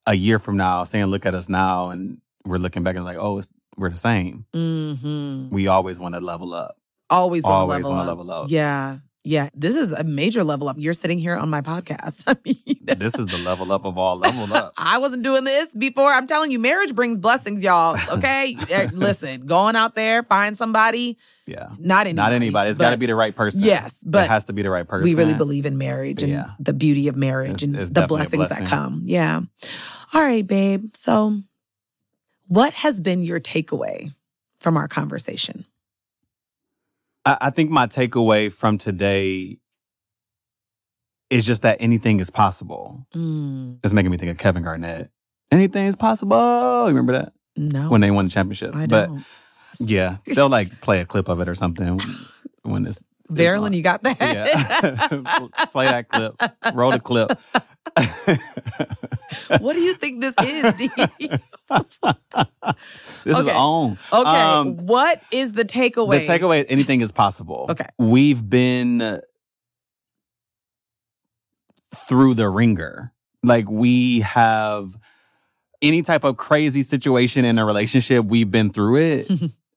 a 0.05 0.13
year 0.13 0.39
from 0.39 0.55
now 0.55 0.85
saying, 0.85 1.05
look 1.07 1.25
at 1.25 1.33
us 1.35 1.49
now. 1.49 1.89
And 1.89 2.21
we're 2.45 2.59
looking 2.59 2.81
back 2.81 2.95
and 2.95 3.03
like, 3.03 3.17
oh, 3.19 3.39
it's, 3.39 3.49
we're 3.75 3.89
the 3.89 3.97
same. 3.97 4.45
hmm 4.53 5.49
We 5.51 5.67
always 5.67 5.99
want 5.99 6.15
to 6.15 6.21
level 6.21 6.53
up. 6.53 6.77
always 7.09 7.43
want 7.43 7.61
to 7.61 7.65
level, 7.65 7.91
level 8.25 8.31
up. 8.31 8.49
yeah 8.49 8.99
yeah 9.27 9.49
this 9.53 9.75
is 9.75 9.91
a 9.91 10.03
major 10.03 10.43
level 10.43 10.67
up 10.69 10.77
you're 10.79 10.93
sitting 10.93 11.19
here 11.19 11.35
on 11.35 11.49
my 11.49 11.61
podcast 11.61 12.23
i 12.27 12.35
mean 12.45 12.55
This 12.97 13.19
is 13.19 13.25
the 13.25 13.37
level 13.39 13.71
up 13.73 13.83
of 13.85 13.97
all 13.97 14.17
level 14.17 14.51
ups. 14.53 14.73
I 14.77 14.97
wasn't 14.99 15.21
doing 15.21 15.43
this 15.43 15.75
before. 15.75 16.09
I'm 16.11 16.25
telling 16.25 16.51
you, 16.51 16.57
marriage 16.57 16.95
brings 16.95 17.17
blessings, 17.17 17.61
y'all. 17.61 17.97
Okay, 18.09 18.55
Eh, 18.71 18.87
listen, 18.93 19.45
going 19.45 19.75
out 19.75 19.93
there, 19.93 20.23
find 20.23 20.57
somebody. 20.57 21.17
Yeah. 21.45 21.67
Not 21.79 22.07
anybody. 22.07 22.13
Not 22.13 22.31
anybody. 22.31 22.69
It's 22.69 22.79
got 22.79 22.91
to 22.91 22.97
be 22.97 23.05
the 23.05 23.13
right 23.15 23.35
person. 23.35 23.61
Yes, 23.61 24.03
but 24.07 24.23
it 24.23 24.29
has 24.29 24.45
to 24.45 24.53
be 24.53 24.61
the 24.61 24.69
right 24.69 24.87
person. 24.87 25.03
We 25.03 25.15
really 25.15 25.33
believe 25.33 25.65
in 25.65 25.77
marriage 25.77 26.23
and 26.23 26.31
Yeah. 26.31 26.51
the 26.59 26.71
beauty 26.73 27.09
of 27.09 27.17
marriage 27.17 27.61
It's- 27.61 27.63
and 27.63 27.75
it's 27.75 27.91
the 27.91 28.07
blessings 28.07 28.47
that 28.49 28.65
come. 28.67 29.01
Yeah. 29.03 29.41
All 30.13 30.21
right, 30.23 30.47
babe. 30.47 30.91
So, 30.95 31.41
what 32.47 32.71
has 32.73 33.01
been 33.01 33.21
your 33.23 33.41
takeaway 33.41 34.13
from 34.61 34.77
our 34.77 34.87
conversation? 34.87 35.65
I, 37.27 37.37
I 37.41 37.49
think 37.49 37.69
my 37.69 37.85
takeaway 37.87 38.51
from 38.51 38.77
today 38.77 39.57
is 41.29 41.45
just 41.45 41.61
that 41.63 41.77
anything 41.81 42.19
is 42.21 42.29
possible. 42.29 43.05
Mm, 43.13 43.79
It's 43.83 43.93
making 43.93 44.11
me 44.11 44.17
think 44.17 44.31
of 44.31 44.37
Kevin 44.37 44.63
Garnett. 44.63 45.11
Anything 45.51 45.87
is 45.87 45.95
possible. 45.95 46.81
You 46.83 46.87
remember 46.87 47.13
that 47.13 47.33
no, 47.57 47.89
when 47.89 48.01
they 48.01 48.11
won 48.11 48.25
the 48.25 48.31
championship? 48.31 48.73
I 48.75 48.87
but 48.87 49.07
don't. 49.07 49.25
yeah, 49.79 50.17
they'll 50.25 50.49
like 50.49 50.79
play 50.81 51.01
a 51.01 51.05
clip 51.05 51.27
of 51.27 51.39
it 51.41 51.49
or 51.49 51.55
something 51.55 51.99
when 52.63 52.87
it's. 52.87 53.03
Verlin, 53.29 53.75
you 53.75 53.81
got 53.83 54.03
that? 54.03 54.17
Yeah, 54.21 55.65
play 55.73 55.87
that 55.87 56.07
clip. 56.07 56.33
Roll 56.73 56.91
the 56.91 56.99
clip. 57.01 57.37
what 59.59 59.73
do 59.73 59.81
you 59.81 59.93
think 59.95 60.21
this 60.21 60.35
is? 60.43 60.73
D? 60.77 60.89
this 63.23 63.37
is 63.37 63.37
Okay. 63.47 63.51
on. 63.55 63.97
okay, 64.13 64.41
Um, 64.41 64.77
what 64.77 65.21
is 65.31 65.53
the 65.53 65.65
takeaway? 65.65 66.25
The 66.25 66.39
takeaway: 66.39 66.65
anything 66.69 67.01
is 67.01 67.11
possible. 67.11 67.65
Okay. 67.69 67.87
we've 67.99 68.47
been 68.49 69.21
through 71.93 72.33
the 72.35 72.49
ringer. 72.49 73.13
Like 73.43 73.69
we 73.69 74.21
have 74.21 74.95
any 75.81 76.01
type 76.01 76.23
of 76.23 76.37
crazy 76.37 76.81
situation 76.81 77.45
in 77.45 77.57
a 77.59 77.65
relationship, 77.65 78.25
we've 78.25 78.49
been 78.51 78.71
through 78.71 78.97
it. 78.97 79.31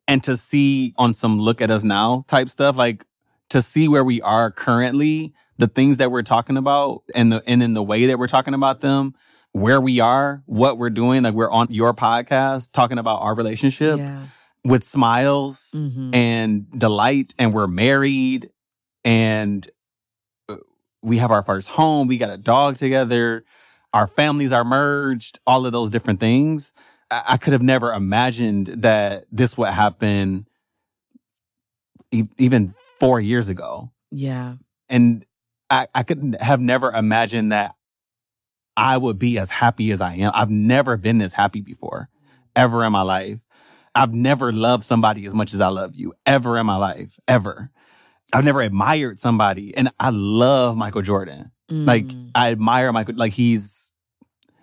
and 0.09 0.25
to 0.25 0.37
see 0.37 0.93
on 0.97 1.15
some 1.15 1.39
look 1.39 1.61
at 1.61 1.71
us 1.71 1.85
now 1.85 2.25
type 2.27 2.49
stuff, 2.49 2.77
like 2.77 3.05
to 3.51 3.61
see 3.63 3.87
where 3.87 4.03
we 4.05 4.21
are 4.23 4.51
currently, 4.51 5.33
the 5.61 5.69
things 5.69 5.99
that 5.99 6.11
we're 6.11 6.23
talking 6.23 6.57
about 6.57 7.03
and 7.15 7.31
the 7.33 7.43
and 7.47 7.63
in 7.63 7.75
the 7.75 7.83
way 7.83 8.07
that 8.07 8.19
we're 8.19 8.27
talking 8.27 8.55
about 8.55 8.81
them, 8.81 9.15
where 9.53 9.81
we 9.81 10.01
are, 10.01 10.43
what 10.47 10.79
we're 10.79 10.91
doing, 10.91 11.23
like 11.23 11.35
we're 11.35 11.51
on 11.51 11.67
your 11.71 11.93
podcast 11.95 12.73
talking 12.73 12.99
about 12.99 13.21
our 13.23 13.35
relationship 13.35 13.99
Yeah. 13.99 14.27
with 14.65 14.83
smiles 14.85 15.75
Mhm. 15.77 16.15
and 16.15 16.71
delight 16.79 17.35
and 17.39 17.53
we're 17.55 17.67
married 17.67 18.51
and 19.05 19.69
uh, 20.49 20.57
we 21.03 21.19
have 21.19 21.31
our 21.31 21.43
first 21.43 21.69
home 21.69 22.07
we 22.09 22.19
got 22.19 22.29
a 22.31 22.37
dog 22.37 22.77
together 22.77 23.45
our 23.95 24.07
families 24.07 24.53
are 24.53 24.65
merged 24.65 25.39
all 25.47 25.65
of 25.67 25.73
those 25.73 25.89
different 25.91 26.21
things 26.21 26.73
i, 27.11 27.23
I 27.31 27.37
could 27.39 27.55
have 27.55 27.63
never 27.63 27.93
imagined 27.95 28.67
that 28.83 29.25
this 29.33 29.57
would 29.57 29.69
happen 29.71 30.47
e- 32.13 32.29
even 32.39 32.75
four 32.99 33.19
years 33.21 33.49
ago 33.49 33.91
Yeah. 34.11 34.55
and 34.91 35.25
I, 35.71 35.87
I 35.95 36.03
could 36.03 36.37
have 36.41 36.61
never 36.61 36.91
imagined 36.91 37.53
that 37.53 37.75
I 38.77 38.97
would 38.97 39.19
be 39.19 39.39
as 39.39 39.51
happy 39.51 39.91
as 39.93 40.01
I 40.01 40.15
am. 40.15 40.33
I've 40.35 40.51
never 40.51 40.97
been 40.97 41.19
this 41.19 41.33
happy 41.33 41.61
before, 41.61 42.09
ever 42.57 42.85
in 42.85 42.93
my 42.93 43.03
life. 43.03 43.41
I've 43.95 44.15
never 44.15 44.53
loved 44.53 44.85
somebody 44.85 45.27
as 45.27 45.35
much 45.35 45.53
as 45.55 45.61
I 45.61 45.69
love 45.69 45.95
you, 45.97 46.15
ever 46.27 46.59
in 46.59 46.67
my 46.67 46.77
life, 46.77 47.19
ever. 47.29 47.71
I've 48.33 48.45
never 48.45 48.61
admired 48.61 49.19
somebody, 49.19 49.77
and 49.77 49.91
I 49.99 50.11
love 50.11 50.77
Michael 50.77 51.03
Jordan. 51.03 51.51
Like 51.69 52.07
Mm. 52.07 52.31
I 52.35 52.51
admire 52.51 52.93
Michael. 52.93 53.15
Like 53.17 53.33
he's. 53.33 53.93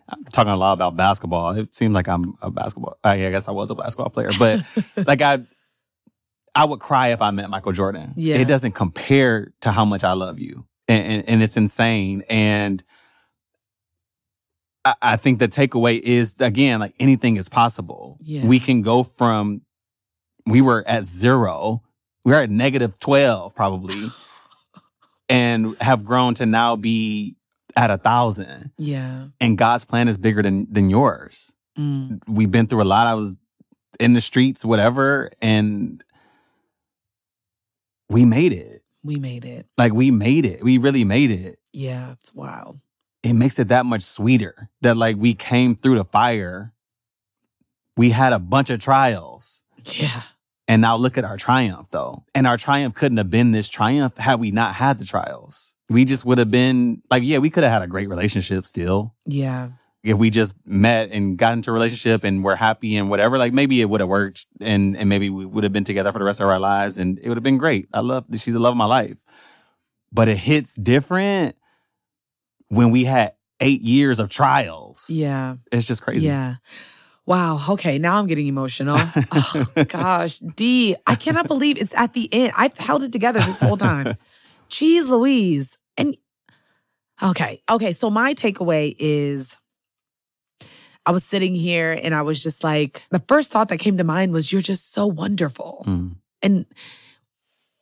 I'm 0.10 0.24
talking 0.26 0.52
a 0.52 0.58
lot 0.58 0.74
about 0.74 0.96
basketball. 0.96 1.52
It 1.52 1.76
seems 1.76 1.94
like 1.94 2.08
I'm 2.08 2.36
a 2.42 2.50
basketball. 2.50 2.98
I 3.04 3.18
guess 3.18 3.48
I 3.50 3.52
was 3.52 3.70
a 3.72 3.76
basketball 3.76 4.10
player, 4.10 4.30
but 4.40 4.64
like 5.08 5.22
I, 5.22 5.40
I 6.56 6.64
would 6.64 6.80
cry 6.80 7.10
if 7.10 7.22
I 7.22 7.32
met 7.32 7.50
Michael 7.50 7.74
Jordan. 7.74 8.14
Yeah. 8.16 8.38
It 8.38 8.48
doesn't 8.48 8.72
compare 8.72 9.52
to 9.62 9.72
how 9.72 9.84
much 9.84 10.06
I 10.06 10.14
love 10.14 10.40
you. 10.40 10.66
And, 10.88 11.28
and, 11.28 11.44
it's 11.44 11.58
insane. 11.58 12.24
And 12.30 12.84
I, 14.86 14.94
I 15.02 15.16
think 15.18 15.40
the 15.40 15.48
takeaway 15.48 16.00
is 16.00 16.38
again, 16.40 16.80
like 16.80 16.94
anything 17.00 17.36
is 17.36 17.50
possible. 17.50 18.18
Yeah. 18.24 18.46
We 18.46 18.60
can 18.60 18.82
go 18.84 19.04
from, 19.04 19.62
we 20.46 20.62
were 20.62 20.84
at 20.88 21.04
zero, 21.04 21.84
we 22.24 22.34
are 22.34 22.42
at 22.44 22.50
negative 22.50 23.00
12 23.00 23.54
probably, 23.54 24.08
and 25.30 25.76
have 25.82 26.06
grown 26.06 26.36
to 26.36 26.46
now 26.46 26.78
be 26.78 27.36
at 27.76 27.92
a 27.92 27.98
thousand. 27.98 28.72
Yeah. 28.78 29.28
And 29.42 29.58
God's 29.58 29.84
plan 29.84 30.08
is 30.08 30.18
bigger 30.18 30.42
than, 30.42 30.72
than 30.72 30.90
yours 30.90 31.54
Mm. 31.78 32.22
we've 32.28 32.52
been 32.52 32.68
through 32.68 32.82
a 32.82 32.86
lot. 32.86 33.08
I 33.08 33.14
was 33.14 33.38
in 34.00 34.14
the 34.14 34.22
streets, 34.22 34.66
whatever, 34.66 35.32
and 35.42 36.04
we 38.10 38.26
made 38.26 38.54
it. 38.54 38.77
We 39.08 39.16
made 39.16 39.46
it. 39.46 39.66
Like 39.78 39.94
we 39.94 40.12
made 40.12 40.46
it. 40.46 40.62
We 40.64 40.78
really 40.78 41.04
made 41.04 41.32
it. 41.32 41.60
Yeah. 41.74 42.12
It's 42.12 42.36
wild. 42.36 42.80
It 43.24 43.34
makes 43.34 43.58
it 43.58 43.70
that 43.70 43.86
much 43.86 44.04
sweeter 44.04 44.70
that 44.82 44.98
like 44.98 45.16
we 45.18 45.34
came 45.34 45.76
through 45.76 45.96
the 45.96 46.04
fire. 46.04 46.74
We 47.96 48.12
had 48.12 48.34
a 48.34 48.40
bunch 48.40 48.70
of 48.70 48.80
trials. 48.80 49.64
Yeah. 49.94 50.22
And 50.68 50.82
now 50.82 50.98
look 50.98 51.18
at 51.18 51.24
our 51.24 51.38
triumph 51.38 51.88
though. 51.90 52.26
And 52.36 52.46
our 52.46 52.58
triumph 52.58 52.94
couldn't 52.94 53.18
have 53.18 53.30
been 53.30 53.52
this 53.52 53.70
triumph 53.70 54.18
had 54.18 54.40
we 54.40 54.52
not 54.52 54.76
had 54.76 55.00
the 55.00 55.06
trials. 55.06 55.76
We 55.90 56.04
just 56.04 56.26
would 56.26 56.38
have 56.38 56.52
been 56.52 57.02
like, 57.10 57.24
yeah, 57.24 57.38
we 57.38 57.50
could 57.50 57.64
have 57.64 57.72
had 57.72 57.82
a 57.82 57.88
great 57.88 58.10
relationship 58.10 58.66
still. 58.66 59.16
Yeah. 59.26 59.70
If 60.08 60.18
we 60.18 60.30
just 60.30 60.56
met 60.66 61.12
and 61.12 61.38
got 61.38 61.52
into 61.52 61.70
a 61.70 61.74
relationship 61.74 62.24
and 62.24 62.42
we're 62.42 62.56
happy 62.56 62.96
and 62.96 63.10
whatever, 63.10 63.38
like 63.38 63.52
maybe 63.52 63.82
it 63.82 63.90
would 63.90 64.00
have 64.00 64.08
worked 64.08 64.48
and 64.62 64.96
and 64.96 65.10
maybe 65.10 65.30
we 65.30 65.46
would 65.46 65.66
have 65.66 65.74
been 65.74 65.84
together 65.84 66.14
for 66.14 66.20
the 66.20 66.24
rest 66.24 66.40
of 66.40 66.48
our 66.48 66.60
lives 66.60 66.98
and 66.98 67.20
it 67.20 67.28
would 67.28 67.36
have 67.36 67.44
been 67.44 67.58
great. 67.58 67.90
I 67.94 68.00
love 68.00 68.26
she's 68.32 68.54
the 68.54 68.60
love 68.60 68.72
of 68.72 68.78
my 68.78 68.86
life. 68.86 69.26
But 70.14 70.30
it 70.30 70.38
hits 70.38 70.76
different 70.76 71.58
when 72.70 72.92
we 72.92 73.04
had 73.04 73.34
eight 73.60 73.82
years 73.82 74.20
of 74.20 74.30
trials. 74.30 75.10
Yeah. 75.10 75.58
It's 75.74 75.86
just 75.86 76.02
crazy. 76.04 76.26
Yeah. 76.26 76.56
Wow. 77.26 77.60
Okay. 77.72 77.98
Now 77.98 78.18
I'm 78.18 78.28
getting 78.28 78.48
emotional. 78.48 78.98
Oh, 79.34 79.84
gosh. 79.90 80.40
D, 80.40 80.96
I 81.06 81.16
cannot 81.16 81.48
believe 81.48 81.82
it's 81.82 81.94
at 81.96 82.14
the 82.14 82.34
end. 82.34 82.54
I've 82.56 82.78
held 82.78 83.04
it 83.04 83.12
together 83.12 83.40
this 83.42 83.60
whole 83.60 83.76
time. 83.76 84.16
Jeez 84.70 85.10
Louise. 85.10 85.78
And 85.98 86.16
okay. 87.22 87.62
Okay. 87.70 87.92
So 87.92 88.10
my 88.10 88.34
takeaway 88.34 88.96
is 88.98 89.58
I 91.08 91.12
was 91.12 91.24
sitting 91.24 91.56
here 91.56 91.98
and 92.04 92.14
I 92.14 92.22
was 92.22 92.44
just 92.44 92.66
like, 92.66 93.06
the 93.12 93.24
first 93.30 93.50
thought 93.50 93.70
that 93.70 93.78
came 93.78 93.98
to 93.98 94.04
mind 94.04 94.34
was, 94.34 94.52
you're 94.52 94.62
just 94.62 94.92
so 94.92 95.08
wonderful. 95.08 95.86
Mm. 95.88 96.18
And 96.44 96.66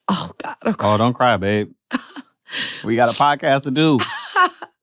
oh 0.08 0.32
God. 0.38 0.56
Oh, 0.80 0.98
don't 0.98 1.14
cry, 1.14 1.36
babe. 1.38 1.72
we 2.86 2.96
got 2.96 3.10
a 3.10 3.18
podcast 3.18 3.64
to 3.64 3.72
do. 3.72 4.00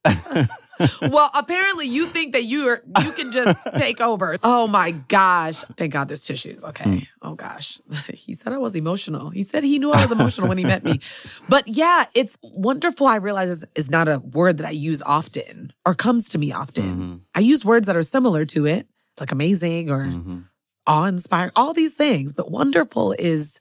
well, 1.03 1.31
apparently 1.35 1.87
you 1.87 2.07
think 2.07 2.33
that 2.33 2.45
you 2.45 2.69
are 2.69 2.83
you 3.05 3.13
can 3.13 3.31
just 3.33 3.59
take 3.77 4.01
over. 4.01 4.37
Oh 4.43 4.67
my 4.67 4.93
gosh. 5.09 5.63
Thank 5.77 5.93
God 5.93 6.09
there's 6.09 6.25
tissues. 6.25 6.65
Okay. 6.65 6.85
Mm. 6.85 7.07
Oh 7.23 7.35
gosh. 7.35 7.81
He 8.15 8.35
said 8.35 8.53
I 8.53 8.59
was 8.59 8.75
emotional. 8.77 9.31
He 9.31 9.43
said 9.43 9.63
he 9.65 9.79
knew 9.79 9.93
I 9.93 10.03
was 10.03 10.13
emotional 10.13 10.49
when 10.49 10.59
he 10.59 10.65
met 10.65 10.85
me. 10.85 11.01
But 11.49 11.69
yeah, 11.69 12.07
it's 12.15 12.39
wonderful. 12.43 13.07
I 13.07 13.17
realize 13.17 13.49
is, 13.51 13.65
is 13.75 13.91
not 13.91 14.09
a 14.09 14.19
word 14.19 14.59
that 14.59 14.67
I 14.67 14.71
use 14.71 15.03
often 15.03 15.73
or 15.87 15.95
comes 15.95 16.29
to 16.31 16.39
me 16.39 16.53
often. 16.53 16.85
Mhm. 16.85 17.21
I 17.35 17.41
use 17.41 17.65
words 17.65 17.87
that 17.87 17.97
are 17.97 18.03
similar 18.03 18.45
to 18.47 18.67
it, 18.67 18.87
like 19.21 19.33
amazing 19.33 19.91
or 19.91 20.05
Mhm. 20.07 20.45
awe 20.87 21.05
inspiring, 21.05 21.53
all 21.57 21.73
these 21.73 21.95
things. 21.95 22.33
But 22.33 22.51
wonderful 22.51 23.13
is, 23.19 23.61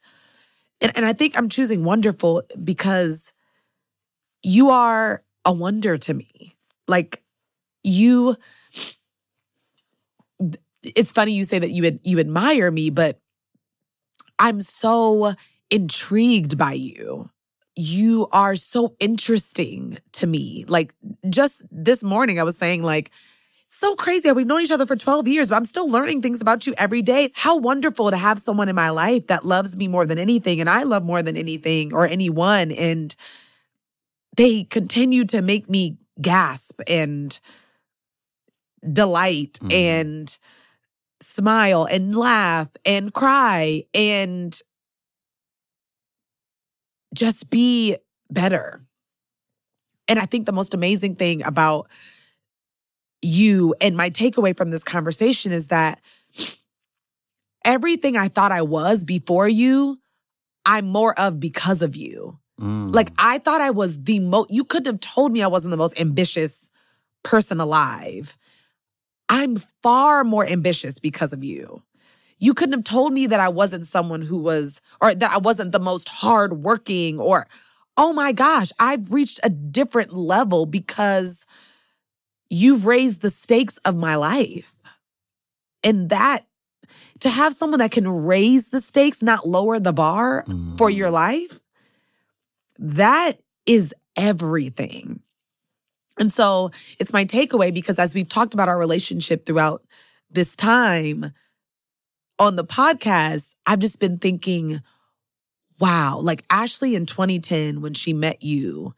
and, 0.79 0.91
and 0.95 1.05
I 1.05 1.13
think 1.13 1.37
I'm 1.37 1.49
choosing 1.49 1.83
wonderful 1.83 2.43
because 2.63 3.33
you 4.43 4.69
are 4.69 5.23
a 5.45 5.53
wonder 5.53 5.97
to 5.97 6.13
me. 6.13 6.50
Like 6.87 7.23
you, 7.83 8.35
it's 10.83 11.11
funny 11.11 11.33
you 11.33 11.43
say 11.43 11.59
that 11.59 11.71
you 11.71 11.99
you 12.03 12.19
admire 12.19 12.71
me, 12.71 12.89
but 12.89 13.19
I'm 14.39 14.61
so 14.61 15.33
intrigued 15.69 16.57
by 16.57 16.73
you. 16.73 17.29
You 17.75 18.27
are 18.31 18.55
so 18.55 18.95
interesting 18.99 19.99
to 20.13 20.27
me. 20.27 20.65
Like 20.67 20.93
just 21.29 21.63
this 21.71 22.03
morning, 22.03 22.39
I 22.39 22.43
was 22.43 22.57
saying 22.57 22.83
like 22.83 23.11
so 23.67 23.95
crazy 23.95 24.29
we've 24.31 24.45
known 24.45 24.61
each 24.61 24.71
other 24.71 24.85
for 24.85 24.97
12 24.97 25.29
years, 25.29 25.49
but 25.49 25.55
I'm 25.55 25.65
still 25.65 25.87
learning 25.89 26.21
things 26.21 26.41
about 26.41 26.67
you 26.67 26.73
every 26.77 27.01
day. 27.01 27.31
How 27.33 27.55
wonderful 27.55 28.11
to 28.11 28.17
have 28.17 28.37
someone 28.37 28.67
in 28.67 28.75
my 28.75 28.89
life 28.89 29.27
that 29.27 29.45
loves 29.45 29.77
me 29.77 29.87
more 29.87 30.05
than 30.05 30.19
anything, 30.19 30.59
and 30.59 30.69
I 30.69 30.83
love 30.83 31.03
more 31.03 31.23
than 31.23 31.37
anything 31.37 31.93
or 31.93 32.05
anyone. 32.05 32.71
And 32.71 33.15
they 34.35 34.65
continue 34.65 35.23
to 35.25 35.41
make 35.41 35.69
me 35.69 35.97
gasp 36.21 36.81
and 36.87 37.39
delight 38.91 39.59
Mhm. 39.61 39.73
and 39.73 40.37
smile 41.21 41.85
and 41.85 42.15
laugh 42.15 42.69
and 42.85 43.13
cry 43.13 43.85
and 43.93 44.59
just 47.13 47.49
be 47.49 47.97
better. 48.29 48.81
And 50.07 50.19
I 50.19 50.25
think 50.25 50.45
the 50.45 50.51
most 50.51 50.73
amazing 50.73 51.15
thing 51.15 51.43
about 51.43 51.89
you 53.21 53.75
and 53.79 53.95
my 53.95 54.09
takeaway 54.09 54.57
from 54.57 54.71
this 54.71 54.83
conversation 54.83 55.51
is 55.51 55.67
that 55.67 56.01
everything 57.63 58.17
I 58.17 58.27
thought 58.27 58.51
I 58.51 58.63
was 58.63 59.03
before 59.03 59.47
you, 59.47 59.99
I'm 60.65 60.87
more 60.87 61.17
of 61.19 61.39
because 61.39 61.81
of 61.81 61.95
you. 61.95 62.39
Mm. 62.61 62.93
Like 62.93 63.11
I 63.17 63.39
thought 63.39 63.61
I 63.61 63.71
was 63.71 64.03
the 64.03 64.19
most, 64.19 64.51
you 64.51 64.63
couldn't 64.63 64.85
have 64.91 64.99
told 64.99 65.31
me 65.31 65.41
I 65.41 65.47
wasn't 65.47 65.71
the 65.71 65.77
most 65.77 65.99
ambitious 65.99 66.69
person 67.23 67.59
alive. 67.59 68.37
I'm 69.29 69.57
far 69.81 70.23
more 70.23 70.45
ambitious 70.47 70.99
because 70.99 71.33
of 71.33 71.43
you. 71.43 71.81
You 72.37 72.53
couldn't 72.53 72.73
have 72.73 72.83
told 72.83 73.13
me 73.13 73.27
that 73.27 73.39
I 73.39 73.49
wasn't 73.49 73.85
someone 73.85 74.21
who 74.21 74.39
was, 74.39 74.81
or 74.99 75.13
that 75.13 75.31
I 75.31 75.37
wasn't 75.37 75.71
the 75.71 75.79
most 75.79 76.09
hardworking, 76.09 77.19
or, 77.19 77.47
oh 77.97 78.11
my 78.13 78.31
gosh, 78.31 78.71
I've 78.79 79.13
reached 79.13 79.39
a 79.43 79.49
different 79.49 80.11
level 80.13 80.65
because 80.65 81.45
you've 82.49 82.85
raised 82.85 83.21
the 83.21 83.29
stakes 83.29 83.77
of 83.85 83.95
my 83.95 84.15
life. 84.15 84.75
And 85.83 86.09
that, 86.09 86.45
to 87.19 87.29
have 87.29 87.53
someone 87.53 87.79
that 87.79 87.91
can 87.91 88.07
raise 88.07 88.67
the 88.69 88.81
stakes, 88.81 89.23
not 89.23 89.47
lower 89.47 89.79
the 89.79 89.93
bar 89.93 90.43
for 90.77 90.89
Mm. 90.89 90.95
your 90.95 91.11
life, 91.11 91.60
that 92.81 93.39
is 93.65 93.93
everything. 94.17 95.21
And 96.19 96.31
so 96.33 96.71
it's 96.99 97.13
my 97.13 97.25
takeaway 97.25 97.73
because 97.73 97.99
as 97.99 98.13
we've 98.15 98.29
talked 98.29 98.53
about 98.53 98.69
our 98.69 98.77
relationship 98.77 99.45
throughout 99.45 99.83
this 100.29 100.55
time 100.55 101.31
on 102.39 102.55
the 102.55 102.65
podcast, 102.65 103.55
I've 103.65 103.79
just 103.79 103.99
been 103.99 104.17
thinking, 104.17 104.81
wow, 105.79 106.19
like 106.19 106.43
Ashley 106.49 106.95
in 106.95 107.05
2010, 107.05 107.81
when 107.81 107.93
she 107.93 108.13
met 108.13 108.43
you, 108.43 108.93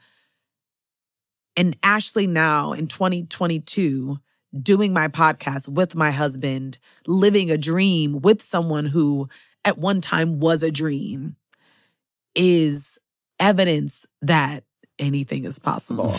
And 1.55 1.77
Ashley 1.83 2.27
now 2.27 2.73
in 2.73 2.87
2022, 2.87 4.17
doing 4.61 4.93
my 4.93 5.07
podcast 5.07 5.67
with 5.67 5.95
my 5.95 6.11
husband, 6.11 6.79
living 7.07 7.51
a 7.51 7.57
dream 7.57 8.21
with 8.21 8.41
someone 8.41 8.87
who 8.87 9.27
at 9.65 9.77
one 9.77 10.01
time 10.01 10.39
was 10.39 10.63
a 10.63 10.71
dream, 10.71 11.35
is 12.35 12.99
evidence 13.43 14.05
that 14.21 14.63
anything 14.99 15.43
is 15.45 15.59
possible. 15.59 16.15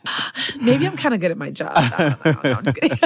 Maybe 0.60 0.86
I'm 0.86 0.96
kind 0.96 1.14
of 1.14 1.20
good 1.20 1.30
at 1.30 1.38
my 1.38 1.50
job. 1.50 1.72
I 1.74 2.16
don't 2.24 2.24
know. 2.24 2.40
No, 2.44 2.52
I'm 2.56 2.64
just 2.64 2.76
kidding. 2.76 2.98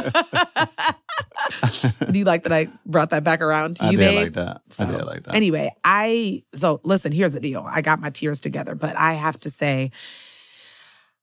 Do 2.12 2.18
you 2.18 2.24
like 2.24 2.44
that 2.44 2.52
I 2.52 2.68
brought 2.84 3.10
that 3.10 3.24
back 3.24 3.40
around 3.40 3.76
to 3.76 3.84
I 3.84 3.90
you, 3.90 3.98
did 3.98 4.04
babe? 4.04 4.22
like 4.22 4.32
that. 4.34 4.62
I 4.78 4.84
did 4.90 5.04
like 5.04 5.24
that. 5.24 5.34
Anyway, 5.34 5.74
I 5.84 6.44
so 6.54 6.80
listen, 6.84 7.12
here's 7.12 7.32
the 7.32 7.40
deal. 7.40 7.66
I 7.68 7.82
got 7.82 8.00
my 8.00 8.10
tears 8.10 8.40
together, 8.40 8.74
but 8.74 8.96
I 8.96 9.14
have 9.14 9.38
to 9.40 9.50
say 9.50 9.90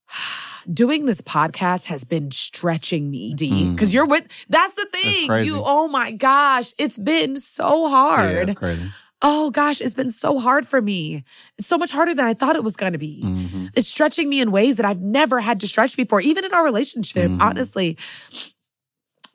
doing 0.71 1.05
this 1.05 1.21
podcast 1.21 1.85
has 1.85 2.03
been 2.03 2.31
stretching 2.31 3.09
me, 3.09 3.33
D. 3.33 3.71
Because 3.71 3.93
you're 3.93 4.07
with 4.07 4.27
that's 4.49 4.73
the 4.73 4.85
thing. 4.91 5.23
Mm. 5.23 5.27
crazy. 5.27 5.49
You 5.51 5.61
oh 5.63 5.87
my 5.87 6.11
gosh, 6.11 6.73
it's 6.77 6.97
been 6.97 7.37
so 7.37 7.83
yeah, 7.83 7.89
hard. 7.89 8.49
it's 8.49 8.53
crazy. 8.53 8.89
Oh 9.23 9.49
gosh, 9.51 9.79
it's 9.81 9.93
been 9.93 10.11
so 10.11 10.37
hard 10.37 10.67
for 10.67 10.81
me. 10.81 11.23
It's 11.57 11.67
so 11.67 11.77
much 11.77 11.91
harder 11.91 12.13
than 12.13 12.25
I 12.25 12.33
thought 12.33 12.55
it 12.57 12.63
was 12.63 12.75
gonna 12.75 12.97
be. 12.97 13.21
Mhm. 13.23 13.71
It's 13.75 13.87
stretching 13.87 14.29
me 14.29 14.41
in 14.41 14.51
ways 14.51 14.75
that 14.77 14.85
I've 14.85 15.01
never 15.01 15.39
had 15.39 15.59
to 15.61 15.67
stretch 15.67 15.95
before, 15.95 16.19
even 16.21 16.43
in 16.45 16.53
our 16.53 16.63
relationship, 16.63 17.31
Mhm. 17.31 17.41
honestly. 17.41 17.97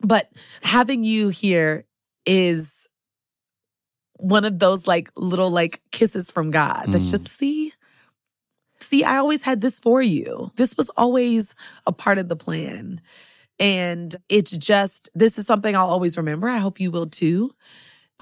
But 0.01 0.31
having 0.61 1.03
you 1.03 1.29
here 1.29 1.85
is 2.25 2.87
one 4.17 4.45
of 4.45 4.59
those 4.59 4.85
like 4.87 5.09
little 5.15 5.49
like 5.49 5.81
kisses 5.91 6.29
from 6.29 6.51
God 6.51 6.85
that's 6.89 7.07
Mm. 7.07 7.11
just 7.11 7.27
see, 7.29 7.73
see, 8.79 9.03
I 9.03 9.17
always 9.17 9.43
had 9.43 9.61
this 9.61 9.79
for 9.79 10.01
you. 10.01 10.51
This 10.55 10.75
was 10.77 10.89
always 10.91 11.55
a 11.87 11.91
part 11.91 12.17
of 12.17 12.27
the 12.29 12.35
plan. 12.35 13.01
And 13.59 14.15
it's 14.29 14.51
just, 14.55 15.09
this 15.15 15.37
is 15.37 15.45
something 15.45 15.75
I'll 15.75 15.87
always 15.87 16.15
remember. 16.17 16.47
I 16.47 16.57
hope 16.59 16.79
you 16.79 16.91
will 16.91 17.07
too. 17.07 17.51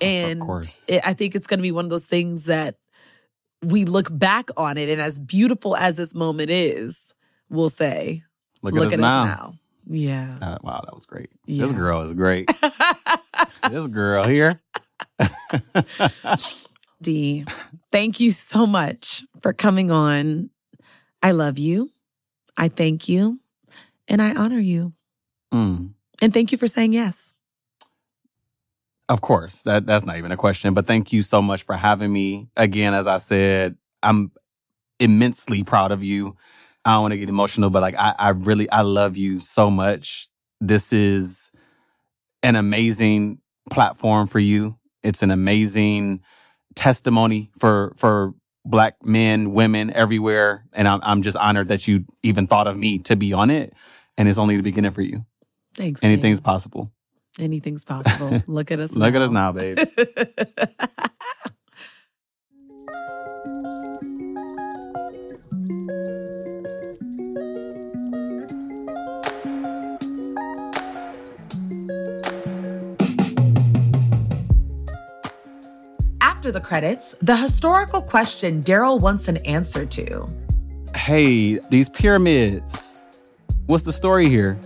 And 0.01 0.41
course. 0.41 0.83
it, 0.87 1.01
I 1.05 1.13
think 1.13 1.35
it's 1.35 1.47
going 1.47 1.59
to 1.59 1.63
be 1.63 1.71
one 1.71 1.85
of 1.85 1.91
those 1.91 2.05
things 2.05 2.45
that 2.45 2.75
we 3.63 3.85
look 3.85 4.09
back 4.11 4.49
on 4.57 4.77
it. 4.77 4.89
And 4.89 5.01
as 5.01 5.19
beautiful 5.19 5.75
as 5.75 5.97
this 5.97 6.13
moment 6.13 6.49
is, 6.49 7.13
we'll 7.49 7.69
say, 7.69 8.23
Look, 8.61 8.73
look, 8.73 8.93
at, 8.93 8.99
us 8.99 9.27
now. 9.27 9.55
Yeah. 9.89 10.37
Uh, 10.41 10.57
wow, 10.61 10.81
that 10.83 10.93
was 10.93 11.05
great. 11.05 11.29
Yeah. 11.45 11.63
This 11.63 11.71
girl 11.71 12.01
is 12.01 12.13
great. 12.13 12.49
this 13.69 13.87
girl 13.87 14.23
here. 14.25 14.59
D, 17.01 17.45
thank 17.91 18.19
you 18.19 18.31
so 18.31 18.65
much 18.65 19.23
for 19.41 19.53
coming 19.53 19.91
on. 19.91 20.49
I 21.21 21.31
love 21.31 21.57
you. 21.57 21.91
I 22.57 22.67
thank 22.69 23.07
you. 23.07 23.39
And 24.07 24.21
I 24.21 24.35
honor 24.35 24.59
you. 24.59 24.93
Mm. 25.53 25.93
And 26.21 26.33
thank 26.33 26.51
you 26.51 26.57
for 26.57 26.67
saying 26.67 26.93
yes. 26.93 27.33
Of 29.09 29.21
course, 29.21 29.63
that 29.63 29.85
that's 29.85 30.05
not 30.05 30.17
even 30.17 30.31
a 30.31 30.37
question. 30.37 30.73
But 30.73 30.85
thank 30.85 31.13
you 31.13 31.23
so 31.23 31.41
much 31.41 31.63
for 31.63 31.75
having 31.75 32.11
me. 32.11 32.49
Again, 32.57 32.93
as 32.93 33.07
I 33.07 33.17
said, 33.19 33.77
I'm 34.03 34.31
immensely 34.99 35.63
proud 35.63 35.91
of 35.91 36.03
you. 36.03 36.35
I 36.83 36.93
don't 36.93 37.03
want 37.03 37.11
to 37.13 37.17
get 37.17 37.29
emotional, 37.29 37.69
but 37.69 37.81
like 37.81 37.95
I, 37.97 38.15
I 38.17 38.29
really 38.29 38.69
I 38.69 38.81
love 38.81 39.15
you 39.17 39.39
so 39.39 39.69
much. 39.69 40.29
This 40.59 40.91
is 40.91 41.51
an 42.43 42.55
amazing 42.55 43.39
platform 43.69 44.27
for 44.27 44.39
you. 44.39 44.77
It's 45.03 45.23
an 45.23 45.31
amazing 45.31 46.21
testimony 46.75 47.49
for 47.57 47.93
for 47.97 48.33
black 48.65 48.95
men, 49.03 49.51
women 49.51 49.91
everywhere. 49.93 50.65
And 50.73 50.87
I'm 50.87 50.99
I'm 51.03 51.21
just 51.21 51.37
honored 51.37 51.69
that 51.69 51.87
you 51.87 52.05
even 52.23 52.47
thought 52.47 52.67
of 52.67 52.77
me 52.77 52.99
to 52.99 53.15
be 53.15 53.33
on 53.33 53.49
it. 53.49 53.73
And 54.17 54.27
it's 54.27 54.37
only 54.37 54.57
the 54.57 54.63
beginning 54.63 54.91
for 54.91 55.01
you. 55.01 55.25
Thanks. 55.75 56.03
Anything's 56.03 56.39
man. 56.39 56.43
possible. 56.43 56.91
Anything's 57.39 57.85
possible. 57.85 58.41
Look 58.47 58.71
at 58.71 58.79
us 58.79 58.95
Look 58.95 59.13
now. 59.13 59.19
at 59.21 59.25
us 59.27 59.31
now, 59.31 59.51
babe. 59.51 59.77
After 76.21 76.51
the 76.51 76.61
credits, 76.61 77.15
the 77.21 77.35
historical 77.35 78.01
question 78.01 78.63
Darroll 78.63 78.99
wants 78.99 79.27
an 79.27 79.37
answer 79.37 79.85
to. 79.85 80.29
hey, 80.95 81.59
these 81.69 81.89
pyramids. 81.89 83.01
What's 83.65 83.83
the 83.83 83.91
story 83.93 84.29
here? 84.29 84.57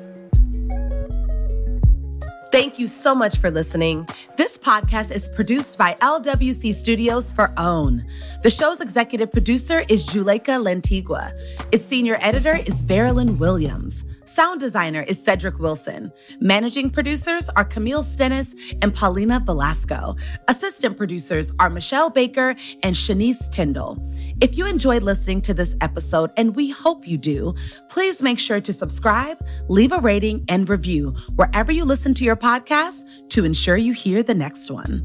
Thank 2.51 2.77
you 2.77 2.87
so 2.87 3.15
much 3.15 3.37
for 3.37 3.49
listening. 3.49 4.05
This 4.35 4.57
podcast 4.57 5.09
is 5.11 5.29
produced 5.29 5.77
by 5.77 5.93
LWC 6.01 6.73
Studios 6.73 7.31
for 7.31 7.53
OWN. 7.55 8.05
The 8.43 8.49
show's 8.49 8.81
executive 8.81 9.31
producer 9.31 9.85
is 9.87 10.05
Juleyka 10.07 10.61
Lantigua. 10.61 11.31
Its 11.71 11.85
senior 11.85 12.17
editor 12.19 12.55
is 12.55 12.83
Verilyn 12.83 13.37
Williams. 13.37 14.03
Sound 14.31 14.61
designer 14.61 15.01
is 15.01 15.21
Cedric 15.21 15.59
Wilson. 15.59 16.09
Managing 16.39 16.89
producers 16.89 17.49
are 17.49 17.65
Camille 17.65 18.01
Stennis 18.01 18.55
and 18.81 18.95
Paulina 18.95 19.41
Velasco. 19.45 20.15
Assistant 20.47 20.95
producers 20.95 21.51
are 21.59 21.69
Michelle 21.69 22.09
Baker 22.09 22.55
and 22.81 22.95
Shanice 22.95 23.51
Tyndall. 23.51 24.01
If 24.39 24.57
you 24.57 24.65
enjoyed 24.67 25.03
listening 25.03 25.41
to 25.41 25.53
this 25.53 25.75
episode, 25.81 26.31
and 26.37 26.55
we 26.55 26.69
hope 26.69 27.05
you 27.05 27.17
do, 27.17 27.55
please 27.89 28.23
make 28.23 28.39
sure 28.39 28.61
to 28.61 28.71
subscribe, 28.71 29.37
leave 29.67 29.91
a 29.91 29.97
rating, 29.97 30.45
and 30.47 30.69
review 30.69 31.13
wherever 31.35 31.73
you 31.73 31.83
listen 31.83 32.13
to 32.13 32.23
your 32.23 32.37
podcast 32.37 33.03
to 33.31 33.43
ensure 33.43 33.75
you 33.75 33.91
hear 33.91 34.23
the 34.23 34.33
next 34.33 34.71
one. 34.71 35.03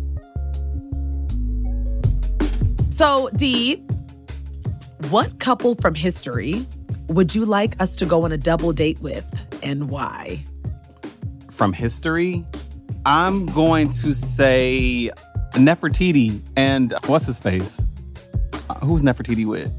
So, 2.91 3.29
Dee, 3.35 3.85
what 5.11 5.41
couple 5.41 5.75
from 5.75 5.97
history 5.97 6.69
would 7.09 7.35
you 7.35 7.45
like 7.45 7.81
us 7.81 7.97
to 7.97 8.07
go 8.07 8.25
on 8.25 8.33
a 8.33 8.39
double 8.39 8.73
date 8.73 8.99
with 9.01 9.25
and 9.63 9.89
why? 9.91 10.45
From 11.51 11.73
history, 11.73 12.45
I'm 13.05 13.47
going 13.47 13.91
to 13.91 14.13
say 14.13 15.11
Nefertiti 15.53 16.41
and 16.57 16.93
what's 17.07 17.27
his 17.27 17.39
face? 17.39 17.85
Uh, 18.69 18.75
Who's 18.81 19.03
Nefertiti 19.03 19.47
with? 19.47 19.73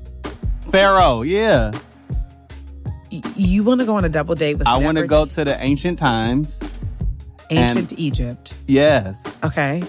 Pharaoh, 0.71 1.21
yeah. 1.21 1.71
Y- 3.11 3.21
you 3.35 3.63
want 3.63 3.79
to 3.81 3.85
go 3.85 3.95
on 3.95 4.05
a 4.05 4.09
double 4.09 4.35
date 4.35 4.55
with 4.57 4.67
I 4.67 4.77
want 4.77 4.97
to 4.97 5.05
go 5.07 5.25
to 5.25 5.43
the 5.45 5.61
ancient 5.61 5.99
times, 5.99 6.69
ancient 7.49 7.91
and- 7.91 7.99
Egypt. 7.99 8.57
yes, 8.67 9.39
Okay. 9.43 9.83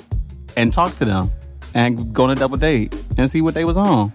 and 0.56 0.72
talk 0.72 0.94
to 0.96 1.04
them 1.04 1.30
and 1.74 2.12
go 2.12 2.24
on 2.24 2.30
a 2.30 2.34
double 2.36 2.56
date 2.56 2.94
and 3.16 3.28
see 3.30 3.40
what 3.40 3.54
they 3.54 3.64
was 3.64 3.76
on. 3.76 4.12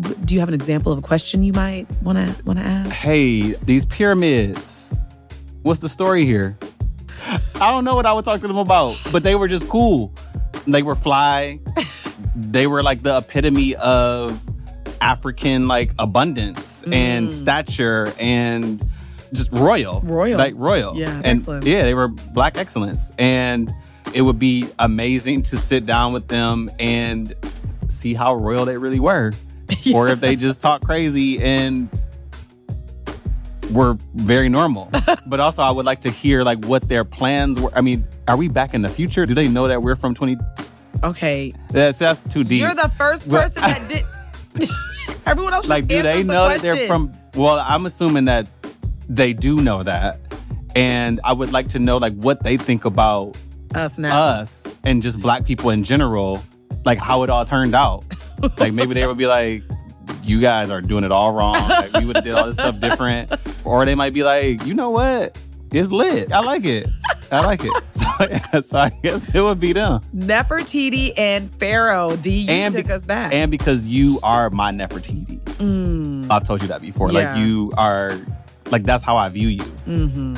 Do 0.00 0.34
you 0.34 0.40
have 0.40 0.48
an 0.48 0.54
example 0.54 0.92
of 0.92 0.98
a 0.98 1.02
question 1.02 1.42
you 1.42 1.52
might 1.52 1.86
want 2.02 2.18
to 2.18 2.42
want 2.44 2.58
to 2.58 2.64
ask? 2.64 2.92
Hey, 2.92 3.54
these 3.64 3.84
pyramids. 3.84 4.94
What's 5.62 5.80
the 5.80 5.88
story 5.88 6.24
here? 6.24 6.56
I 7.56 7.70
don't 7.70 7.84
know 7.84 7.94
what 7.94 8.06
I 8.06 8.12
would 8.12 8.24
talk 8.24 8.40
to 8.42 8.46
them 8.46 8.58
about, 8.58 8.96
but 9.10 9.22
they 9.22 9.34
were 9.34 9.48
just 9.48 9.68
cool. 9.68 10.12
They 10.66 10.82
were 10.82 10.94
fly. 10.94 11.60
they 12.36 12.66
were 12.66 12.82
like 12.82 13.02
the 13.02 13.16
epitome 13.16 13.74
of 13.76 14.46
African 15.00 15.66
like 15.66 15.92
abundance 15.98 16.84
and 16.84 17.28
mm. 17.28 17.32
stature 17.32 18.12
and 18.18 18.84
just 19.32 19.52
royal. 19.52 20.00
Royal. 20.02 20.38
Like 20.38 20.54
royal. 20.56 20.96
Yeah, 20.96 21.16
And 21.24 21.38
excellence. 21.40 21.66
yeah, 21.66 21.82
they 21.82 21.94
were 21.94 22.08
black 22.08 22.58
excellence. 22.58 23.10
And 23.18 23.72
it 24.14 24.22
would 24.22 24.38
be 24.38 24.68
amazing 24.78 25.42
to 25.42 25.56
sit 25.56 25.86
down 25.86 26.12
with 26.12 26.28
them 26.28 26.70
and 26.78 27.34
see 27.88 28.14
how 28.14 28.34
royal 28.34 28.64
they 28.64 28.76
really 28.76 29.00
were. 29.00 29.32
Or 29.94 30.08
if 30.08 30.20
they 30.20 30.36
just 30.36 30.60
talk 30.60 30.82
crazy 30.84 31.42
and 31.42 31.88
were 33.70 33.96
very 34.14 34.48
normal. 34.48 34.90
but 35.26 35.40
also 35.40 35.62
I 35.62 35.70
would 35.70 35.86
like 35.86 36.00
to 36.02 36.10
hear 36.10 36.42
like 36.42 36.64
what 36.64 36.88
their 36.88 37.04
plans 37.04 37.58
were. 37.60 37.72
I 37.76 37.80
mean, 37.80 38.04
are 38.28 38.36
we 38.36 38.48
back 38.48 38.74
in 38.74 38.82
the 38.82 38.88
future? 38.88 39.26
Do 39.26 39.34
they 39.34 39.48
know 39.48 39.68
that 39.68 39.82
we're 39.82 39.96
from 39.96 40.14
20 40.14 40.36
Okay. 41.04 41.52
That's 41.70 41.98
that's 41.98 42.22
too 42.22 42.42
deep. 42.44 42.60
You're 42.60 42.74
the 42.74 42.90
first 42.96 43.26
Well- 43.26 43.42
person 43.42 43.62
that 43.62 43.86
did. 43.88 44.68
Everyone 45.26 45.54
else 45.54 45.68
like 45.68 45.86
do 45.86 46.02
they 46.02 46.22
the 46.22 46.32
know 46.32 46.48
that 46.48 46.60
they're 46.60 46.86
from 46.86 47.12
well 47.34 47.62
i'm 47.66 47.84
assuming 47.84 48.26
that 48.26 48.48
they 49.08 49.32
do 49.32 49.56
know 49.60 49.82
that 49.82 50.20
and 50.76 51.20
i 51.24 51.32
would 51.32 51.52
like 51.52 51.68
to 51.68 51.78
know 51.80 51.96
like 51.96 52.14
what 52.14 52.42
they 52.44 52.56
think 52.56 52.84
about 52.84 53.36
us 53.74 53.98
now? 53.98 54.16
us 54.16 54.74
and 54.84 55.02
just 55.02 55.20
black 55.20 55.44
people 55.44 55.70
in 55.70 55.82
general 55.82 56.42
like 56.86 56.98
how 56.98 57.22
it 57.24 57.28
all 57.30 57.44
turned 57.44 57.74
out 57.74 58.04
like 58.58 58.72
maybe 58.72 58.94
they 58.94 59.06
would 59.06 59.18
be 59.18 59.26
like 59.26 59.62
you 60.22 60.40
guys 60.40 60.70
are 60.70 60.80
doing 60.80 61.04
it 61.04 61.12
all 61.12 61.32
wrong 61.32 61.54
like 61.68 61.92
we 61.94 62.06
would 62.06 62.16
have 62.16 62.24
did 62.24 62.34
all 62.34 62.46
this 62.46 62.54
stuff 62.56 62.78
different 62.80 63.30
or 63.64 63.84
they 63.84 63.94
might 63.94 64.14
be 64.14 64.22
like 64.22 64.64
you 64.64 64.72
know 64.72 64.90
what 64.90 65.38
it's 65.72 65.90
lit 65.90 66.32
i 66.32 66.40
like 66.40 66.64
it 66.64 66.86
i 67.32 67.44
like 67.44 67.60
it 67.64 67.72
so, 67.90 68.60
so 68.60 68.78
i 68.78 68.88
guess 69.02 69.34
it 69.34 69.40
would 69.42 69.58
be 69.60 69.72
them 69.72 70.00
Nefertiti 70.14 71.12
and 71.18 71.50
Pharaoh. 71.58 72.16
D, 72.16 72.30
you 72.42 72.50
And 72.50 72.72
took 72.74 72.86
be- 72.86 72.92
us 72.92 73.04
back. 73.04 73.32
and 73.34 73.50
because 73.50 73.88
you 73.88 74.20
are 74.22 74.48
my 74.50 74.70
nefertiti 74.72 75.40
Mm. 75.56 76.30
I've 76.30 76.44
told 76.44 76.60
you 76.60 76.68
that 76.68 76.82
before. 76.82 77.10
Yeah. 77.10 77.30
Like 77.32 77.38
you 77.38 77.72
are, 77.78 78.18
like 78.70 78.82
that's 78.84 79.02
how 79.02 79.16
I 79.16 79.30
view 79.30 79.48
you. 79.48 79.62
Mm-hmm. 79.88 80.34